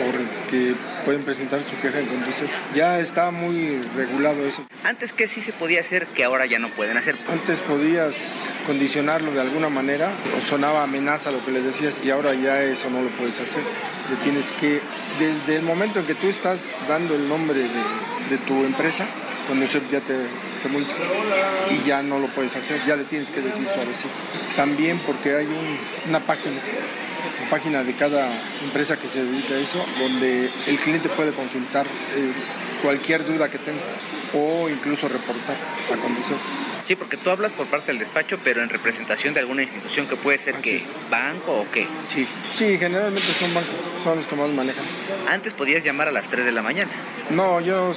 porque 0.02 0.74
pueden 1.04 1.22
presentar 1.22 1.60
su 1.62 1.78
queja 1.80 1.98
en 2.00 2.06
Conducef. 2.06 2.48
Ya 2.74 2.98
está 3.00 3.30
muy 3.30 3.80
regulado 3.96 4.46
eso. 4.46 4.64
Antes 4.84 5.12
que 5.12 5.28
sí 5.28 5.40
se 5.40 5.52
podía 5.52 5.80
hacer 5.80 6.06
que 6.08 6.24
ahora 6.24 6.46
ya 6.46 6.58
no 6.58 6.68
pueden 6.70 6.96
hacer. 6.96 7.16
Antes 7.30 7.60
podías 7.60 8.48
condicionarlo 8.66 9.32
de 9.32 9.40
alguna 9.40 9.68
manera 9.68 10.10
o 10.38 10.40
sonaba 10.48 10.82
amenaza 10.82 11.30
lo 11.30 11.44
que 11.44 11.50
le 11.52 11.60
decías 11.62 12.00
y 12.04 12.10
ahora 12.10 12.34
ya 12.34 12.62
eso 12.62 12.90
no 12.90 13.02
lo 13.02 13.08
puedes 13.10 13.38
hacer. 13.40 13.62
Le 14.10 14.16
tienes 14.16 14.52
que, 14.52 14.80
desde 15.18 15.56
el 15.56 15.62
momento 15.62 16.00
en 16.00 16.06
que 16.06 16.14
tú 16.14 16.28
estás 16.28 16.60
dando 16.88 17.14
el 17.14 17.28
nombre 17.28 17.60
de, 17.60 17.68
de 18.30 18.38
tu 18.46 18.64
empresa, 18.64 19.06
Conducef 19.48 19.82
ya 19.90 20.00
te, 20.00 20.14
te 20.62 20.68
multa 20.68 20.94
y 21.70 21.86
ya 21.86 22.02
no 22.02 22.18
lo 22.18 22.28
puedes 22.28 22.54
hacer, 22.56 22.80
ya 22.86 22.96
le 22.96 23.04
tienes 23.04 23.30
que 23.30 23.40
decir 23.40 23.66
suavecito. 23.72 24.14
También 24.56 25.00
porque 25.06 25.34
hay 25.34 25.46
un- 25.46 25.78
una 26.08 26.20
página 26.20 26.56
página 27.52 27.84
de 27.84 27.92
cada 27.94 28.32
empresa 28.64 28.96
que 28.96 29.06
se 29.06 29.22
dedica 29.22 29.52
a 29.52 29.58
eso, 29.58 29.84
donde 29.98 30.48
el 30.66 30.78
cliente 30.78 31.10
puede 31.10 31.32
consultar 31.32 31.84
eh, 32.16 32.32
cualquier 32.82 33.26
duda 33.26 33.50
que 33.50 33.58
tenga 33.58 33.78
o 34.32 34.70
incluso 34.70 35.06
reportar 35.06 35.54
a 35.92 35.96
conducir. 35.98 36.36
Sí, 36.82 36.96
porque 36.96 37.18
tú 37.18 37.28
hablas 37.28 37.52
por 37.52 37.66
parte 37.66 37.88
del 37.88 37.98
despacho, 37.98 38.38
pero 38.42 38.62
en 38.62 38.70
representación 38.70 39.34
de 39.34 39.40
alguna 39.40 39.62
institución 39.62 40.06
que 40.08 40.16
puede 40.16 40.38
ser 40.38 40.54
Así 40.54 40.62
que 40.62 40.76
es. 40.78 40.88
banco 41.10 41.52
o 41.60 41.70
qué. 41.70 41.86
Sí, 42.08 42.26
sí, 42.54 42.78
generalmente 42.78 43.28
son 43.34 43.52
bancos, 43.52 43.74
son 44.02 44.16
los 44.16 44.26
que 44.26 44.34
más 44.34 44.48
manejan. 44.48 44.82
Antes 45.28 45.52
podías 45.52 45.84
llamar 45.84 46.08
a 46.08 46.10
las 46.10 46.30
3 46.30 46.46
de 46.46 46.52
la 46.52 46.62
mañana. 46.62 46.90
No, 47.28 47.60
yo 47.60 47.92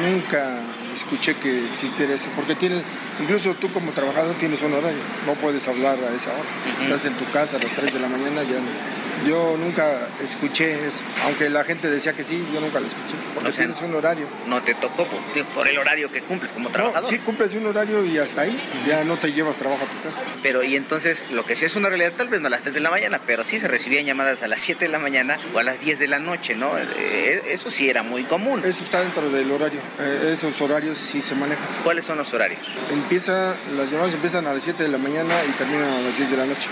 nunca 0.00 0.60
escuché 0.94 1.36
que 1.36 1.66
existiera 1.70 2.14
eso, 2.14 2.28
porque 2.36 2.54
tienes, 2.54 2.82
incluso 3.20 3.54
tú 3.54 3.70
como 3.72 3.92
trabajador 3.92 4.34
tienes 4.36 4.62
un 4.62 4.74
horario, 4.74 4.98
no 5.26 5.34
puedes 5.34 5.66
hablar 5.68 5.98
a 5.98 6.14
esa 6.14 6.30
hora. 6.32 6.84
Estás 6.84 7.04
en 7.06 7.14
tu 7.14 7.24
casa 7.30 7.56
a 7.56 7.60
las 7.60 7.70
3 7.72 7.92
de 7.92 8.00
la 8.00 8.08
mañana, 8.08 8.42
ya 8.42 8.58
no. 8.60 9.01
Yo 9.26 9.56
nunca 9.56 10.08
escuché 10.22 10.86
eso, 10.86 11.02
aunque 11.24 11.48
la 11.50 11.64
gente 11.64 11.88
decía 11.90 12.12
que 12.14 12.24
sí, 12.24 12.44
yo 12.52 12.60
nunca 12.60 12.80
lo 12.80 12.86
escuché, 12.86 13.14
porque 13.34 13.50
O 13.50 13.52
sea, 13.52 13.64
tienes 13.66 13.82
un 13.82 13.94
horario. 13.94 14.26
No 14.48 14.62
te 14.62 14.74
tocó 14.74 15.06
por, 15.06 15.20
digo, 15.34 15.46
por 15.54 15.68
el 15.68 15.78
horario 15.78 16.10
que 16.10 16.22
cumples 16.22 16.52
como 16.52 16.68
No, 16.68 16.72
trabajador. 16.72 17.08
sí, 17.10 17.18
cumples 17.18 17.54
un 17.54 17.66
horario 17.66 18.04
y 18.04 18.18
hasta 18.18 18.42
ahí. 18.42 18.60
Ya 18.86 19.04
no 19.04 19.16
te 19.16 19.32
llevas 19.32 19.56
trabajo 19.56 19.84
a 19.84 19.86
tu 19.86 20.08
casa. 20.08 20.22
Pero 20.42 20.62
y 20.62 20.76
entonces 20.76 21.26
lo 21.30 21.44
que 21.44 21.54
sí 21.56 21.64
es 21.66 21.76
una 21.76 21.88
realidad, 21.88 22.12
tal 22.16 22.28
vez 22.28 22.40
no 22.40 22.48
a 22.48 22.50
las 22.50 22.62
3 22.62 22.74
de 22.74 22.80
la 22.80 22.90
mañana, 22.90 23.20
pero 23.24 23.44
sí 23.44 23.60
se 23.60 23.68
recibían 23.68 24.04
llamadas 24.06 24.42
a 24.42 24.48
las 24.48 24.60
7 24.60 24.86
de 24.86 24.90
la 24.90 24.98
mañana 24.98 25.38
o 25.54 25.58
a 25.58 25.62
las 25.62 25.80
10 25.80 25.98
de 25.98 26.08
la 26.08 26.18
noche, 26.18 26.54
¿no? 26.56 26.72
Eh, 26.78 27.42
eso 27.48 27.70
sí 27.70 27.88
era 27.88 28.02
muy 28.02 28.24
común. 28.24 28.62
Eso 28.64 28.82
está 28.84 29.00
dentro 29.00 29.30
del 29.30 29.50
horario. 29.52 29.80
Eh, 30.00 30.30
esos 30.32 30.60
horarios 30.60 30.98
sí 30.98 31.22
se 31.22 31.34
manejan. 31.34 31.64
¿Cuáles 31.84 32.04
son 32.04 32.18
los 32.18 32.32
horarios? 32.34 32.60
Empieza, 32.90 33.54
las 33.76 33.90
llamadas 33.90 34.14
empiezan 34.14 34.46
a 34.46 34.54
las 34.54 34.62
7 34.62 34.82
de 34.82 34.88
la 34.88 34.98
mañana 34.98 35.34
y 35.48 35.52
terminan 35.52 35.88
a 35.88 36.00
las 36.00 36.16
10 36.16 36.30
de 36.30 36.36
la 36.36 36.46
noche, 36.46 36.68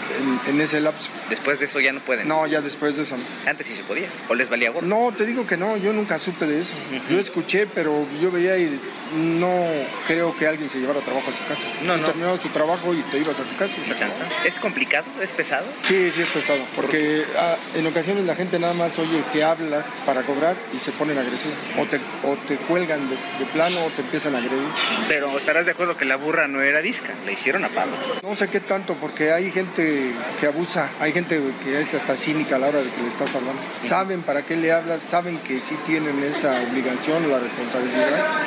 en, 0.46 0.54
en 0.54 0.60
ese 0.60 0.80
lapso. 0.80 1.08
Después 1.28 1.58
de 1.58 1.66
eso 1.66 1.80
ya 1.80 1.92
no 1.92 2.00
pueden. 2.00 2.26
No, 2.28 2.39
ya 2.46 2.60
después 2.60 2.96
de 2.96 3.02
eso. 3.02 3.16
Antes 3.46 3.66
sí 3.66 3.74
se 3.74 3.84
podía. 3.84 4.08
O 4.28 4.34
les 4.34 4.48
valía 4.48 4.70
gorro. 4.70 4.86
No, 4.86 5.12
te 5.12 5.26
digo 5.26 5.46
que 5.46 5.56
no, 5.56 5.76
yo 5.76 5.92
nunca 5.92 6.18
supe 6.18 6.46
de 6.46 6.60
eso. 6.60 6.72
Yo 7.10 7.18
escuché, 7.18 7.66
pero 7.66 8.06
yo 8.20 8.30
veía 8.30 8.56
y 8.58 8.78
no 9.14 9.64
creo 10.06 10.36
que 10.36 10.46
alguien 10.46 10.68
se 10.68 10.78
llevara 10.78 11.00
trabajo 11.00 11.30
a 11.30 11.32
su 11.32 11.44
casa. 11.46 11.64
No, 11.84 11.94
Tú 11.94 12.00
no. 12.00 12.06
terminabas 12.06 12.40
tu 12.40 12.48
trabajo 12.48 12.94
y 12.94 12.98
te 13.10 13.18
ibas 13.18 13.38
a 13.38 13.42
tu 13.42 13.56
casa 13.56 13.74
y 13.80 13.84
se 13.86 13.92
acabó. 13.92 14.12
¿Es 14.44 14.58
complicado? 14.60 15.06
¿Es 15.20 15.32
pesado? 15.32 15.64
Sí, 15.86 16.10
sí 16.12 16.22
es 16.22 16.28
pesado, 16.28 16.60
porque 16.76 17.24
ah, 17.38 17.56
en 17.74 17.86
ocasiones 17.86 18.24
la 18.24 18.34
gente 18.34 18.58
nada 18.58 18.74
más 18.74 18.98
oye 18.98 19.22
que 19.32 19.44
hablas 19.44 20.00
para 20.06 20.22
cobrar 20.22 20.56
y 20.74 20.78
se 20.78 20.92
ponen 20.92 21.18
agresivos. 21.18 21.56
O 21.78 21.86
te, 21.86 21.96
o 22.24 22.36
te 22.48 22.56
cuelgan 22.56 23.00
de, 23.08 23.16
de 23.16 23.50
plano 23.52 23.84
o 23.84 23.90
te 23.90 24.02
empiezan 24.02 24.34
a 24.34 24.38
agredir. 24.38 24.66
Pero 25.08 25.36
estarás 25.38 25.64
de 25.66 25.72
acuerdo 25.72 25.96
que 25.96 26.04
la 26.04 26.16
burra 26.16 26.48
no 26.48 26.60
era 26.62 26.80
disca, 26.82 27.12
le 27.26 27.32
hicieron 27.32 27.64
a 27.64 27.68
palo. 27.68 27.92
No 28.22 28.34
sé 28.34 28.48
qué 28.48 28.60
tanto, 28.60 28.94
porque 28.94 29.32
hay 29.32 29.50
gente 29.50 30.12
que 30.38 30.46
abusa, 30.46 30.90
hay 31.00 31.12
gente 31.12 31.40
que 31.64 31.80
es 31.80 31.94
hasta 31.94 32.16
cínica 32.16 32.56
a 32.56 32.58
la 32.58 32.68
hora 32.68 32.82
de 32.82 32.90
que 32.90 33.02
le 33.02 33.08
estás 33.08 33.34
hablando. 33.34 33.60
Saben 33.80 34.22
para 34.22 34.44
qué 34.44 34.56
le 34.56 34.72
hablas, 34.72 35.02
saben 35.02 35.38
que 35.38 35.60
sí 35.60 35.76
tienen 35.86 36.22
esa 36.24 36.60
obligación 36.70 37.24
o 37.24 37.28
la 37.28 37.38
responsabilidad 37.38 38.40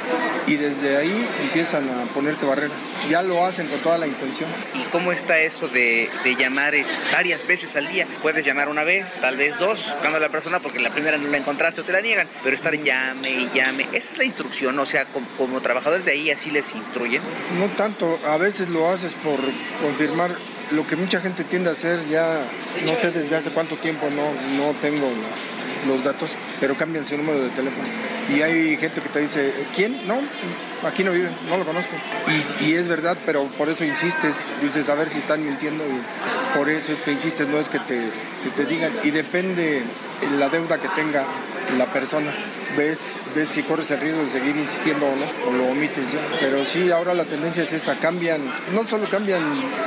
y 0.47 0.52
desde 0.55 0.97
ahí 0.97 1.27
empiezan 1.41 1.87
a 1.89 2.05
ponerte 2.13 2.45
barreras. 2.45 2.77
Ya 3.09 3.21
lo 3.21 3.45
hacen 3.45 3.67
con 3.67 3.79
toda 3.79 3.97
la 3.97 4.07
intención. 4.07 4.49
¿Y 4.73 4.83
cómo 4.91 5.11
está 5.11 5.39
eso 5.39 5.67
de, 5.67 6.09
de 6.23 6.35
llamar 6.35 6.75
eh, 6.75 6.85
varias 7.11 7.45
veces 7.45 7.75
al 7.75 7.87
día? 7.87 8.07
Puedes 8.21 8.45
llamar 8.45 8.69
una 8.69 8.83
vez, 8.83 9.19
tal 9.21 9.37
vez 9.37 9.57
dos, 9.59 9.91
buscando 9.93 10.17
a 10.17 10.21
la 10.21 10.29
persona 10.29 10.59
porque 10.59 10.79
la 10.79 10.91
primera 10.91 11.17
no 11.17 11.27
la 11.29 11.37
encontraste 11.37 11.81
o 11.81 11.83
te 11.83 11.91
la 11.91 12.01
niegan, 12.01 12.27
pero 12.43 12.55
estar 12.55 12.75
llame 12.75 13.29
y 13.29 13.49
llame, 13.53 13.87
esa 13.93 14.11
es 14.11 14.17
la 14.17 14.23
instrucción, 14.23 14.77
o 14.79 14.85
sea, 14.85 15.05
como, 15.05 15.27
como 15.37 15.61
trabajadores 15.61 16.05
de 16.05 16.11
ahí 16.11 16.31
así 16.31 16.51
les 16.51 16.73
instruyen. 16.75 17.21
No 17.59 17.65
tanto, 17.75 18.19
a 18.27 18.37
veces 18.37 18.69
lo 18.69 18.89
haces 18.89 19.13
por 19.15 19.39
confirmar 19.81 20.35
lo 20.71 20.87
que 20.87 20.95
mucha 20.95 21.19
gente 21.21 21.43
tiende 21.43 21.69
a 21.69 21.73
hacer 21.73 21.99
ya, 22.09 22.41
no 22.87 22.95
sé 22.95 23.11
desde 23.11 23.35
hace 23.35 23.49
cuánto 23.51 23.75
tiempo, 23.75 24.07
no, 24.09 24.33
no 24.57 24.73
tengo 24.79 25.07
los 25.87 26.03
datos, 26.03 26.31
pero 26.59 26.75
cambian 26.75 27.05
su 27.05 27.17
número 27.17 27.43
de 27.43 27.49
teléfono. 27.49 27.87
Y 28.29 28.41
hay 28.41 28.77
gente 28.77 29.01
que 29.01 29.09
te 29.09 29.19
dice, 29.19 29.53
¿quién? 29.75 30.07
No, 30.07 30.17
aquí 30.87 31.03
no 31.03 31.11
vive, 31.11 31.29
no 31.49 31.57
lo 31.57 31.65
conozco. 31.65 31.91
Y, 32.61 32.73
es 32.73 32.87
verdad, 32.87 33.17
pero 33.25 33.45
por 33.57 33.69
eso 33.69 33.83
insistes, 33.83 34.49
dices, 34.61 34.89
a 34.89 34.95
ver 34.95 35.09
si 35.09 35.19
están 35.19 35.43
mintiendo 35.43 35.83
y 35.83 36.57
por 36.57 36.69
eso 36.69 36.93
es 36.93 37.01
que 37.01 37.11
insistes, 37.11 37.47
no 37.47 37.57
es 37.57 37.69
que 37.69 37.79
te, 37.79 37.99
que 38.43 38.49
te 38.55 38.65
digan. 38.65 38.91
Y 39.03 39.11
depende 39.11 39.83
la 40.39 40.49
deuda 40.49 40.79
que 40.79 40.87
tenga 40.89 41.25
la 41.77 41.85
persona. 41.91 42.31
Ves, 42.77 43.19
ves 43.35 43.49
si 43.49 43.61
corres 43.61 43.91
el 43.91 43.99
riesgo 43.99 44.23
de 44.23 44.29
seguir 44.31 44.55
insistiendo 44.55 45.05
o 45.05 45.15
no, 45.15 45.25
o 45.49 45.53
lo 45.53 45.65
omites 45.71 46.11
ya. 46.11 46.19
Pero 46.39 46.65
sí, 46.65 46.89
ahora 46.89 47.13
la 47.13 47.23
tendencia 47.23 47.61
es 47.63 47.71
esa, 47.71 47.95
cambian, 47.99 48.41
no 48.73 48.83
solo 48.87 49.07
cambian 49.09 49.43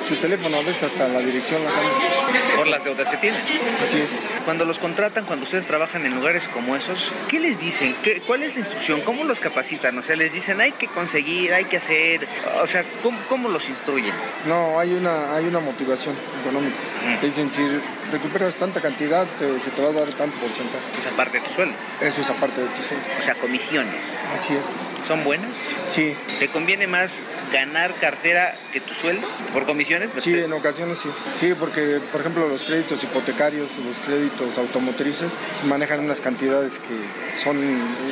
su 0.07 0.15
teléfono, 0.17 0.59
a 0.59 0.61
veces 0.63 0.85
hasta 0.85 1.09
la 1.09 1.19
dirección 1.19 1.65
la 1.65 1.71
cambian. 1.71 2.57
Por 2.57 2.67
las 2.69 2.85
deudas 2.85 3.09
que 3.09 3.17
tienen. 3.17 3.41
Así 3.85 4.01
es. 4.01 4.21
Cuando 4.45 4.65
los 4.65 4.79
contratan, 4.79 5.25
cuando 5.25 5.45
ustedes 5.45 5.67
trabajan 5.67 6.07
en 6.07 6.15
lugares 6.15 6.47
como 6.49 6.77
esos, 6.77 7.13
¿qué 7.29 7.41
les 7.41 7.59
dicen? 7.59 7.95
¿Qué, 8.03 8.21
¿Cuál 8.21 8.45
es 8.45 8.55
la 8.55 8.61
instrucción? 8.61 9.01
¿Cómo 9.01 9.25
los 9.25 9.41
capacitan? 9.41 9.99
O 9.99 10.03
sea, 10.03 10.15
les 10.15 10.33
dicen, 10.33 10.61
hay 10.61 10.73
que 10.73 10.87
conseguir, 10.87 11.53
hay 11.55 11.65
que 11.65 11.79
hacer. 11.79 12.27
O 12.63 12.67
sea, 12.69 12.85
¿cómo, 13.03 13.19
cómo 13.29 13.49
los 13.49 13.69
instruyen? 13.69 14.15
No, 14.47 14.79
hay 14.79 14.95
una, 14.95 15.35
hay 15.35 15.45
una 15.47 15.59
motivación 15.61 16.15
económica. 16.41 16.77
Te 17.21 17.27
dicen, 17.27 17.51
si 17.51 17.63
recuperas 18.11 18.55
tanta 18.57 18.81
cantidad, 18.81 19.27
te- 19.39 19.59
se 19.59 19.71
te 19.71 19.83
va 19.83 19.89
a 19.91 19.93
dar 19.93 20.09
tanto 20.15 20.37
porcentaje. 20.39 20.85
Pues 20.93 21.07
aparte 21.07 21.41
de 21.41 21.47
tu 21.47 21.55
sueldo. 21.55 21.75
Eso 22.01 22.21
es 22.21 22.31
aparte 22.31 22.61
de 22.63 22.67
tu 22.69 22.76
sueldo. 22.76 22.76
O 23.19 23.23
sea, 23.23 23.35
comisiones. 23.35 24.03
Así 24.35 24.55
es. 24.55 24.75
¿Son 25.07 25.23
buenas? 25.25 25.51
Sí, 25.89 26.17
¿Te 26.41 26.49
conviene 26.49 26.87
más 26.87 27.23
ganar 27.53 27.95
cartera 27.97 28.57
que 28.73 28.81
tu 28.81 28.93
sueldo? 28.95 29.27
¿Por 29.53 29.65
comisiones? 29.67 30.11
Pues 30.13 30.25
sí, 30.25 30.33
te- 30.33 30.45
en 30.45 30.53
ocasiones 30.53 30.99
sí. 30.99 31.11
Sí, 31.39 31.55
porque, 31.59 32.01
por 32.13 32.21
ejemplo, 32.23 32.49
los 32.49 32.65
créditos 32.65 33.03
hipotecarios, 33.05 33.71
los 33.87 33.99
créditos 34.05 34.59
automotrices, 34.59 35.41
manejan 35.67 36.01
unas 36.01 36.21
cantidades 36.21 36.81
que 36.81 37.39
son, 37.41 37.57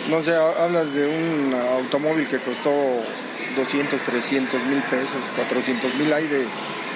no 0.09 0.23
sé, 0.23 0.35
hablas 0.37 0.95
de 0.95 1.07
un 1.07 1.55
automóvil 1.79 2.29
que 2.29 2.39
costó 2.39 2.71
200, 3.57 4.01
300 4.03 4.63
mil 4.65 4.83
pesos, 4.85 5.33
400 5.37 5.95
mil, 5.95 6.13
hay 6.13 6.27
de 6.29 6.45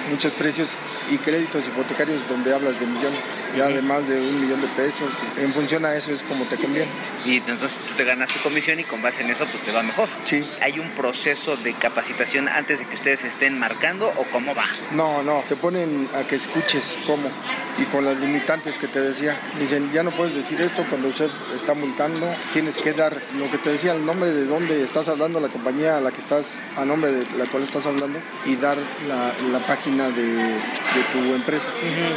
muchos 0.09 0.33
precios 0.33 0.69
y 1.09 1.17
créditos 1.17 1.67
hipotecarios 1.67 2.27
donde 2.27 2.53
hablas 2.53 2.79
de 2.79 2.85
millones, 2.85 3.19
ya 3.55 3.67
de 3.67 3.81
más 3.81 4.07
de 4.07 4.19
un 4.19 4.41
millón 4.41 4.61
de 4.61 4.67
pesos. 4.69 5.11
En 5.37 5.53
función 5.53 5.85
a 5.85 5.95
eso 5.95 6.11
es 6.11 6.23
como 6.23 6.45
te 6.45 6.57
conviene. 6.57 6.89
Y 7.25 7.37
entonces 7.37 7.79
tú 7.79 7.95
te 7.95 8.03
ganas 8.05 8.29
tu 8.29 8.39
comisión 8.41 8.79
y 8.79 8.83
con 8.83 9.01
base 9.01 9.23
en 9.23 9.29
eso 9.29 9.45
pues 9.45 9.63
te 9.63 9.71
va 9.71 9.83
mejor. 9.83 10.07
Sí. 10.23 10.47
¿Hay 10.61 10.79
un 10.79 10.89
proceso 10.91 11.57
de 11.57 11.73
capacitación 11.73 12.47
antes 12.47 12.79
de 12.79 12.85
que 12.85 12.95
ustedes 12.95 13.23
estén 13.23 13.57
marcando 13.59 14.07
o 14.15 14.23
cómo 14.31 14.55
va? 14.55 14.65
No, 14.91 15.23
no, 15.23 15.43
te 15.47 15.55
ponen 15.55 16.09
a 16.15 16.25
que 16.27 16.35
escuches 16.35 16.97
cómo 17.05 17.29
y 17.77 17.85
con 17.85 18.05
las 18.05 18.17
limitantes 18.19 18.77
que 18.77 18.87
te 18.87 19.01
decía. 19.01 19.37
Dicen, 19.59 19.91
ya 19.91 20.03
no 20.03 20.11
puedes 20.11 20.35
decir 20.35 20.59
esto 20.61 20.83
cuando 20.89 21.09
usted 21.09 21.29
está 21.55 21.73
multando, 21.73 22.27
tienes 22.51 22.79
que 22.79 22.93
dar 22.93 23.15
lo 23.37 23.49
que 23.49 23.57
te 23.57 23.71
decía, 23.71 23.93
el 23.93 24.05
nombre 24.05 24.31
de 24.31 24.45
dónde 24.45 24.83
estás 24.83 25.07
hablando, 25.07 25.39
la 25.39 25.49
compañía 25.49 25.97
a 25.97 26.01
la 26.01 26.11
que 26.11 26.19
estás, 26.19 26.59
a 26.77 26.85
nombre 26.85 27.11
de 27.11 27.25
la 27.37 27.45
cual 27.45 27.63
estás 27.63 27.85
hablando 27.85 28.19
y 28.45 28.55
dar 28.55 28.77
la, 29.07 29.33
la 29.51 29.59
página 29.65 29.98
de, 30.09 30.35
de 30.35 31.03
tu 31.11 31.33
empresa. 31.33 31.69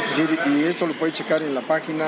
Es 0.09 0.17
decir, 0.17 0.39
y 0.45 0.63
esto 0.63 0.87
lo 0.87 0.93
puedes 0.93 1.15
checar 1.15 1.41
en 1.41 1.53
la 1.53 1.61
página 1.61 2.05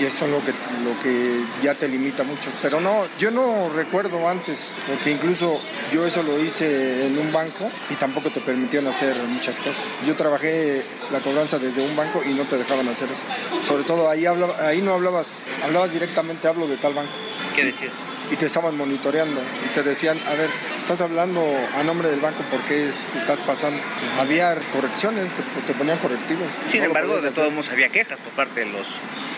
y 0.00 0.04
eso 0.04 0.26
es 0.26 0.30
lo 0.30 0.44
que, 0.44 0.52
lo 0.84 0.98
que 1.02 1.40
ya 1.62 1.74
te 1.74 1.88
limita 1.88 2.22
mucho. 2.24 2.50
Pero 2.62 2.80
no, 2.80 3.06
yo 3.18 3.30
no 3.30 3.70
recuerdo 3.70 4.28
antes, 4.28 4.70
porque 4.86 5.10
incluso 5.10 5.60
yo 5.92 6.06
eso 6.06 6.22
lo 6.22 6.38
hice 6.38 7.06
en 7.06 7.18
un 7.18 7.32
banco 7.32 7.70
y 7.90 7.94
tampoco 7.94 8.30
te 8.30 8.40
permitían 8.40 8.86
hacer 8.86 9.16
muchas 9.24 9.58
cosas. 9.60 9.82
Yo 10.06 10.14
trabajé 10.14 10.84
la 11.10 11.20
cobranza 11.20 11.58
desde 11.58 11.82
un 11.82 11.96
banco 11.96 12.22
y 12.24 12.34
no 12.34 12.44
te 12.44 12.58
dejaban 12.58 12.88
hacer 12.88 13.08
eso. 13.10 13.22
Sobre 13.66 13.84
todo 13.84 14.08
ahí, 14.08 14.26
hablaba, 14.26 14.66
ahí 14.66 14.82
no 14.82 14.94
hablabas, 14.94 15.40
hablabas 15.62 15.92
directamente, 15.92 16.48
hablo 16.48 16.66
de 16.66 16.76
tal 16.76 16.94
banco. 16.94 17.12
¿Qué 17.54 17.64
decías? 17.64 17.94
Y 18.30 18.36
te 18.36 18.46
estaban 18.46 18.76
monitoreando 18.76 19.40
y 19.40 19.74
te 19.74 19.82
decían, 19.82 20.18
a 20.26 20.34
ver, 20.34 20.48
estás 20.78 21.00
hablando 21.00 21.44
a 21.76 21.82
nombre 21.82 22.08
del 22.08 22.20
banco, 22.20 22.42
¿por 22.50 22.60
qué 22.62 22.90
te 23.12 23.18
estás 23.18 23.38
pasando? 23.40 23.78
Había 24.18 24.56
correcciones, 24.72 25.30
te, 25.30 25.42
te 25.66 25.74
ponían 25.74 25.98
correctivos. 25.98 26.48
Sin 26.70 26.80
No 26.80 26.86
embargo, 26.86 27.20
de 27.20 27.30
todos 27.30 27.52
modos 27.52 27.68
había 27.70 27.90
quejas 27.90 28.18
por 28.20 28.32
parte 28.32 28.60
de 28.60 28.66
los 28.66 28.88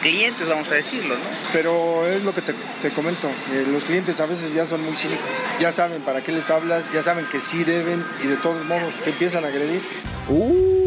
clientes, 0.00 0.46
vamos 0.48 0.70
a 0.70 0.74
decirlo, 0.74 1.16
¿no? 1.16 1.24
Pero 1.52 2.06
es 2.06 2.22
lo 2.22 2.32
que 2.32 2.42
te, 2.42 2.54
te 2.80 2.90
comento, 2.90 3.28
eh, 3.52 3.66
los 3.68 3.84
clientes 3.84 4.20
a 4.20 4.26
veces 4.26 4.54
ya 4.54 4.64
son 4.66 4.84
muy 4.84 4.94
cínicos, 4.96 5.26
ya 5.60 5.72
saben 5.72 6.02
para 6.02 6.22
qué 6.22 6.30
les 6.32 6.48
hablas, 6.50 6.92
ya 6.92 7.02
saben 7.02 7.26
que 7.26 7.40
sí 7.40 7.64
deben 7.64 8.04
y 8.22 8.28
de 8.28 8.36
todos 8.36 8.64
modos 8.66 8.94
te 9.02 9.10
empiezan 9.10 9.44
a 9.44 9.48
agredir. 9.48 9.82
Uy, 10.28 10.85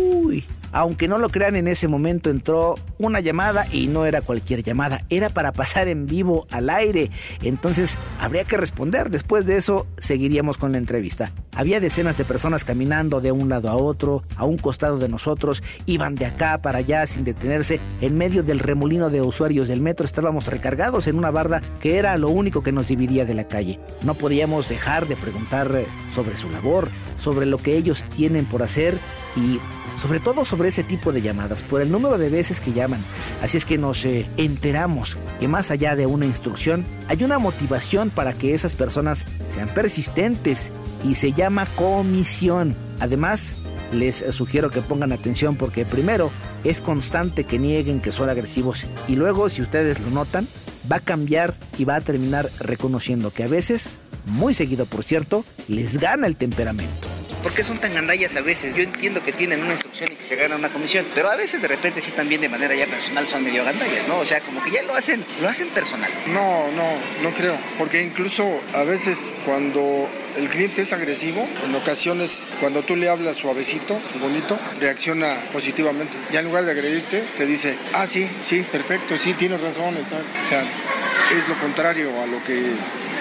Aunque 0.71 1.07
no 1.07 1.17
lo 1.17 1.29
crean, 1.29 1.55
en 1.55 1.67
ese 1.67 1.87
momento 1.87 2.29
entró 2.29 2.75
una 2.97 3.19
llamada 3.19 3.67
y 3.71 3.87
no 3.87 4.05
era 4.05 4.21
cualquier 4.21 4.63
llamada, 4.63 5.05
era 5.09 5.29
para 5.29 5.51
pasar 5.51 5.87
en 5.87 6.05
vivo 6.05 6.47
al 6.51 6.69
aire. 6.69 7.11
Entonces 7.41 7.97
habría 8.19 8.43
que 8.43 8.57
responder. 8.57 9.09
Después 9.09 9.45
de 9.45 9.57
eso 9.57 9.87
seguiríamos 9.97 10.57
con 10.57 10.71
la 10.71 10.77
entrevista. 10.77 11.31
Había 11.55 11.79
decenas 11.79 12.17
de 12.17 12.25
personas 12.25 12.63
caminando 12.63 13.19
de 13.21 13.31
un 13.31 13.49
lado 13.49 13.69
a 13.69 13.75
otro, 13.75 14.23
a 14.35 14.45
un 14.45 14.57
costado 14.57 14.97
de 14.97 15.09
nosotros, 15.09 15.61
iban 15.85 16.15
de 16.15 16.25
acá 16.25 16.61
para 16.61 16.79
allá 16.79 17.05
sin 17.05 17.23
detenerse. 17.23 17.81
En 18.01 18.17
medio 18.17 18.43
del 18.43 18.59
remolino 18.59 19.09
de 19.09 19.21
usuarios 19.21 19.67
del 19.67 19.81
metro 19.81 20.05
estábamos 20.05 20.45
recargados 20.47 21.07
en 21.07 21.17
una 21.17 21.31
barda 21.31 21.61
que 21.81 21.97
era 21.97 22.17
lo 22.17 22.29
único 22.29 22.63
que 22.63 22.71
nos 22.71 22.87
dividía 22.87 23.25
de 23.25 23.33
la 23.33 23.47
calle. 23.47 23.79
No 24.03 24.13
podíamos 24.13 24.69
dejar 24.69 25.07
de 25.07 25.15
preguntar 25.15 25.69
sobre 26.09 26.37
su 26.37 26.49
labor, 26.49 26.89
sobre 27.19 27.45
lo 27.45 27.57
que 27.57 27.75
ellos 27.75 28.03
tienen 28.15 28.45
por 28.45 28.63
hacer 28.63 28.97
y 29.35 29.59
sobre 29.99 30.19
todo 30.19 30.45
sobre 30.45 30.69
ese 30.69 30.83
tipo 30.83 31.11
de 31.11 31.21
llamadas, 31.21 31.61
por 31.61 31.81
el 31.81 31.91
número 31.91 32.17
de 32.17 32.29
veces 32.29 32.61
que 32.61 32.73
llaman. 32.73 33.01
Así 33.41 33.57
es 33.57 33.65
que 33.65 33.77
nos 33.77 34.05
eh, 34.05 34.27
enteramos 34.37 35.17
que 35.39 35.47
más 35.47 35.71
allá 35.71 35.95
de 35.95 36.05
una 36.05 36.25
instrucción, 36.25 36.85
hay 37.07 37.23
una 37.23 37.39
motivación 37.39 38.09
para 38.09 38.33
que 38.33 38.53
esas 38.53 38.75
personas 38.75 39.25
sean 39.49 39.69
persistentes 39.69 40.71
y 41.03 41.15
se 41.15 41.33
llama 41.33 41.65
comisión. 41.75 42.75
Además, 42.99 43.53
les 43.91 44.23
sugiero 44.29 44.69
que 44.69 44.81
pongan 44.81 45.11
atención 45.11 45.55
porque 45.55 45.85
primero 45.85 46.31
es 46.63 46.81
constante 46.81 47.43
que 47.43 47.59
nieguen 47.59 48.01
que 48.01 48.11
son 48.11 48.29
agresivos 48.29 48.85
y 49.07 49.15
luego 49.15 49.49
si 49.49 49.61
ustedes 49.61 49.99
lo 49.99 50.11
notan 50.11 50.47
va 50.89 50.97
a 50.97 51.01
cambiar 51.01 51.55
y 51.77 51.85
va 51.85 51.95
a 51.95 52.01
terminar 52.01 52.49
reconociendo 52.59 53.31
que 53.31 53.43
a 53.43 53.47
veces, 53.47 53.97
muy 54.25 54.53
seguido 54.53 54.85
por 54.85 55.03
cierto, 55.03 55.43
les 55.67 55.97
gana 55.99 56.27
el 56.27 56.35
temperamento. 56.35 57.08
¿Por 57.41 57.53
qué 57.53 57.63
son 57.63 57.77
tan 57.77 57.93
gandallas 57.93 58.35
a 58.35 58.41
veces? 58.41 58.75
Yo 58.75 58.83
entiendo 58.83 59.23
que 59.23 59.31
tienen 59.31 59.61
una 59.61 59.71
instrucción 59.71 60.11
y 60.11 60.15
que 60.15 60.25
se 60.25 60.35
gana 60.35 60.57
una 60.57 60.69
comisión, 60.69 61.05
pero 61.15 61.29
a 61.29 61.35
veces 61.35 61.61
de 61.61 61.69
repente 61.69 62.01
sí 62.01 62.11
también 62.11 62.41
de 62.41 62.49
manera 62.49 62.75
ya 62.75 62.85
personal 62.85 63.25
son 63.27 63.43
medio 63.43 63.63
gandallas, 63.63 64.07
¿no? 64.07 64.17
O 64.17 64.25
sea, 64.25 64.41
como 64.41 64.61
que 64.61 64.71
ya 64.71 64.83
lo 64.83 64.93
hacen, 64.93 65.23
lo 65.41 65.47
hacen 65.47 65.69
personal. 65.69 66.11
No, 66.27 66.69
no, 66.71 66.83
no 67.23 67.33
creo, 67.35 67.57
porque 67.77 68.01
incluso 68.01 68.45
a 68.73 68.83
veces 68.83 69.35
cuando 69.45 70.09
el 70.35 70.49
cliente 70.49 70.81
es 70.81 70.91
agresivo, 70.91 71.47
en 71.63 71.73
ocasiones 71.75 72.47
cuando 72.59 72.83
tú 72.83 72.97
le 72.97 73.07
hablas 73.07 73.37
suavecito, 73.37 73.97
bonito, 74.19 74.59
reacciona 74.79 75.33
positivamente. 75.53 76.17
Ya 76.31 76.39
en 76.39 76.47
lugar 76.47 76.65
de 76.65 76.71
agredirte, 76.71 77.23
te 77.37 77.45
dice, 77.45 77.77
ah, 77.93 78.05
sí, 78.05 78.29
sí, 78.43 78.65
perfecto, 78.69 79.17
sí, 79.17 79.33
tienes 79.33 79.61
razón. 79.61 79.95
Está. 79.97 80.17
O 80.17 80.47
sea, 80.47 80.63
es 81.37 81.47
lo 81.47 81.57
contrario 81.59 82.09
a 82.21 82.25
lo 82.25 82.43
que 82.43 82.73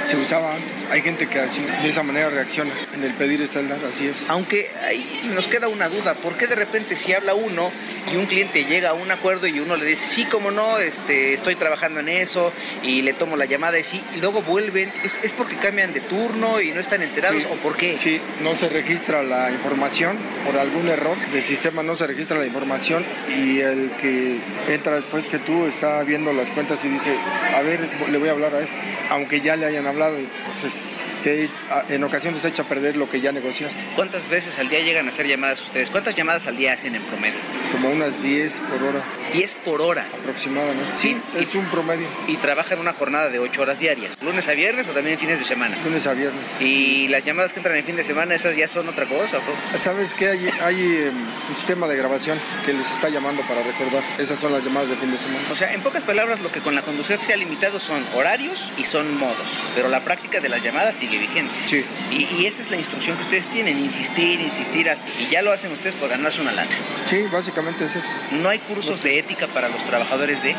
se 0.03 0.17
usaba 0.17 0.55
antes. 0.55 0.73
Hay 0.91 1.03
gente 1.03 1.27
que 1.27 1.41
así, 1.41 1.63
de 1.83 1.89
esa 1.89 2.03
manera 2.03 2.31
reacciona. 2.31 2.73
En 2.95 3.05
el 3.05 3.15
pedir 3.15 3.43
está 3.43 3.61
el 3.61 3.69
dar, 3.69 3.85
así 3.85 4.07
es. 4.07 4.29
Aunque 4.31 4.71
ahí 4.87 5.31
nos 5.35 5.47
queda 5.47 5.69
una 5.69 5.89
duda, 5.89 6.15
¿por 6.15 6.37
qué 6.37 6.47
de 6.47 6.57
repente 6.57 6.97
si 6.97 7.13
habla 7.13 7.35
uno 7.35 7.71
y 8.13 8.17
un 8.17 8.27
cliente 8.27 8.65
llega 8.65 8.91
a 8.91 8.93
un 8.95 9.11
acuerdo 9.11 9.47
y 9.47 9.61
uno 9.61 9.77
le 9.77 9.85
dice, 9.85 10.07
sí, 10.07 10.25
como 10.25 10.51
no, 10.51 10.79
este, 10.79 11.33
estoy 11.35 11.57
trabajando 11.57 12.01
en 12.01 12.09
eso 12.09 12.53
y 12.83 13.03
le 13.03 13.13
tomo 13.13 13.37
la 13.37 13.45
llamada 13.45 13.79
y 13.79 13.85
sí, 13.85 14.03
y 14.15 14.21
luego 14.21 14.43
vuelven, 14.43 14.93
¿es, 15.05 15.19
es 15.23 15.35
porque 15.35 15.57
cambian 15.57 15.93
de 15.93 16.01
turno 16.01 16.61
y 16.61 16.73
no 16.73 16.81
están 16.81 17.03
enterados 17.03 17.45
o 17.51 17.57
por 17.57 17.77
qué? 17.77 17.95
Sí, 17.95 18.21
no 18.43 18.57
se 18.57 18.69
registra 18.69 19.23
la 19.23 19.51
información 19.51 20.17
por 20.45 20.59
algún 20.59 20.89
error 20.89 21.17
del 21.33 21.43
sistema, 21.43 21.83
no 21.83 21.97
se 21.97 22.07
registra 22.07 22.39
la 22.39 22.47
información 22.47 23.05
y 23.37 23.59
el 23.61 23.91
que 24.01 24.39
entra 24.69 24.97
después 24.97 25.27
que 25.27 25.39
tú 25.39 25.67
está 25.67 26.03
viendo 26.03 26.33
las 26.33 26.51
cuentas 26.51 26.85
y 26.85 26.89
dice, 26.89 27.15
a 27.55 27.61
ver, 27.63 27.89
le 28.11 28.19
voy 28.19 28.29
a 28.29 28.33
hablar 28.33 28.55
a 28.55 28.61
este, 28.61 28.81
aunque 29.11 29.41
ya 29.41 29.57
le 29.57 29.67
hayan 29.67 29.87
hablado, 29.89 30.17
entonces 30.17 30.99
te, 31.23 31.51
en 31.89 32.05
ocasiones 32.05 32.43
te 32.43 32.49
echa 32.49 32.63
a 32.63 32.69
perder 32.69 32.97
lo 32.97 33.11
que 33.11 33.21
ya 33.21 33.33
negociaste. 33.33 33.81
¿Cuántas 33.97 34.31
veces 34.31 34.59
al 34.59 34.69
día 34.69 34.81
llegan 34.81 35.07
a 35.07 35.11
hacer 35.11 35.27
llamadas 35.27 35.61
ustedes? 35.63 35.91
¿Cuántas 35.91 36.15
llamadas 36.15 36.47
al 36.47 36.57
día 36.57 36.73
hacen 36.73 36.95
en 36.95 37.03
promedio? 37.03 37.39
Como 37.73 37.91
unas 37.91 38.23
10 38.23 38.61
por 38.61 38.83
hora. 38.83 39.03
10 39.33 39.55
por 39.57 39.83
hora. 39.83 40.07
Aproximadamente. 40.21 40.95
Sí, 40.95 41.21
es 41.37 41.55
un 41.55 41.67
promedio. 41.67 42.07
Y 42.27 42.37
trabajan 42.37 42.79
una 42.79 42.93
jornada 42.93 43.29
de 43.31 43.39
8 43.39 43.61
horas 43.61 43.79
diarias, 43.79 44.23
lunes 44.23 44.49
a 44.49 44.53
viernes 44.53 44.87
o 44.89 44.93
también 44.93 45.19
fines 45.19 45.39
de 45.39 45.45
semana. 45.45 45.77
Lunes 45.85 46.07
a 46.07 46.15
viernes. 46.15 46.45
¿Y 46.61 47.09
las 47.09 47.25
llamadas 47.25 47.53
que 47.53 47.61
entran 47.61 47.77
en 47.77 47.85
fin 47.85 47.97
de 47.97 48.05
semana, 48.05 48.35
esas 48.35 48.57
ya 48.57 48.69
son 48.69 48.89
otra 48.89 49.07
cosa? 49.07 49.39
¿o 49.39 49.41
cómo? 49.41 49.57
¿Sabes 49.77 50.15
que 50.15 50.29
hay, 50.29 50.49
hay 50.63 51.11
um, 51.11 51.49
un 51.51 51.57
sistema 51.57 51.87
de 51.87 51.97
grabación 51.97 52.39
que 52.65 52.73
les 52.73 52.91
está 52.91 53.09
llamando 53.09 53.43
para 53.43 53.63
recordar? 53.63 54.03
Esas 54.19 54.39
son 54.39 54.53
las 54.53 54.65
llamadas 54.65 54.91
de 54.91 54.97
fin 54.97 55.11
de 55.11 55.19
semana. 55.19 55.45
O 55.51 55.57
sea, 55.57 55.73
en 55.73 55.83
pocas 55.83 56.03
palabras, 56.03 56.41
lo 56.41 56.51
que 56.51 56.61
con 56.61 56.75
la 56.75 56.83
Conducef 56.83 57.23
se 57.23 57.33
ha 57.33 57.37
limitado 57.37 57.81
son 57.81 58.05
horarios 58.15 58.73
y 58.77 58.85
son 58.85 59.17
modos, 59.19 59.63
pero 59.79 59.89
la 59.89 60.01
práctica 60.03 60.41
de 60.41 60.49
las 60.49 60.61
llamadas 60.61 60.97
sigue 60.97 61.19
vigente. 61.19 61.55
Sí. 61.67 61.85
Y, 62.11 62.27
y 62.43 62.47
esa 62.47 62.63
es 62.63 62.73
la 62.73 62.79
instrucción 62.79 63.17
que 63.17 63.23
ustedes 63.23 63.47
tienen, 63.47 63.79
insistir, 63.79 64.41
insistir, 64.41 64.91
hasta- 64.91 65.07
y 65.23 65.29
ya 65.31 65.41
lo 65.41 65.53
hacen 65.53 65.71
ustedes 65.71 65.95
por 65.95 66.09
ganarse 66.09 66.41
una 66.41 66.51
lana. 66.51 66.77
Sí, 67.07 67.23
básicamente 67.31 67.85
es 67.85 67.95
eso. 67.95 68.09
¿No 68.33 68.49
hay 68.49 68.59
cursos 68.59 69.05
de 69.05 69.21
ética 69.21 69.47
para 69.47 69.69
los 69.69 69.85
trabajadores 69.85 70.43
de, 70.43 70.57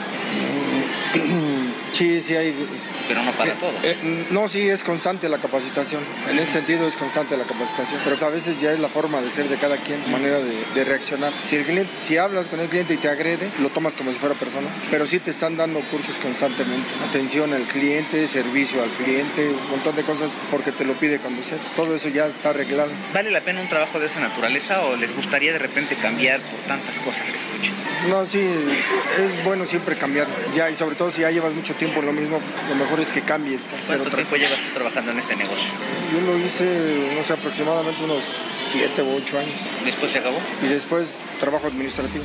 Sí, 2.00 2.22
sí 2.22 2.34
hay. 2.34 2.56
pero 3.10 3.22
no 3.24 3.32
para 3.34 3.52
Eh, 3.52 3.56
todos? 3.60 3.76
eh, 3.84 4.26
no, 4.32 4.48
sí, 4.48 4.70
es 4.70 4.86
constante 4.86 5.28
la 5.28 5.38
capacitación. 5.40 6.02
En 6.30 6.40
ese 6.40 6.54
sentido 6.54 6.88
es 6.88 6.96
constante 6.96 7.36
la 7.36 7.44
capacitación. 7.44 8.00
Pero 8.06 8.26
a 8.26 8.30
veces 8.30 8.62
ya 8.62 8.72
es 8.72 8.80
la 8.80 8.88
forma 8.88 9.20
de 9.20 9.30
ser 9.30 9.50
de 9.50 9.58
cada 9.58 9.76
quien, 9.76 10.10
manera 10.10 10.40
de, 10.40 10.64
de 10.74 10.86
reaccionar. 10.86 11.34
Si, 11.46 11.58
el 11.58 11.66
cliente, 11.66 11.92
si 12.00 12.16
hablas 12.16 12.48
con 12.48 12.62
el 12.62 12.70
cliente 12.70 12.94
y 12.94 12.98
te 12.98 13.10
agrede, 13.10 13.52
lo 13.62 13.68
tomas 13.68 13.96
como 13.96 14.14
si 14.14 14.18
fuera 14.18 14.34
persona. 14.36 14.70
Pero 14.90 15.06
sí 15.08 15.20
te 15.20 15.32
están 15.32 15.58
dando 15.58 15.82
cursos 15.92 16.16
constantemente. 16.22 16.88
Atención 17.06 17.54
al 17.54 17.64
cliente, 17.64 18.26
servicio 18.28 18.82
al 18.82 18.90
cliente, 18.92 19.50
un 19.50 19.70
montón 19.70 19.98
de 19.98 20.04
cosas 20.04 20.32
porque 20.52 20.72
te 20.72 20.86
lo 20.86 20.94
pide 20.94 21.20
conducir. 21.20 21.58
Todo 21.76 21.96
eso 21.96 22.08
ya 22.08 22.28
está 22.28 22.52
arreglado. 22.52 22.92
¿Vale 23.14 23.30
la 23.30 23.42
pena 23.42 23.60
un 23.60 23.68
trabajo 23.68 24.00
de 24.00 24.06
esa 24.06 24.22
naturaleza 24.22 24.86
o 24.86 24.96
les 24.96 25.14
gustaría 25.14 25.52
de 25.52 25.60
repente 25.60 25.96
cambiar 25.96 26.40
por 26.40 26.62
tantas 26.62 26.98
cosas 27.00 27.30
que 27.30 27.40
escuchan? 27.40 27.74
No, 28.08 28.26
sí, 28.26 28.40
es 29.18 29.44
bueno 29.44 29.66
siempre 29.66 29.98
cambiar. 29.98 30.28
Ya, 30.56 30.70
y 30.70 30.76
sobre 30.76 30.96
todo 30.96 31.12
si 31.12 31.22
ya 31.24 31.32
llevas 31.32 31.54
mucho 31.54 31.74
tiempo 31.74 31.89
en 31.98 32.06
lo 32.06 32.14
mismo, 32.14 32.40
lo 32.70 32.76
mejor 32.76 33.00
es 33.00 33.12
que 33.12 33.22
cambies. 33.22 33.74
a 33.74 33.78
¿Cuánto 33.86 34.04
otra 34.04 34.18
tiempo 34.18 34.36
llevas 34.36 34.60
trabajando 34.74 35.12
en 35.12 35.20
este 35.20 35.36
negocio? 35.36 35.70
Yo 36.14 36.22
lo 36.22 36.38
hice, 36.38 37.12
no 37.16 37.24
sé, 37.24 37.34
aproximadamente 37.34 38.04
unos 38.04 38.42
7 38.66 39.02
u 39.02 39.16
8 39.16 39.40
años. 39.40 39.68
¿Después 39.84 40.12
se 40.12 40.20
acabó? 40.20 40.38
Y 40.64 40.68
después 40.68 41.20
trabajo 41.40 41.68
administrativo. 41.68 42.24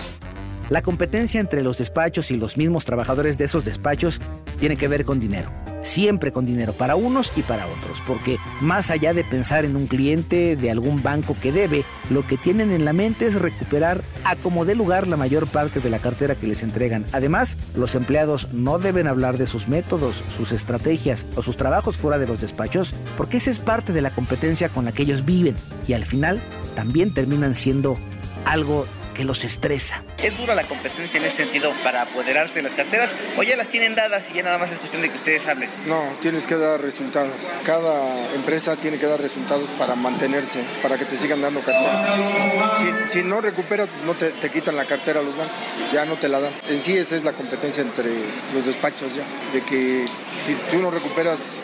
La 0.70 0.82
competencia 0.82 1.40
entre 1.40 1.62
los 1.62 1.78
despachos 1.78 2.30
y 2.30 2.36
los 2.36 2.56
mismos 2.56 2.84
trabajadores 2.84 3.38
de 3.38 3.44
esos 3.44 3.64
despachos 3.64 4.20
tiene 4.58 4.76
que 4.76 4.88
ver 4.88 5.04
con 5.04 5.20
dinero. 5.20 5.50
Siempre 5.84 6.32
con 6.32 6.44
dinero, 6.44 6.72
para 6.72 6.96
unos 6.96 7.32
y 7.36 7.42
para 7.42 7.66
otros, 7.66 8.02
porque 8.06 8.38
más 8.60 8.90
allá 8.90 9.14
de 9.14 9.22
pensar 9.22 9.64
en 9.64 9.76
un 9.76 9.86
cliente 9.86 10.56
de 10.56 10.70
algún 10.70 11.02
banco 11.02 11.36
que 11.40 11.52
debe, 11.52 11.84
lo 12.10 12.26
que 12.26 12.36
tienen 12.36 12.72
en 12.72 12.84
la 12.84 12.92
mente 12.92 13.26
es 13.26 13.40
recuperar 13.40 14.02
a 14.24 14.34
como 14.34 14.64
dé 14.64 14.74
lugar 14.74 15.06
la 15.06 15.16
mayor 15.16 15.46
parte 15.46 15.80
de 15.80 15.90
la 15.90 15.98
cartera 15.98 16.34
que 16.34 16.46
les 16.46 16.62
entregan. 16.62 17.04
Además, 17.12 17.56
los 17.76 17.94
empleados 17.94 18.52
no 18.52 18.78
deben 18.78 19.06
hablar 19.06 19.38
de 19.38 19.46
sus 19.46 19.68
métodos, 19.68 20.24
sus 20.34 20.52
estrategias 20.52 21.26
o 21.36 21.42
sus 21.42 21.56
trabajos 21.56 21.96
fuera 21.96 22.18
de 22.18 22.26
los 22.26 22.40
despachos, 22.40 22.94
porque 23.16 23.36
esa 23.36 23.50
es 23.50 23.60
parte 23.60 23.92
de 23.92 24.00
la 24.00 24.10
competencia 24.10 24.70
con 24.70 24.86
la 24.86 24.92
que 24.92 25.02
ellos 25.02 25.24
viven 25.24 25.54
y 25.86 25.92
al 25.92 26.04
final 26.04 26.40
también 26.74 27.12
terminan 27.12 27.54
siendo 27.54 27.98
algo 28.44 28.86
que 29.14 29.24
los 29.24 29.44
estresa. 29.44 30.02
¿Es 30.18 30.36
dura 30.36 30.54
la 30.54 30.64
competencia 30.64 31.18
en 31.18 31.26
ese 31.26 31.36
sentido 31.36 31.72
para 31.82 32.02
apoderarse 32.02 32.56
de 32.56 32.62
las 32.62 32.74
carteras 32.74 33.14
o 33.36 33.42
ya 33.42 33.56
las 33.56 33.68
tienen 33.68 33.94
dadas 33.94 34.30
y 34.30 34.34
ya 34.34 34.42
nada 34.42 34.58
más 34.58 34.70
es 34.72 34.78
cuestión 34.78 35.02
de 35.02 35.10
que 35.10 35.16
ustedes 35.16 35.46
hablen? 35.46 35.70
No, 35.86 36.02
tienes 36.20 36.46
que 36.46 36.56
dar 36.56 36.80
resultados. 36.80 37.32
Cada 37.64 38.34
empresa 38.34 38.76
tiene 38.76 38.98
que 38.98 39.06
dar 39.06 39.20
resultados 39.20 39.68
para 39.78 39.94
mantenerse, 39.94 40.64
para 40.82 40.98
que 40.98 41.04
te 41.04 41.16
sigan 41.16 41.40
dando 41.40 41.60
cartera. 41.60 42.76
Si, 42.76 43.18
si 43.18 43.22
no 43.24 43.40
recuperas, 43.40 43.88
no 44.04 44.14
te, 44.14 44.30
te 44.30 44.50
quitan 44.50 44.76
la 44.76 44.84
cartera 44.84 45.20
a 45.20 45.22
los 45.22 45.36
bancos, 45.36 45.54
ya 45.92 46.04
no 46.04 46.16
te 46.16 46.28
la 46.28 46.40
dan. 46.40 46.52
En 46.68 46.82
sí 46.82 46.96
esa 46.96 47.16
es 47.16 47.24
la 47.24 47.32
competencia 47.32 47.82
entre 47.82 48.10
los 48.52 48.66
despachos 48.66 49.14
ya, 49.14 49.24
de 49.52 49.62
que 49.62 50.06
si 50.42 50.54
tú 50.70 50.78
no 50.82 50.90
recuperas 50.90 51.60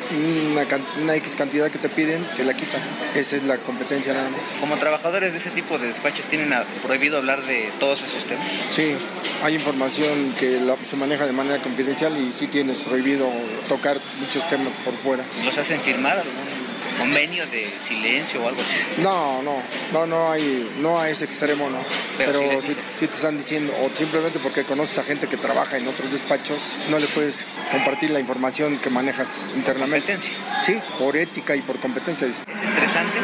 una, 1.03 1.15
X 1.17 1.37
cantidad 1.37 1.71
que 1.71 1.79
te 1.79 1.89
piden, 1.89 2.25
que 2.37 2.45
la 2.45 2.55
quitan. 2.55 2.81
Esa 3.15 3.37
es 3.37 3.43
la 3.43 3.59
competencia 3.59 4.15
nada 4.15 4.31
más. 4.31 4.41
Como 4.59 4.77
trabajadores 4.77 5.33
de 5.33 5.39
ese 5.39 5.51
tipo 5.51 5.79
de 5.79 5.89
despachos 5.89 6.25
tienen 6.27 6.51
prohibido 6.83 7.19
hablar 7.19 7.40
de 7.47 7.71
todos 7.81 8.03
esos 8.03 8.25
temas. 8.25 8.47
Sí, 8.71 8.95
hay 9.43 9.55
información 9.55 10.35
que 10.39 10.61
la- 10.61 10.77
se 10.83 10.97
maneja 10.97 11.27
de 11.27 11.33
manera 11.33 11.59
confidencial 11.63 12.17
y 12.17 12.33
sí 12.33 12.47
tienes 12.49 12.83
prohibido 12.83 13.29
tocar 13.69 13.99
muchos 14.21 14.47
temas 14.49 14.75
por 14.85 14.95
fuera. 14.95 15.25
¿Los 15.45 15.57
hacen 15.59 15.81
firmar 15.81 16.19
algún 16.19 16.61
convenio 16.99 17.47
de 17.47 17.67
silencio 17.89 18.43
o 18.43 18.49
algo 18.49 18.61
así? 18.61 19.03
No, 19.03 19.43
no, 19.43 19.63
no, 19.93 20.07
no 20.07 20.31
hay, 20.31 20.71
no 20.81 21.01
a 21.01 21.09
ese 21.09 21.25
extremo, 21.25 21.71
no. 21.71 21.79
Pero 22.19 22.41
Pero, 22.41 22.61
sí 22.63 22.77
sí 22.95 23.07
te 23.07 23.15
están 23.15 23.39
diciendo, 23.39 23.73
o 23.83 23.91
simplemente 23.97 24.39
porque 24.39 24.65
conoces 24.65 24.99
a 24.99 25.03
gente 25.05 25.27
que 25.27 25.37
trabaja 25.39 25.79
en 25.79 25.89
otros 25.89 26.11
despachos, 26.13 26.77
no 26.91 26.99
le 26.99 27.07
puedes 27.09 27.47
compartir 27.73 28.11
la 28.11 28.21
información 28.21 28.79
que 28.79 28.91
manejas 28.91 29.47
internamente. 29.57 30.13
Competencia. 30.13 30.35
Sí, 30.65 30.79
por 30.99 31.17
ética 31.17 31.57
y 31.57 31.63
por 31.63 31.79
competencia. 31.79 32.27
¿Es 32.27 32.37
estresante? 32.63 33.19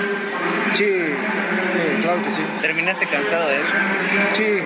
Sí, 0.75 0.85
sí, 1.77 2.03
claro 2.03 2.23
que 2.23 2.31
sí. 2.31 2.43
¿Terminaste 2.61 3.07
cansado 3.07 3.49
de 3.49 3.61
eso? 3.61 3.73
Sí, 4.33 4.61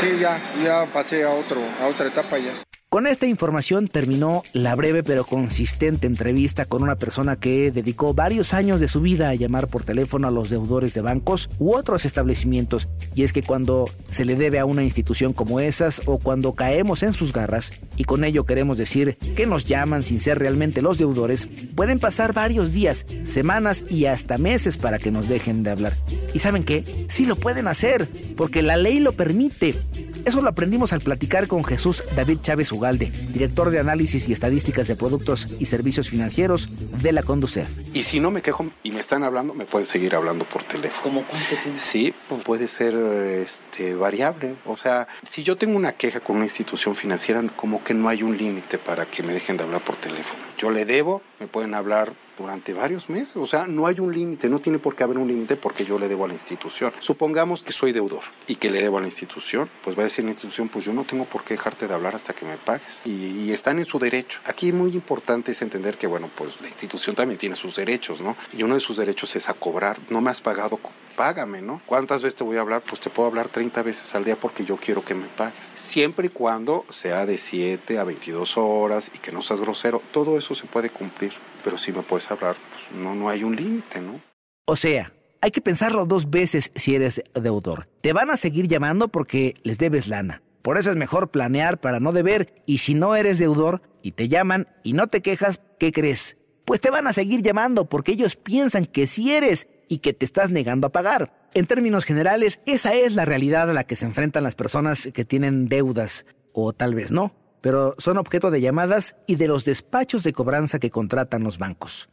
sí, 0.00 0.18
ya, 0.18 0.38
ya 0.62 0.86
pasé 0.86 1.24
a 1.24 1.30
otro, 1.30 1.60
a 1.80 1.86
otra 1.86 2.08
etapa 2.08 2.38
ya. 2.38 2.52
Con 2.92 3.06
esta 3.06 3.26
información 3.26 3.88
terminó 3.88 4.42
la 4.52 4.74
breve 4.74 5.02
pero 5.02 5.24
consistente 5.24 6.06
entrevista 6.06 6.66
con 6.66 6.82
una 6.82 6.96
persona 6.96 7.36
que 7.36 7.70
dedicó 7.70 8.12
varios 8.12 8.52
años 8.52 8.82
de 8.82 8.88
su 8.88 9.00
vida 9.00 9.30
a 9.30 9.34
llamar 9.34 9.68
por 9.68 9.82
teléfono 9.82 10.28
a 10.28 10.30
los 10.30 10.50
deudores 10.50 10.92
de 10.92 11.00
bancos 11.00 11.48
u 11.58 11.74
otros 11.74 12.04
establecimientos. 12.04 12.90
Y 13.14 13.22
es 13.22 13.32
que 13.32 13.42
cuando 13.42 13.88
se 14.10 14.26
le 14.26 14.36
debe 14.36 14.58
a 14.58 14.66
una 14.66 14.84
institución 14.84 15.32
como 15.32 15.58
esas 15.58 16.02
o 16.04 16.18
cuando 16.18 16.52
caemos 16.52 17.02
en 17.02 17.14
sus 17.14 17.32
garras, 17.32 17.72
y 17.96 18.04
con 18.04 18.24
ello 18.24 18.44
queremos 18.44 18.76
decir 18.76 19.16
que 19.36 19.46
nos 19.46 19.64
llaman 19.64 20.02
sin 20.02 20.20
ser 20.20 20.38
realmente 20.38 20.82
los 20.82 20.98
deudores, 20.98 21.48
pueden 21.74 21.98
pasar 21.98 22.34
varios 22.34 22.72
días, 22.72 23.06
semanas 23.24 23.84
y 23.88 24.04
hasta 24.04 24.36
meses 24.36 24.76
para 24.76 24.98
que 24.98 25.10
nos 25.10 25.30
dejen 25.30 25.62
de 25.62 25.70
hablar. 25.70 25.96
¿Y 26.34 26.40
saben 26.40 26.62
qué? 26.62 26.84
Sí 27.08 27.24
lo 27.24 27.36
pueden 27.36 27.68
hacer, 27.68 28.06
porque 28.36 28.60
la 28.60 28.76
ley 28.76 29.00
lo 29.00 29.12
permite. 29.12 29.76
Eso 30.24 30.40
lo 30.40 30.48
aprendimos 30.48 30.92
al 30.92 31.00
platicar 31.00 31.48
con 31.48 31.64
Jesús 31.64 32.04
David 32.14 32.38
Chávez 32.40 32.70
Ugalde, 32.70 33.10
director 33.32 33.70
de 33.70 33.80
análisis 33.80 34.28
y 34.28 34.32
estadísticas 34.32 34.86
de 34.86 34.94
productos 34.94 35.48
y 35.58 35.66
servicios 35.66 36.08
financieros 36.08 36.68
de 37.02 37.12
la 37.12 37.22
Conducef. 37.22 37.68
Y 37.92 38.04
si 38.04 38.20
no 38.20 38.30
me 38.30 38.40
quejo 38.40 38.66
y 38.82 38.92
me 38.92 39.00
están 39.00 39.24
hablando, 39.24 39.52
me 39.52 39.64
pueden 39.64 39.86
seguir 39.86 40.14
hablando 40.14 40.44
por 40.44 40.62
teléfono. 40.62 41.02
¿Cómo 41.02 41.26
cuánto 41.26 41.56
tiempo? 41.56 41.80
Sí, 41.80 42.14
pues 42.28 42.44
puede 42.44 42.68
ser 42.68 42.94
este, 42.94 43.94
variable. 43.94 44.54
O 44.64 44.76
sea, 44.76 45.08
si 45.26 45.42
yo 45.42 45.56
tengo 45.56 45.76
una 45.76 45.92
queja 45.92 46.20
con 46.20 46.36
una 46.36 46.44
institución 46.44 46.94
financiera, 46.94 47.42
como 47.56 47.82
que 47.82 47.94
no 47.94 48.08
hay 48.08 48.22
un 48.22 48.36
límite 48.36 48.78
para 48.78 49.06
que 49.06 49.22
me 49.22 49.32
dejen 49.32 49.56
de 49.56 49.64
hablar 49.64 49.82
por 49.84 49.96
teléfono. 49.96 50.42
Yo 50.56 50.70
le 50.70 50.84
debo, 50.84 51.22
me 51.40 51.48
pueden 51.48 51.74
hablar 51.74 52.12
durante 52.38 52.72
varios 52.72 53.08
meses. 53.08 53.36
O 53.36 53.46
sea, 53.46 53.66
no 53.66 53.86
hay 53.86 54.00
un 54.00 54.12
límite, 54.12 54.48
no 54.48 54.60
tiene 54.60 54.78
por 54.78 54.94
qué 54.94 55.04
haber 55.04 55.18
un 55.18 55.28
límite 55.28 55.56
porque 55.56 55.84
yo 55.84 55.98
le 55.98 56.08
debo 56.08 56.24
a 56.24 56.28
la 56.28 56.34
institución. 56.34 56.92
Supongamos 56.98 57.62
que 57.62 57.72
soy 57.72 57.92
deudor 57.92 58.22
y 58.46 58.56
que 58.56 58.70
le 58.70 58.82
debo 58.82 58.98
a 58.98 59.00
la 59.00 59.06
institución, 59.06 59.68
pues 59.82 59.96
va 59.96 60.02
a 60.02 60.04
decir 60.04 60.24
la 60.24 60.30
institución, 60.30 60.68
pues 60.68 60.84
yo 60.84 60.92
no 60.92 61.04
tengo 61.04 61.24
por 61.24 61.44
qué 61.44 61.54
dejarte 61.54 61.88
de 61.88 61.94
hablar 61.94 62.14
hasta 62.14 62.34
que 62.34 62.44
me 62.44 62.56
pagues. 62.56 63.06
Y, 63.06 63.44
y 63.44 63.52
están 63.52 63.78
en 63.78 63.84
su 63.84 63.98
derecho. 63.98 64.40
Aquí 64.44 64.72
muy 64.72 64.92
importante 64.92 65.52
es 65.52 65.62
entender 65.62 65.96
que, 65.96 66.06
bueno, 66.06 66.30
pues 66.34 66.60
la 66.60 66.68
institución 66.68 67.14
también 67.14 67.38
tiene 67.38 67.54
sus 67.54 67.76
derechos, 67.76 68.20
¿no? 68.20 68.36
Y 68.56 68.62
uno 68.62 68.74
de 68.74 68.80
sus 68.80 68.96
derechos 68.96 69.34
es 69.36 69.48
a 69.48 69.54
cobrar. 69.54 69.98
No 70.10 70.20
me 70.20 70.30
has 70.30 70.40
pagado, 70.40 70.78
págame, 71.12 71.62
¿no? 71.62 71.80
¿Cuántas 71.86 72.22
veces 72.22 72.36
te 72.36 72.44
voy 72.44 72.56
a 72.56 72.60
hablar? 72.60 72.82
Pues 72.82 73.00
te 73.00 73.10
puedo 73.10 73.28
hablar 73.28 73.48
30 73.48 73.82
veces 73.82 74.14
al 74.14 74.24
día 74.24 74.36
porque 74.36 74.64
yo 74.64 74.76
quiero 74.76 75.04
que 75.04 75.14
me 75.14 75.26
pagues. 75.26 75.72
Siempre 75.74 76.26
y 76.26 76.30
cuando 76.30 76.84
sea 76.88 77.26
de 77.26 77.38
7 77.38 77.98
a 77.98 78.04
22 78.04 78.56
horas 78.56 79.10
y 79.14 79.18
que 79.18 79.32
no 79.32 79.42
seas 79.42 79.60
grosero, 79.60 80.02
todo 80.12 80.38
eso 80.38 80.54
se 80.54 80.66
puede 80.66 80.90
cumplir. 80.90 81.32
Pero 81.64 81.78
si 81.78 81.92
me 81.92 82.02
puedes 82.02 82.30
hablar, 82.30 82.56
pues 82.70 83.00
no, 83.00 83.14
no 83.14 83.28
hay 83.28 83.44
un 83.44 83.56
límite, 83.56 84.00
¿no? 84.00 84.20
O 84.66 84.76
sea, 84.76 85.12
hay 85.40 85.50
que 85.50 85.60
pensarlo 85.60 86.06
dos 86.06 86.30
veces 86.30 86.70
si 86.74 86.94
eres 86.94 87.22
deudor. 87.34 87.88
Te 88.00 88.12
van 88.12 88.30
a 88.30 88.36
seguir 88.36 88.68
llamando 88.68 89.08
porque 89.08 89.54
les 89.64 89.78
debes 89.78 90.08
lana. 90.08 90.42
Por 90.62 90.78
eso 90.78 90.90
es 90.90 90.96
mejor 90.96 91.30
planear 91.30 91.80
para 91.80 91.98
no 91.98 92.12
deber 92.12 92.62
y 92.66 92.78
si 92.78 92.94
no 92.94 93.16
eres 93.16 93.38
deudor 93.38 93.82
y 94.02 94.12
te 94.12 94.28
llaman 94.28 94.68
y 94.84 94.92
no 94.92 95.08
te 95.08 95.20
quejas, 95.20 95.60
¿qué 95.78 95.90
crees? 95.90 96.36
Pues 96.64 96.80
te 96.80 96.90
van 96.90 97.08
a 97.08 97.12
seguir 97.12 97.42
llamando 97.42 97.88
porque 97.88 98.12
ellos 98.12 98.36
piensan 98.36 98.86
que 98.86 99.08
sí 99.08 99.32
eres 99.32 99.66
y 99.88 99.98
que 99.98 100.12
te 100.12 100.24
estás 100.24 100.50
negando 100.50 100.86
a 100.86 100.92
pagar. 100.92 101.48
En 101.54 101.66
términos 101.66 102.04
generales, 102.04 102.60
esa 102.64 102.94
es 102.94 103.14
la 103.14 103.24
realidad 103.24 103.68
a 103.68 103.74
la 103.74 103.84
que 103.84 103.96
se 103.96 104.06
enfrentan 104.06 104.44
las 104.44 104.54
personas 104.54 105.08
que 105.12 105.24
tienen 105.24 105.68
deudas, 105.68 106.24
o 106.52 106.72
tal 106.72 106.94
vez 106.94 107.10
no, 107.10 107.34
pero 107.62 107.94
son 107.96 108.18
objeto 108.18 108.50
de 108.50 108.60
llamadas 108.60 109.16
y 109.26 109.36
de 109.36 109.48
los 109.48 109.64
despachos 109.64 110.22
de 110.22 110.34
cobranza 110.34 110.78
que 110.78 110.90
contratan 110.90 111.42
los 111.42 111.56
bancos. 111.56 112.10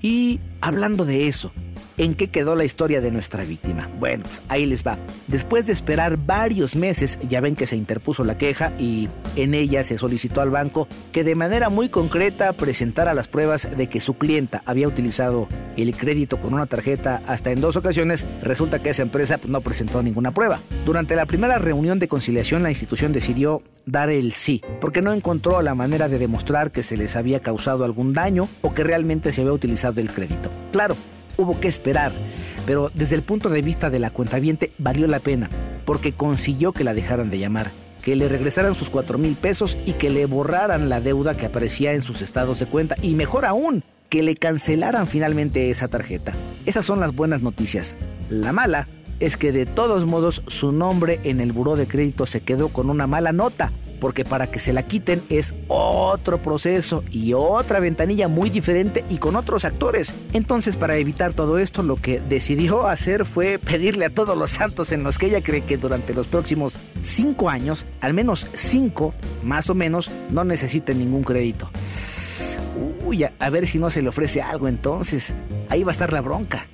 Y 0.00 0.40
hablando 0.62 1.04
de 1.04 1.28
eso, 1.28 1.52
¿En 1.96 2.14
qué 2.14 2.28
quedó 2.28 2.56
la 2.56 2.64
historia 2.64 3.00
de 3.00 3.12
nuestra 3.12 3.44
víctima? 3.44 3.88
Bueno, 4.00 4.24
pues 4.24 4.42
ahí 4.48 4.66
les 4.66 4.84
va. 4.84 4.98
Después 5.28 5.66
de 5.66 5.72
esperar 5.72 6.16
varios 6.16 6.74
meses, 6.74 7.20
ya 7.28 7.40
ven 7.40 7.54
que 7.54 7.68
se 7.68 7.76
interpuso 7.76 8.24
la 8.24 8.36
queja 8.36 8.72
y 8.80 9.08
en 9.36 9.54
ella 9.54 9.84
se 9.84 9.96
solicitó 9.96 10.40
al 10.40 10.50
banco 10.50 10.88
que 11.12 11.22
de 11.22 11.36
manera 11.36 11.68
muy 11.68 11.88
concreta 11.90 12.52
presentara 12.52 13.14
las 13.14 13.28
pruebas 13.28 13.68
de 13.76 13.86
que 13.86 14.00
su 14.00 14.14
clienta 14.14 14.62
había 14.66 14.88
utilizado 14.88 15.48
el 15.76 15.94
crédito 15.94 16.38
con 16.38 16.52
una 16.52 16.66
tarjeta 16.66 17.22
hasta 17.26 17.52
en 17.52 17.60
dos 17.60 17.76
ocasiones. 17.76 18.26
Resulta 18.42 18.80
que 18.80 18.90
esa 18.90 19.02
empresa 19.02 19.38
no 19.46 19.60
presentó 19.60 20.02
ninguna 20.02 20.34
prueba. 20.34 20.58
Durante 20.84 21.14
la 21.14 21.26
primera 21.26 21.58
reunión 21.58 22.00
de 22.00 22.08
conciliación, 22.08 22.64
la 22.64 22.70
institución 22.70 23.12
decidió 23.12 23.62
dar 23.86 24.10
el 24.10 24.32
sí, 24.32 24.62
porque 24.80 25.00
no 25.00 25.12
encontró 25.12 25.62
la 25.62 25.76
manera 25.76 26.08
de 26.08 26.18
demostrar 26.18 26.72
que 26.72 26.82
se 26.82 26.96
les 26.96 27.14
había 27.14 27.38
causado 27.38 27.84
algún 27.84 28.12
daño 28.12 28.48
o 28.62 28.74
que 28.74 28.82
realmente 28.82 29.32
se 29.32 29.42
había 29.42 29.52
utilizado 29.52 30.00
el 30.00 30.10
crédito. 30.10 30.50
Claro, 30.72 30.96
hubo 31.36 31.58
que 31.60 31.68
esperar, 31.68 32.12
pero 32.66 32.90
desde 32.94 33.14
el 33.14 33.22
punto 33.22 33.48
de 33.48 33.62
vista 33.62 33.90
de 33.90 33.98
la 33.98 34.10
cuentaviente 34.10 34.72
valió 34.78 35.06
la 35.06 35.20
pena, 35.20 35.50
porque 35.84 36.12
consiguió 36.12 36.72
que 36.72 36.84
la 36.84 36.94
dejaran 36.94 37.30
de 37.30 37.38
llamar, 37.38 37.70
que 38.02 38.16
le 38.16 38.28
regresaran 38.28 38.74
sus 38.74 38.90
cuatro 38.90 39.18
mil 39.18 39.34
pesos 39.34 39.76
y 39.86 39.92
que 39.92 40.10
le 40.10 40.26
borraran 40.26 40.88
la 40.88 41.00
deuda 41.00 41.36
que 41.36 41.46
aparecía 41.46 41.92
en 41.92 42.02
sus 42.02 42.22
estados 42.22 42.58
de 42.58 42.66
cuenta, 42.66 42.96
y 43.02 43.14
mejor 43.14 43.44
aún, 43.44 43.82
que 44.08 44.22
le 44.22 44.36
cancelaran 44.36 45.06
finalmente 45.06 45.70
esa 45.70 45.88
tarjeta. 45.88 46.32
Esas 46.66 46.86
son 46.86 47.00
las 47.00 47.14
buenas 47.14 47.42
noticias. 47.42 47.96
La 48.28 48.52
mala 48.52 48.88
es 49.20 49.36
que 49.36 49.52
de 49.52 49.66
todos 49.66 50.06
modos 50.06 50.42
su 50.48 50.72
nombre 50.72 51.20
en 51.24 51.40
el 51.40 51.52
buró 51.52 51.76
de 51.76 51.86
crédito 51.86 52.26
se 52.26 52.40
quedó 52.40 52.68
con 52.68 52.90
una 52.90 53.06
mala 53.06 53.32
nota, 53.32 53.72
porque 54.04 54.26
para 54.26 54.50
que 54.50 54.58
se 54.58 54.74
la 54.74 54.82
quiten 54.82 55.22
es 55.30 55.54
otro 55.66 56.36
proceso 56.36 57.02
y 57.10 57.32
otra 57.32 57.80
ventanilla 57.80 58.28
muy 58.28 58.50
diferente 58.50 59.02
y 59.08 59.16
con 59.16 59.34
otros 59.34 59.64
actores. 59.64 60.12
Entonces, 60.34 60.76
para 60.76 60.98
evitar 60.98 61.32
todo 61.32 61.56
esto, 61.58 61.82
lo 61.82 61.96
que 61.96 62.20
decidió 62.20 62.86
hacer 62.86 63.24
fue 63.24 63.58
pedirle 63.58 64.04
a 64.04 64.10
todos 64.10 64.36
los 64.36 64.50
santos 64.50 64.92
en 64.92 65.04
los 65.04 65.16
que 65.16 65.28
ella 65.28 65.42
cree 65.42 65.62
que 65.62 65.78
durante 65.78 66.12
los 66.12 66.26
próximos 66.26 66.74
cinco 67.00 67.48
años, 67.48 67.86
al 68.02 68.12
menos 68.12 68.46
cinco, 68.52 69.14
más 69.42 69.70
o 69.70 69.74
menos, 69.74 70.10
no 70.28 70.44
necesiten 70.44 70.98
ningún 70.98 71.24
crédito. 71.24 71.70
Uy, 73.06 73.24
a 73.24 73.48
ver 73.48 73.66
si 73.66 73.78
no 73.78 73.88
se 73.88 74.02
le 74.02 74.10
ofrece 74.10 74.42
algo 74.42 74.68
entonces. 74.68 75.34
Ahí 75.70 75.82
va 75.82 75.92
a 75.92 75.94
estar 75.94 76.12
la 76.12 76.20
bronca. 76.20 76.66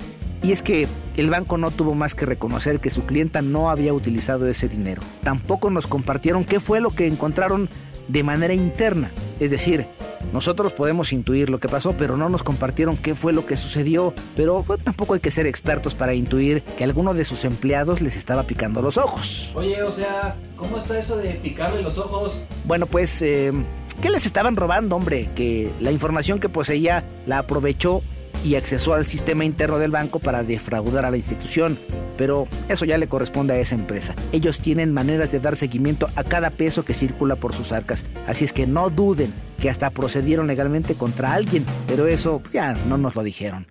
Y 0.42 0.52
es 0.52 0.62
que 0.62 0.88
el 1.16 1.28
banco 1.28 1.58
no 1.58 1.70
tuvo 1.70 1.94
más 1.94 2.14
que 2.14 2.24
reconocer 2.26 2.80
que 2.80 2.90
su 2.90 3.04
clienta 3.04 3.42
no 3.42 3.70
había 3.70 3.92
utilizado 3.92 4.46
ese 4.48 4.68
dinero. 4.68 5.02
Tampoco 5.22 5.70
nos 5.70 5.86
compartieron 5.86 6.44
qué 6.44 6.60
fue 6.60 6.80
lo 6.80 6.90
que 6.90 7.06
encontraron 7.06 7.68
de 8.08 8.22
manera 8.22 8.54
interna. 8.54 9.10
Es 9.38 9.50
decir, 9.50 9.86
nosotros 10.32 10.72
podemos 10.72 11.12
intuir 11.12 11.50
lo 11.50 11.58
que 11.58 11.68
pasó, 11.68 11.96
pero 11.96 12.16
no 12.16 12.28
nos 12.28 12.42
compartieron 12.42 12.96
qué 12.96 13.14
fue 13.14 13.32
lo 13.32 13.46
que 13.46 13.56
sucedió. 13.56 14.14
Pero 14.36 14.64
pues, 14.66 14.80
tampoco 14.80 15.14
hay 15.14 15.20
que 15.20 15.30
ser 15.30 15.46
expertos 15.46 15.94
para 15.94 16.14
intuir 16.14 16.62
que 16.62 16.84
alguno 16.84 17.14
de 17.14 17.24
sus 17.24 17.44
empleados 17.44 18.00
les 18.00 18.16
estaba 18.16 18.44
picando 18.44 18.80
los 18.80 18.96
ojos. 18.96 19.52
Oye, 19.54 19.82
o 19.82 19.90
sea, 19.90 20.36
¿cómo 20.56 20.78
está 20.78 20.98
eso 20.98 21.16
de 21.16 21.30
picarle 21.34 21.82
los 21.82 21.98
ojos? 21.98 22.42
Bueno, 22.64 22.86
pues, 22.86 23.20
eh, 23.22 23.52
¿qué 24.00 24.10
les 24.10 24.24
estaban 24.24 24.56
robando, 24.56 24.96
hombre? 24.96 25.30
Que 25.34 25.70
la 25.80 25.90
información 25.90 26.38
que 26.38 26.48
poseía 26.48 27.04
la 27.26 27.40
aprovechó 27.40 28.02
y 28.44 28.54
accesó 28.54 28.94
al 28.94 29.04
sistema 29.04 29.44
interno 29.44 29.78
del 29.78 29.90
banco 29.90 30.18
para 30.18 30.42
defraudar 30.42 31.04
a 31.04 31.10
la 31.10 31.16
institución. 31.16 31.78
Pero 32.16 32.48
eso 32.68 32.84
ya 32.84 32.98
le 32.98 33.08
corresponde 33.08 33.54
a 33.54 33.58
esa 33.58 33.74
empresa. 33.74 34.14
Ellos 34.32 34.58
tienen 34.58 34.92
maneras 34.92 35.32
de 35.32 35.40
dar 35.40 35.56
seguimiento 35.56 36.08
a 36.16 36.24
cada 36.24 36.50
peso 36.50 36.84
que 36.84 36.94
circula 36.94 37.36
por 37.36 37.54
sus 37.54 37.72
arcas. 37.72 38.04
Así 38.26 38.44
es 38.44 38.52
que 38.52 38.66
no 38.66 38.90
duden 38.90 39.32
que 39.58 39.70
hasta 39.70 39.90
procedieron 39.90 40.46
legalmente 40.46 40.94
contra 40.94 41.32
alguien, 41.32 41.64
pero 41.86 42.06
eso 42.06 42.42
ya 42.52 42.74
no 42.88 42.98
nos 42.98 43.14
lo 43.14 43.22
dijeron. 43.22 43.66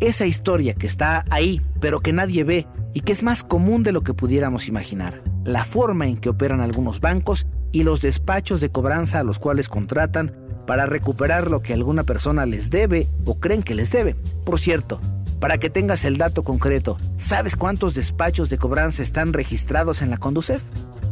Esa 0.00 0.26
historia 0.26 0.74
que 0.74 0.86
está 0.86 1.24
ahí, 1.30 1.62
pero 1.80 2.00
que 2.00 2.12
nadie 2.12 2.42
ve 2.42 2.66
y 2.92 3.00
que 3.02 3.12
es 3.12 3.22
más 3.22 3.44
común 3.44 3.82
de 3.82 3.92
lo 3.92 4.02
que 4.02 4.14
pudiéramos 4.14 4.66
imaginar. 4.68 5.22
La 5.44 5.64
forma 5.64 6.06
en 6.06 6.16
que 6.16 6.28
operan 6.28 6.60
algunos 6.60 7.00
bancos 7.00 7.46
y 7.72 7.84
los 7.84 8.02
despachos 8.02 8.60
de 8.60 8.70
cobranza 8.70 9.20
a 9.20 9.24
los 9.24 9.38
cuales 9.38 9.68
contratan 9.68 10.32
para 10.66 10.86
recuperar 10.86 11.50
lo 11.50 11.62
que 11.62 11.72
alguna 11.72 12.04
persona 12.04 12.46
les 12.46 12.70
debe 12.70 13.08
o 13.24 13.38
creen 13.38 13.62
que 13.62 13.74
les 13.74 13.90
debe. 13.90 14.14
Por 14.44 14.60
cierto, 14.60 15.00
para 15.40 15.58
que 15.58 15.70
tengas 15.70 16.04
el 16.04 16.18
dato 16.18 16.44
concreto, 16.44 16.98
¿sabes 17.16 17.56
cuántos 17.56 17.94
despachos 17.94 18.48
de 18.48 18.58
cobranza 18.58 19.02
están 19.02 19.32
registrados 19.32 20.02
en 20.02 20.10
la 20.10 20.18
Conducef? 20.18 20.62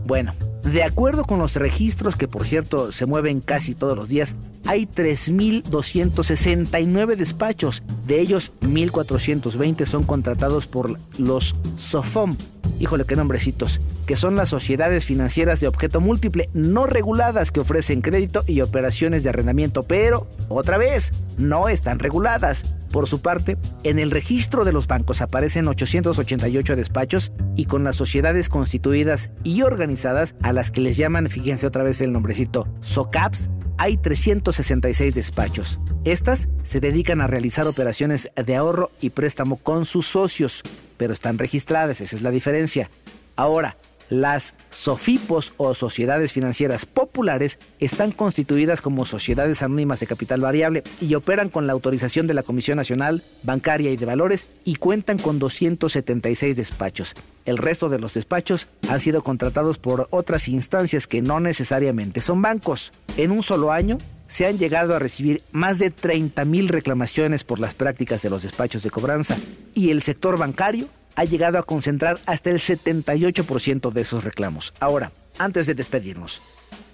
Bueno, 0.06 0.34
de 0.62 0.84
acuerdo 0.84 1.24
con 1.24 1.38
los 1.38 1.56
registros 1.56 2.16
que 2.16 2.28
por 2.28 2.46
cierto 2.46 2.92
se 2.92 3.06
mueven 3.06 3.40
casi 3.40 3.74
todos 3.74 3.96
los 3.96 4.08
días, 4.08 4.36
hay 4.66 4.86
3.269 4.86 7.16
despachos. 7.16 7.82
De 8.06 8.20
ellos, 8.20 8.52
1.420 8.60 9.86
son 9.86 10.04
contratados 10.04 10.66
por 10.66 10.98
los 11.18 11.56
SOFOM. 11.76 12.36
Híjole, 12.78 13.04
qué 13.04 13.16
nombrecitos. 13.16 13.80
Que 14.06 14.16
son 14.16 14.36
las 14.36 14.48
sociedades 14.48 15.04
financieras 15.04 15.60
de 15.60 15.68
objeto 15.68 16.00
múltiple 16.00 16.48
no 16.54 16.86
reguladas 16.86 17.52
que 17.52 17.60
ofrecen 17.60 18.00
crédito 18.00 18.42
y 18.46 18.60
operaciones 18.62 19.22
de 19.22 19.28
arrendamiento, 19.28 19.82
pero, 19.82 20.28
otra 20.48 20.78
vez, 20.78 21.12
no 21.38 21.68
están 21.68 21.98
reguladas. 21.98 22.64
Por 22.90 23.06
su 23.06 23.20
parte, 23.20 23.56
en 23.84 23.98
el 23.98 24.10
registro 24.10 24.64
de 24.64 24.72
los 24.72 24.86
bancos 24.86 25.20
aparecen 25.20 25.68
888 25.68 26.74
despachos 26.74 27.32
y 27.54 27.66
con 27.66 27.84
las 27.84 27.96
sociedades 27.96 28.48
constituidas 28.48 29.30
y 29.44 29.62
organizadas 29.62 30.34
a 30.42 30.52
las 30.52 30.70
que 30.70 30.80
les 30.80 30.96
llaman, 30.96 31.28
fíjense 31.28 31.66
otra 31.66 31.84
vez 31.84 32.00
el 32.00 32.12
nombrecito, 32.12 32.66
SOCAPS, 32.80 33.48
hay 33.80 33.96
366 33.96 35.14
despachos. 35.14 35.80
Estas 36.04 36.50
se 36.62 36.80
dedican 36.80 37.22
a 37.22 37.26
realizar 37.26 37.66
operaciones 37.66 38.30
de 38.36 38.54
ahorro 38.54 38.90
y 39.00 39.08
préstamo 39.08 39.56
con 39.56 39.86
sus 39.86 40.06
socios, 40.06 40.62
pero 40.98 41.14
están 41.14 41.38
registradas, 41.38 42.02
esa 42.02 42.14
es 42.14 42.20
la 42.20 42.30
diferencia. 42.30 42.90
Ahora, 43.36 43.78
Las 44.10 44.54
SOFIPOS 44.70 45.54
o 45.56 45.72
sociedades 45.76 46.32
financieras 46.32 46.84
populares 46.84 47.60
están 47.78 48.10
constituidas 48.10 48.80
como 48.80 49.06
sociedades 49.06 49.62
anónimas 49.62 50.00
de 50.00 50.08
capital 50.08 50.40
variable 50.40 50.82
y 51.00 51.14
operan 51.14 51.48
con 51.48 51.68
la 51.68 51.74
autorización 51.74 52.26
de 52.26 52.34
la 52.34 52.42
Comisión 52.42 52.76
Nacional 52.76 53.22
Bancaria 53.44 53.92
y 53.92 53.96
de 53.96 54.06
Valores 54.06 54.48
y 54.64 54.74
cuentan 54.74 55.16
con 55.16 55.38
276 55.38 56.56
despachos. 56.56 57.14
El 57.44 57.56
resto 57.56 57.88
de 57.88 58.00
los 58.00 58.14
despachos 58.14 58.66
han 58.88 58.98
sido 58.98 59.22
contratados 59.22 59.78
por 59.78 60.08
otras 60.10 60.48
instancias 60.48 61.06
que 61.06 61.22
no 61.22 61.38
necesariamente 61.38 62.20
son 62.20 62.42
bancos. 62.42 62.92
En 63.16 63.30
un 63.30 63.44
solo 63.44 63.70
año, 63.70 63.98
se 64.26 64.46
han 64.46 64.58
llegado 64.58 64.96
a 64.96 64.98
recibir 64.98 65.42
más 65.52 65.78
de 65.78 65.90
30.000 65.90 66.68
reclamaciones 66.68 67.44
por 67.44 67.60
las 67.60 67.74
prácticas 67.74 68.22
de 68.22 68.30
los 68.30 68.42
despachos 68.42 68.82
de 68.82 68.90
cobranza 68.90 69.36
y 69.74 69.90
el 69.90 70.02
sector 70.02 70.36
bancario 70.36 70.88
ha 71.16 71.24
llegado 71.24 71.58
a 71.58 71.62
concentrar 71.62 72.18
hasta 72.26 72.50
el 72.50 72.58
78% 72.58 73.92
de 73.92 74.00
esos 74.00 74.24
reclamos. 74.24 74.74
Ahora, 74.80 75.12
antes 75.38 75.66
de 75.66 75.74
despedirnos, 75.74 76.40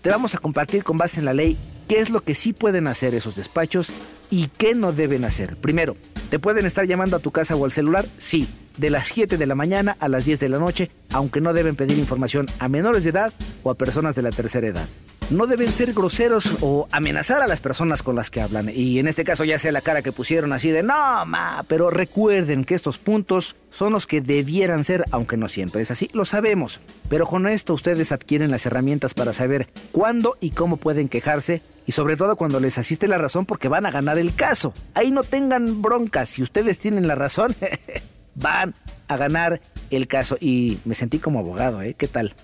te 0.02 0.10
vamos 0.10 0.34
a 0.34 0.38
compartir 0.38 0.84
con 0.84 0.98
base 0.98 1.18
en 1.18 1.24
la 1.24 1.34
ley 1.34 1.56
qué 1.88 2.00
es 2.00 2.10
lo 2.10 2.20
que 2.22 2.34
sí 2.34 2.52
pueden 2.52 2.86
hacer 2.86 3.14
esos 3.14 3.36
despachos 3.36 3.88
y 4.30 4.48
qué 4.48 4.74
no 4.74 4.92
deben 4.92 5.24
hacer. 5.24 5.56
Primero, 5.56 5.96
¿te 6.30 6.38
pueden 6.38 6.66
estar 6.66 6.86
llamando 6.86 7.16
a 7.16 7.20
tu 7.20 7.30
casa 7.30 7.56
o 7.56 7.64
al 7.64 7.72
celular? 7.72 8.06
Sí, 8.18 8.48
de 8.76 8.90
las 8.90 9.08
7 9.08 9.36
de 9.36 9.46
la 9.46 9.54
mañana 9.54 9.96
a 10.00 10.08
las 10.08 10.24
10 10.24 10.40
de 10.40 10.48
la 10.48 10.58
noche, 10.58 10.90
aunque 11.12 11.40
no 11.40 11.52
deben 11.52 11.76
pedir 11.76 11.98
información 11.98 12.46
a 12.58 12.68
menores 12.68 13.04
de 13.04 13.10
edad 13.10 13.32
o 13.62 13.70
a 13.70 13.74
personas 13.74 14.14
de 14.14 14.22
la 14.22 14.30
tercera 14.30 14.66
edad 14.66 14.88
no 15.30 15.46
deben 15.46 15.72
ser 15.72 15.92
groseros 15.92 16.50
o 16.60 16.86
amenazar 16.92 17.42
a 17.42 17.46
las 17.46 17.60
personas 17.60 18.02
con 18.02 18.14
las 18.14 18.30
que 18.30 18.40
hablan. 18.40 18.70
Y 18.72 18.98
en 18.98 19.08
este 19.08 19.24
caso 19.24 19.44
ya 19.44 19.58
sea 19.58 19.72
la 19.72 19.80
cara 19.80 20.02
que 20.02 20.12
pusieron 20.12 20.52
así 20.52 20.70
de 20.70 20.82
no, 20.82 21.26
ma, 21.26 21.64
pero 21.66 21.90
recuerden 21.90 22.64
que 22.64 22.74
estos 22.74 22.98
puntos 22.98 23.56
son 23.70 23.92
los 23.92 24.06
que 24.06 24.20
debieran 24.20 24.84
ser, 24.84 25.04
aunque 25.10 25.36
no 25.36 25.48
siempre 25.48 25.82
es 25.82 25.90
así, 25.90 26.08
lo 26.12 26.24
sabemos. 26.24 26.80
Pero 27.08 27.26
con 27.26 27.46
esto 27.46 27.74
ustedes 27.74 28.12
adquieren 28.12 28.50
las 28.50 28.66
herramientas 28.66 29.14
para 29.14 29.32
saber 29.32 29.68
cuándo 29.92 30.36
y 30.40 30.50
cómo 30.50 30.76
pueden 30.76 31.08
quejarse 31.08 31.62
y 31.86 31.92
sobre 31.92 32.16
todo 32.16 32.36
cuando 32.36 32.60
les 32.60 32.78
asiste 32.78 33.08
la 33.08 33.18
razón 33.18 33.46
porque 33.46 33.68
van 33.68 33.86
a 33.86 33.90
ganar 33.90 34.18
el 34.18 34.34
caso. 34.34 34.74
Ahí 34.94 35.10
no 35.10 35.22
tengan 35.22 35.82
broncas, 35.82 36.28
si 36.28 36.42
ustedes 36.42 36.78
tienen 36.78 37.08
la 37.08 37.14
razón, 37.14 37.54
van 38.34 38.74
a 39.08 39.16
ganar 39.16 39.60
el 39.90 40.06
caso. 40.06 40.36
Y 40.40 40.78
me 40.84 40.94
sentí 40.94 41.18
como 41.18 41.40
abogado, 41.40 41.82
¿eh? 41.82 41.94
¿Qué 41.94 42.08
tal? 42.08 42.34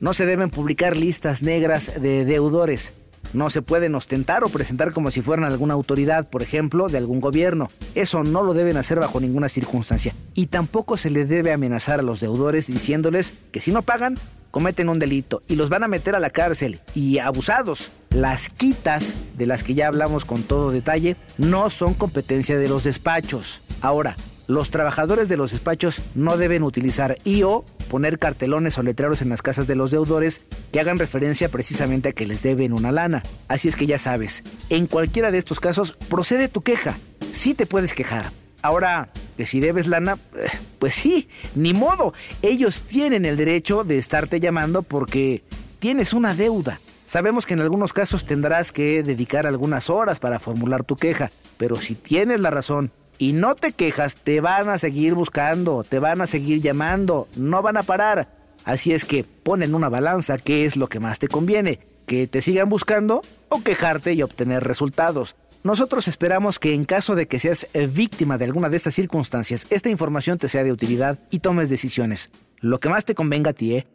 No 0.00 0.14
se 0.14 0.26
deben 0.26 0.50
publicar 0.50 0.96
listas 0.96 1.42
negras 1.42 2.00
de 2.00 2.24
deudores. 2.24 2.94
No 3.32 3.50
se 3.50 3.62
pueden 3.62 3.96
ostentar 3.96 4.44
o 4.44 4.48
presentar 4.48 4.92
como 4.92 5.10
si 5.10 5.22
fueran 5.22 5.44
alguna 5.44 5.74
autoridad, 5.74 6.30
por 6.30 6.40
ejemplo, 6.40 6.88
de 6.88 6.98
algún 6.98 7.20
gobierno. 7.20 7.68
Eso 7.96 8.22
no 8.22 8.44
lo 8.44 8.54
deben 8.54 8.76
hacer 8.76 9.00
bajo 9.00 9.20
ninguna 9.20 9.48
circunstancia. 9.48 10.14
Y 10.34 10.46
tampoco 10.46 10.96
se 10.96 11.10
les 11.10 11.28
debe 11.28 11.52
amenazar 11.52 11.98
a 11.98 12.04
los 12.04 12.20
deudores 12.20 12.68
diciéndoles 12.68 13.34
que 13.50 13.60
si 13.60 13.72
no 13.72 13.82
pagan, 13.82 14.16
cometen 14.52 14.88
un 14.88 15.00
delito 15.00 15.42
y 15.48 15.56
los 15.56 15.68
van 15.68 15.82
a 15.82 15.88
meter 15.88 16.14
a 16.14 16.20
la 16.20 16.30
cárcel. 16.30 16.80
Y 16.94 17.18
abusados. 17.18 17.90
Las 18.10 18.48
quitas, 18.48 19.14
de 19.36 19.46
las 19.46 19.64
que 19.64 19.74
ya 19.74 19.88
hablamos 19.88 20.24
con 20.24 20.44
todo 20.44 20.70
detalle, 20.70 21.16
no 21.38 21.70
son 21.70 21.94
competencia 21.94 22.56
de 22.56 22.68
los 22.68 22.84
despachos. 22.84 23.60
Ahora, 23.80 24.16
los 24.48 24.70
trabajadores 24.70 25.28
de 25.28 25.36
los 25.36 25.52
despachos 25.52 26.00
no 26.14 26.38
deben 26.38 26.62
utilizar 26.62 27.18
y 27.22 27.42
o 27.42 27.64
poner 27.90 28.18
cartelones 28.18 28.78
o 28.78 28.82
letreros 28.82 29.20
en 29.20 29.28
las 29.28 29.42
casas 29.42 29.66
de 29.66 29.76
los 29.76 29.90
deudores 29.90 30.40
que 30.72 30.80
hagan 30.80 30.98
referencia 30.98 31.50
precisamente 31.50 32.08
a 32.08 32.12
que 32.12 32.26
les 32.26 32.42
deben 32.42 32.72
una 32.72 32.90
lana. 32.90 33.22
Así 33.46 33.68
es 33.68 33.76
que 33.76 33.86
ya 33.86 33.98
sabes, 33.98 34.42
en 34.70 34.86
cualquiera 34.86 35.30
de 35.30 35.38
estos 35.38 35.60
casos 35.60 35.92
procede 36.08 36.48
tu 36.48 36.62
queja. 36.62 36.96
Sí 37.32 37.52
te 37.52 37.66
puedes 37.66 37.92
quejar. 37.92 38.32
Ahora, 38.62 39.10
que 39.36 39.44
si 39.44 39.60
debes 39.60 39.86
lana, 39.86 40.18
eh, 40.34 40.48
pues 40.78 40.94
sí, 40.94 41.28
ni 41.54 41.74
modo. 41.74 42.14
Ellos 42.40 42.82
tienen 42.82 43.26
el 43.26 43.36
derecho 43.36 43.84
de 43.84 43.98
estarte 43.98 44.40
llamando 44.40 44.82
porque 44.82 45.44
tienes 45.78 46.14
una 46.14 46.34
deuda. 46.34 46.80
Sabemos 47.06 47.44
que 47.44 47.52
en 47.52 47.60
algunos 47.60 47.92
casos 47.92 48.24
tendrás 48.24 48.72
que 48.72 49.02
dedicar 49.02 49.46
algunas 49.46 49.90
horas 49.90 50.20
para 50.20 50.38
formular 50.38 50.84
tu 50.84 50.96
queja, 50.96 51.30
pero 51.58 51.76
si 51.76 51.94
tienes 51.94 52.40
la 52.40 52.50
razón 52.50 52.92
y 53.18 53.32
no 53.32 53.54
te 53.54 53.72
quejas, 53.72 54.16
te 54.16 54.40
van 54.40 54.68
a 54.68 54.78
seguir 54.78 55.14
buscando, 55.14 55.84
te 55.84 55.98
van 55.98 56.20
a 56.20 56.26
seguir 56.26 56.62
llamando, 56.62 57.28
no 57.36 57.62
van 57.62 57.76
a 57.76 57.82
parar. 57.82 58.28
Así 58.64 58.92
es 58.92 59.04
que 59.04 59.24
pon 59.24 59.62
en 59.62 59.74
una 59.74 59.88
balanza 59.88 60.38
qué 60.38 60.64
es 60.64 60.76
lo 60.76 60.88
que 60.88 61.00
más 61.00 61.18
te 61.18 61.28
conviene, 61.28 61.80
que 62.06 62.26
te 62.26 62.40
sigan 62.40 62.68
buscando 62.68 63.22
o 63.48 63.62
quejarte 63.62 64.12
y 64.12 64.22
obtener 64.22 64.64
resultados. 64.64 65.36
Nosotros 65.64 66.06
esperamos 66.06 66.58
que 66.58 66.74
en 66.74 66.84
caso 66.84 67.14
de 67.14 67.26
que 67.26 67.40
seas 67.40 67.66
víctima 67.92 68.38
de 68.38 68.44
alguna 68.44 68.68
de 68.68 68.76
estas 68.76 68.94
circunstancias, 68.94 69.66
esta 69.70 69.90
información 69.90 70.38
te 70.38 70.48
sea 70.48 70.62
de 70.62 70.72
utilidad 70.72 71.18
y 71.30 71.40
tomes 71.40 71.68
decisiones. 71.68 72.30
Lo 72.60 72.78
que 72.78 72.88
más 72.88 73.04
te 73.04 73.14
convenga 73.14 73.50
a 73.50 73.54
ti, 73.54 73.74
¿eh? 73.74 73.86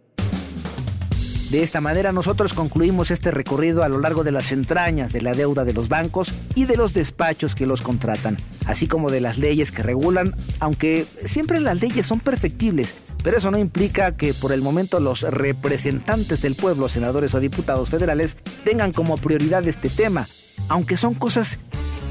De 1.53 1.61
esta 1.61 1.81
manera 1.81 2.11
nosotros 2.11 2.51
concluimos 2.51 3.11
este 3.11 3.29
recorrido 3.29 3.83
a 3.83 3.87
lo 3.87 3.99
largo 3.99 4.23
de 4.23 4.31
las 4.31 4.51
entrañas 4.51 5.13
de 5.13 5.21
la 5.21 5.33
deuda 5.33 5.65
de 5.65 5.73
los 5.73 5.87
bancos 5.87 6.33
y 6.55 6.65
de 6.65 6.75
los 6.75 6.95
despachos 6.95 7.53
que 7.53 7.67
los 7.67 7.83
contratan, 7.83 8.37
así 8.65 8.87
como 8.87 9.11
de 9.11 9.21
las 9.21 9.37
leyes 9.37 9.71
que 9.71 9.83
regulan, 9.83 10.33
aunque 10.59 11.05
siempre 11.25 11.59
las 11.59 11.79
leyes 11.79 12.07
son 12.07 12.21
perfectibles, 12.21 12.95
pero 13.23 13.37
eso 13.37 13.51
no 13.51 13.59
implica 13.59 14.13
que 14.13 14.33
por 14.33 14.51
el 14.51 14.63
momento 14.63 14.99
los 14.99 15.21
representantes 15.21 16.41
del 16.41 16.55
pueblo, 16.55 16.89
senadores 16.89 17.35
o 17.35 17.39
diputados 17.39 17.91
federales, 17.91 18.35
tengan 18.63 18.91
como 18.91 19.17
prioridad 19.17 19.67
este 19.67 19.89
tema, 19.89 20.27
aunque 20.69 20.97
son 20.97 21.13
cosas 21.13 21.59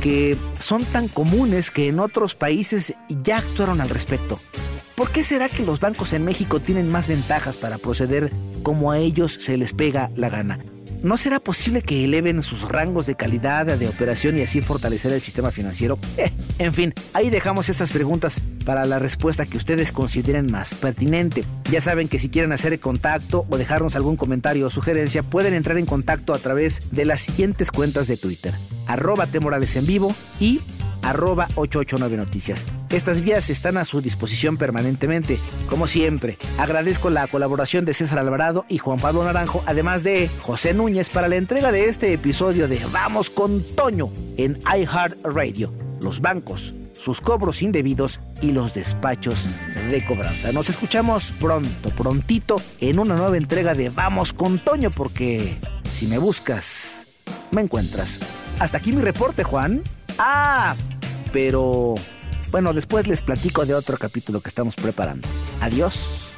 que 0.00 0.38
son 0.60 0.84
tan 0.84 1.08
comunes 1.08 1.72
que 1.72 1.88
en 1.88 1.98
otros 1.98 2.36
países 2.36 2.94
ya 3.08 3.38
actuaron 3.38 3.80
al 3.80 3.88
respecto. 3.88 4.38
¿Por 4.94 5.10
qué 5.10 5.24
será 5.24 5.48
que 5.48 5.64
los 5.64 5.80
bancos 5.80 6.12
en 6.12 6.24
México 6.24 6.60
tienen 6.60 6.90
más 6.90 7.08
ventajas 7.08 7.56
para 7.56 7.78
proceder 7.78 8.30
como 8.62 8.92
a 8.92 8.98
ellos 8.98 9.32
se 9.32 9.56
les 9.56 9.72
pega 9.72 10.10
la 10.16 10.28
gana? 10.28 10.58
¿No 11.02 11.16
será 11.16 11.40
posible 11.40 11.82
que 11.82 12.04
eleven 12.04 12.42
sus 12.42 12.68
rangos 12.68 13.06
de 13.06 13.16
calidad 13.16 13.66
de 13.66 13.88
operación 13.88 14.38
y 14.38 14.42
así 14.42 14.60
fortalecer 14.60 15.12
el 15.12 15.20
sistema 15.20 15.50
financiero? 15.50 15.98
Eh, 16.16 16.30
en 16.58 16.72
fin, 16.72 16.94
ahí 17.12 17.28
dejamos 17.28 17.68
estas 17.68 17.90
preguntas 17.90 18.40
para 18.64 18.84
la 18.84 19.00
respuesta 19.00 19.46
que 19.46 19.56
ustedes 19.56 19.90
consideren 19.90 20.52
más 20.52 20.74
pertinente. 20.74 21.42
Ya 21.70 21.80
saben 21.80 22.06
que 22.06 22.20
si 22.20 22.28
quieren 22.28 22.52
hacer 22.52 22.78
contacto 22.78 23.44
o 23.50 23.56
dejarnos 23.56 23.96
algún 23.96 24.16
comentario 24.16 24.68
o 24.68 24.70
sugerencia, 24.70 25.24
pueden 25.24 25.54
entrar 25.54 25.76
en 25.76 25.86
contacto 25.86 26.34
a 26.34 26.38
través 26.38 26.92
de 26.92 27.04
las 27.04 27.22
siguientes 27.22 27.72
cuentas 27.72 28.06
de 28.06 28.16
Twitter. 28.16 28.54
Arroba 28.86 29.26
en 29.32 29.86
vivo 29.86 30.14
y 30.38 30.60
arroba 31.02 31.48
889 31.56 32.16
Noticias. 32.16 32.64
Estas 32.90 33.20
vías 33.20 33.50
están 33.50 33.76
a 33.76 33.84
su 33.84 34.00
disposición 34.00 34.56
permanentemente. 34.56 35.38
Como 35.68 35.86
siempre, 35.86 36.38
agradezco 36.58 37.10
la 37.10 37.26
colaboración 37.26 37.84
de 37.84 37.94
César 37.94 38.18
Alvarado 38.18 38.64
y 38.68 38.78
Juan 38.78 38.98
Pablo 38.98 39.24
Naranjo, 39.24 39.62
además 39.66 40.02
de 40.04 40.30
José 40.40 40.74
Núñez 40.74 41.10
para 41.10 41.28
la 41.28 41.36
entrega 41.36 41.72
de 41.72 41.88
este 41.88 42.12
episodio 42.12 42.68
de 42.68 42.80
Vamos 42.92 43.30
con 43.30 43.64
Toño 43.64 44.10
en 44.36 44.58
iHeartRadio. 44.74 45.72
Los 46.02 46.20
bancos, 46.20 46.74
sus 46.92 47.20
cobros 47.20 47.62
indebidos 47.62 48.20
y 48.40 48.52
los 48.52 48.74
despachos 48.74 49.46
de 49.90 50.04
cobranza. 50.04 50.52
Nos 50.52 50.70
escuchamos 50.70 51.32
pronto, 51.32 51.90
prontito, 51.90 52.60
en 52.80 52.98
una 52.98 53.16
nueva 53.16 53.36
entrega 53.36 53.74
de 53.74 53.90
Vamos 53.90 54.32
con 54.32 54.58
Toño, 54.58 54.90
porque 54.90 55.56
si 55.90 56.06
me 56.06 56.18
buscas, 56.18 57.06
me 57.50 57.62
encuentras. 57.62 58.18
Hasta 58.58 58.78
aquí 58.78 58.92
mi 58.92 59.02
reporte, 59.02 59.44
Juan. 59.44 59.82
Ah, 60.18 60.74
pero 61.32 61.94
bueno, 62.50 62.72
después 62.72 63.08
les 63.08 63.22
platico 63.22 63.64
de 63.64 63.74
otro 63.74 63.96
capítulo 63.96 64.40
que 64.40 64.48
estamos 64.48 64.76
preparando. 64.76 65.28
Adiós. 65.60 66.28